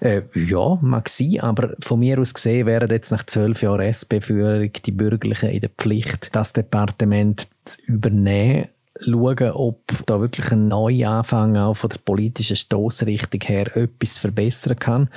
Äh, 0.00 0.22
ja, 0.34 0.78
mag 0.82 1.08
sein, 1.08 1.40
aber 1.40 1.74
von 1.80 1.98
mir 1.98 2.20
aus 2.20 2.34
gesehen 2.34 2.66
wären 2.66 2.90
jetzt 2.90 3.10
nach 3.10 3.26
zwölf 3.26 3.60
Jahren 3.62 3.90
SP-Führung 3.90 4.70
die 4.72 4.92
Bürgerlichen 4.92 5.50
in 5.50 5.60
der 5.60 5.70
Pflicht, 5.70 6.28
das 6.32 6.52
Departement 6.52 7.48
zu 7.64 7.78
übernehmen 7.86 8.68
schauen, 9.00 9.50
ob 9.52 9.80
da 10.06 10.20
wirklich 10.20 10.50
ein 10.52 10.68
Neuanfang 10.68 11.56
auch 11.56 11.74
von 11.74 11.90
der 11.90 11.98
politischen 12.04 12.56
Stoßrichtung 12.56 13.40
her 13.42 13.76
etwas 13.76 14.18
verbessern 14.18 14.78
kann. 14.78 15.08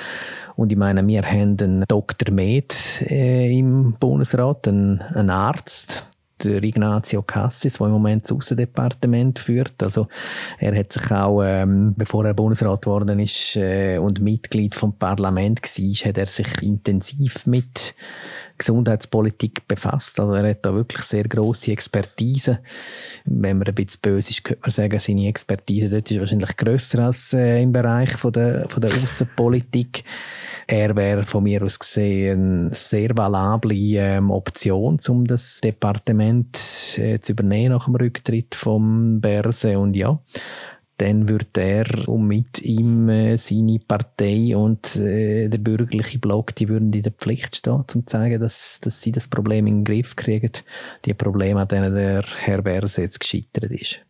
Und 0.56 0.72
ich 0.72 0.78
meine, 0.78 1.06
wir 1.06 1.24
haben 1.24 1.58
einen 1.60 1.86
Dr. 1.88 2.34
Med 2.34 2.74
äh, 3.10 3.58
im 3.58 3.94
Bundesrat, 4.00 4.68
einen, 4.68 5.02
einen 5.02 5.30
Arzt, 5.30 6.06
der 6.44 6.64
Ignazio 6.64 7.22
Cassis, 7.22 7.78
der 7.78 7.88
im 7.88 7.94
Moment 7.94 8.24
das 8.24 8.32
Aussendepartement 8.32 9.40
führt. 9.40 9.82
Also 9.84 10.08
er 10.60 10.78
hat 10.78 10.94
sich 10.94 11.12
auch, 11.12 11.44
ähm, 11.44 11.94
bevor 11.96 12.26
er 12.26 12.34
Bundesrat 12.34 12.82
geworden 12.82 13.20
ist 13.20 13.56
äh, 13.56 13.98
und 13.98 14.22
Mitglied 14.22 14.76
vom 14.76 14.94
Parlament 14.94 15.62
war, 15.62 16.10
hat 16.10 16.18
er 16.18 16.28
sich 16.28 16.62
intensiv 16.62 17.46
mit 17.46 17.96
Gesundheitspolitik 18.62 19.68
befasst. 19.68 20.20
Also 20.20 20.34
er 20.34 20.50
hat 20.50 20.66
da 20.66 20.74
wirklich 20.74 21.02
sehr 21.02 21.24
große 21.24 21.72
Expertise. 21.72 22.60
Wenn 23.26 23.58
man 23.58 23.68
ein 23.68 23.76
bisschen 23.76 24.02
böse 24.02 24.30
ist, 24.30 24.44
könnte 24.44 24.62
man 24.62 24.72
sagen, 24.72 25.00
seine 25.00 25.28
Expertise 25.28 25.90
dort 25.90 26.10
ist 26.10 26.20
wahrscheinlich 26.20 26.56
grösser 26.56 27.00
als 27.00 27.34
äh, 27.34 27.62
im 27.62 27.72
Bereich 27.72 28.12
von 28.12 28.32
der, 28.32 28.70
von 28.70 28.82
der 28.82 28.92
Außenpolitik. 29.02 30.04
Er 30.68 30.96
wäre 30.96 31.24
von 31.24 31.44
mir 31.44 31.64
aus 31.64 31.80
gesehen 31.80 32.68
eine 32.68 32.74
sehr 32.74 33.18
valable 33.18 33.76
ähm, 33.76 34.30
Option, 34.30 34.98
um 35.10 35.26
das 35.26 35.60
Departement 35.62 36.58
äh, 36.98 37.20
zu 37.20 37.32
übernehmen 37.32 37.74
nach 37.74 37.86
dem 37.86 37.96
Rücktritt 37.96 38.56
vom 38.56 39.20
Berse. 39.20 39.80
Und 39.80 39.96
ja, 39.96 40.20
dann 41.02 41.28
wird 41.28 41.58
er 41.58 42.08
und 42.08 42.28
mit 42.28 42.62
ihm 42.62 43.10
äh, 43.10 43.36
seine 43.38 43.80
Partei 43.80 44.56
und 44.56 44.96
äh, 44.98 45.48
der 45.48 45.58
bürgerliche 45.58 46.20
Block, 46.20 46.54
die 46.54 46.70
würden 46.70 46.94
in 46.94 47.02
der 47.02 47.12
Pflicht 47.12 47.56
stehen, 47.56 47.74
um 47.74 47.88
zu 47.88 48.06
zeigen, 48.06 48.40
dass, 48.40 48.80
dass 48.82 49.02
sie 49.02 49.12
das 49.12 49.28
Problem 49.28 49.66
in 49.66 49.80
den 49.80 49.84
Griff 49.84 50.16
kriegen. 50.16 50.52
Die 51.06 51.16
Probleme, 51.16 51.62
an 51.62 51.68
denen 51.68 51.96
der 51.96 52.24
Herr 52.38 52.62
Berse 52.62 53.02
jetzt 53.02 53.20
gescheitert 53.20 53.72
ist. 53.72 54.06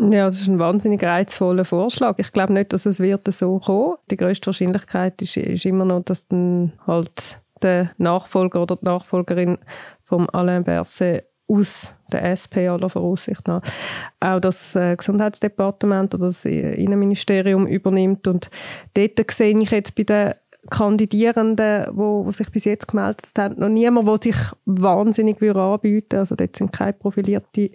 Ja, 0.00 0.26
das 0.26 0.40
ist 0.40 0.48
ein 0.48 0.58
wahnsinnig 0.58 1.02
reizvoller 1.02 1.64
Vorschlag. 1.64 2.18
Ich 2.18 2.30
glaube 2.30 2.52
nicht, 2.52 2.74
dass 2.74 2.84
es 2.84 3.00
wird 3.00 3.32
so 3.32 3.58
kommen. 3.58 3.96
Die 4.10 4.16
größte 4.16 4.46
Wahrscheinlichkeit 4.46 5.20
ist, 5.22 5.36
ist 5.38 5.64
immer 5.64 5.86
noch, 5.86 6.04
dass 6.04 6.28
dann 6.28 6.74
halt 6.86 7.40
der 7.62 7.90
Nachfolger 7.96 8.62
oder 8.62 8.76
die 8.76 8.84
Nachfolgerin 8.84 9.58
vom 10.04 10.28
Alain 10.30 10.62
Berset 10.62 11.24
aus 11.48 11.94
der 12.12 12.24
SP 12.36 12.68
aller 12.68 12.90
Voraussicht 12.90 13.46
nach 13.48 13.62
auch 14.20 14.40
das 14.40 14.76
äh, 14.76 14.96
Gesundheitsdepartement 14.96 16.14
oder 16.14 16.26
das 16.26 16.44
Innenministerium 16.44 17.66
übernimmt. 17.66 18.28
Und 18.28 18.50
dort 18.94 19.30
sehe 19.30 19.58
ich 19.58 19.70
jetzt 19.70 19.94
bei 19.94 20.04
den 20.04 20.34
Kandidierenden, 20.70 21.86
wo 21.92 22.30
sich 22.30 22.50
bis 22.50 22.64
jetzt 22.64 22.88
gemeldet 22.88 23.30
haben, 23.38 23.58
noch 23.58 23.68
niemand, 23.68 24.08
der 24.08 24.16
sich 24.22 24.36
wahnsinnig 24.66 25.40
anbieten 25.42 25.82
würde. 25.82 26.18
Also 26.18 26.34
dort 26.34 26.56
sind 26.56 26.72
keine 26.72 26.92
profilierte 26.92 27.70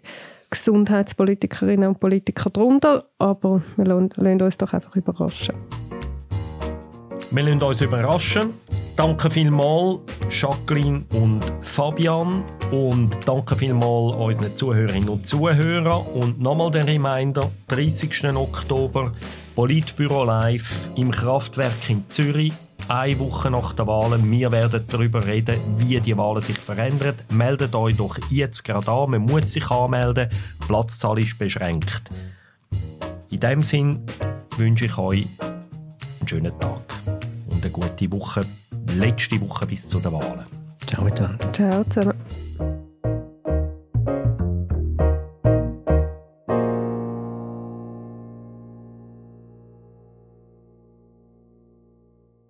Gesundheitspolitikerinnen 0.52 1.90
und 1.90 2.00
Politiker 2.00 2.52
drunter, 2.52 3.06
aber 3.18 3.64
wir 3.76 3.86
lassen 3.86 4.42
uns 4.42 4.58
doch 4.58 4.74
einfach 4.74 4.96
überraschen. 4.96 5.56
Wir 7.34 7.42
lassen 7.42 7.64
uns 7.64 7.82
überraschen. 7.82 8.54
Danke 8.96 9.32
vielmals 9.32 10.02
Jacqueline 10.30 11.04
und 11.14 11.42
Fabian 11.64 12.44
und 12.70 13.18
danke 13.26 13.56
vielmals 13.56 14.16
unseren 14.16 14.56
Zuhörerinnen 14.56 15.10
und 15.10 15.26
Zuhörern 15.26 16.06
und 16.14 16.40
nochmal 16.40 16.70
der 16.70 16.86
Reminder, 16.86 17.50
30. 17.70 18.36
Oktober 18.36 19.14
Politbüro 19.56 20.24
live 20.26 20.90
im 20.96 21.10
Kraftwerk 21.10 21.90
in 21.90 22.08
Zürich 22.08 22.54
eine 22.88 23.18
Woche 23.18 23.50
nach 23.50 23.74
den 23.74 23.88
Wahlen. 23.88 24.30
Wir 24.30 24.52
werden 24.52 24.86
darüber 24.88 25.26
reden, 25.26 25.58
wie 25.78 26.00
die 26.00 26.16
Wahlen 26.16 26.44
sich 26.44 26.60
verändern. 26.60 27.16
Meldet 27.32 27.74
euch 27.74 27.98
doch 27.98 28.16
jetzt 28.30 28.64
gerade 28.64 28.92
an. 28.92 29.10
Man 29.10 29.22
muss 29.22 29.54
sich 29.54 29.72
anmelden. 29.72 30.30
Die 30.30 30.68
Platzzahl 30.68 31.18
ist 31.18 31.40
beschränkt. 31.40 32.12
In 33.32 33.40
diesem 33.40 33.64
Sinn 33.64 34.06
wünsche 34.58 34.86
ich 34.86 34.98
euch 35.00 35.26
einen 36.20 36.28
schönen 36.28 36.60
Tag 36.60 36.82
und 37.64 37.78
eine 37.80 37.90
gute 37.90 38.12
Woche. 38.12 38.46
Letzte 38.96 39.40
Woche 39.42 39.66
bis 39.66 39.88
zu 39.88 40.00
den 40.00 40.12
Wahlen. 40.12 40.46
Ciao 40.86 41.04
miteinander. 41.04 41.54
Ciao 41.54 41.84
zusammen. 41.86 42.20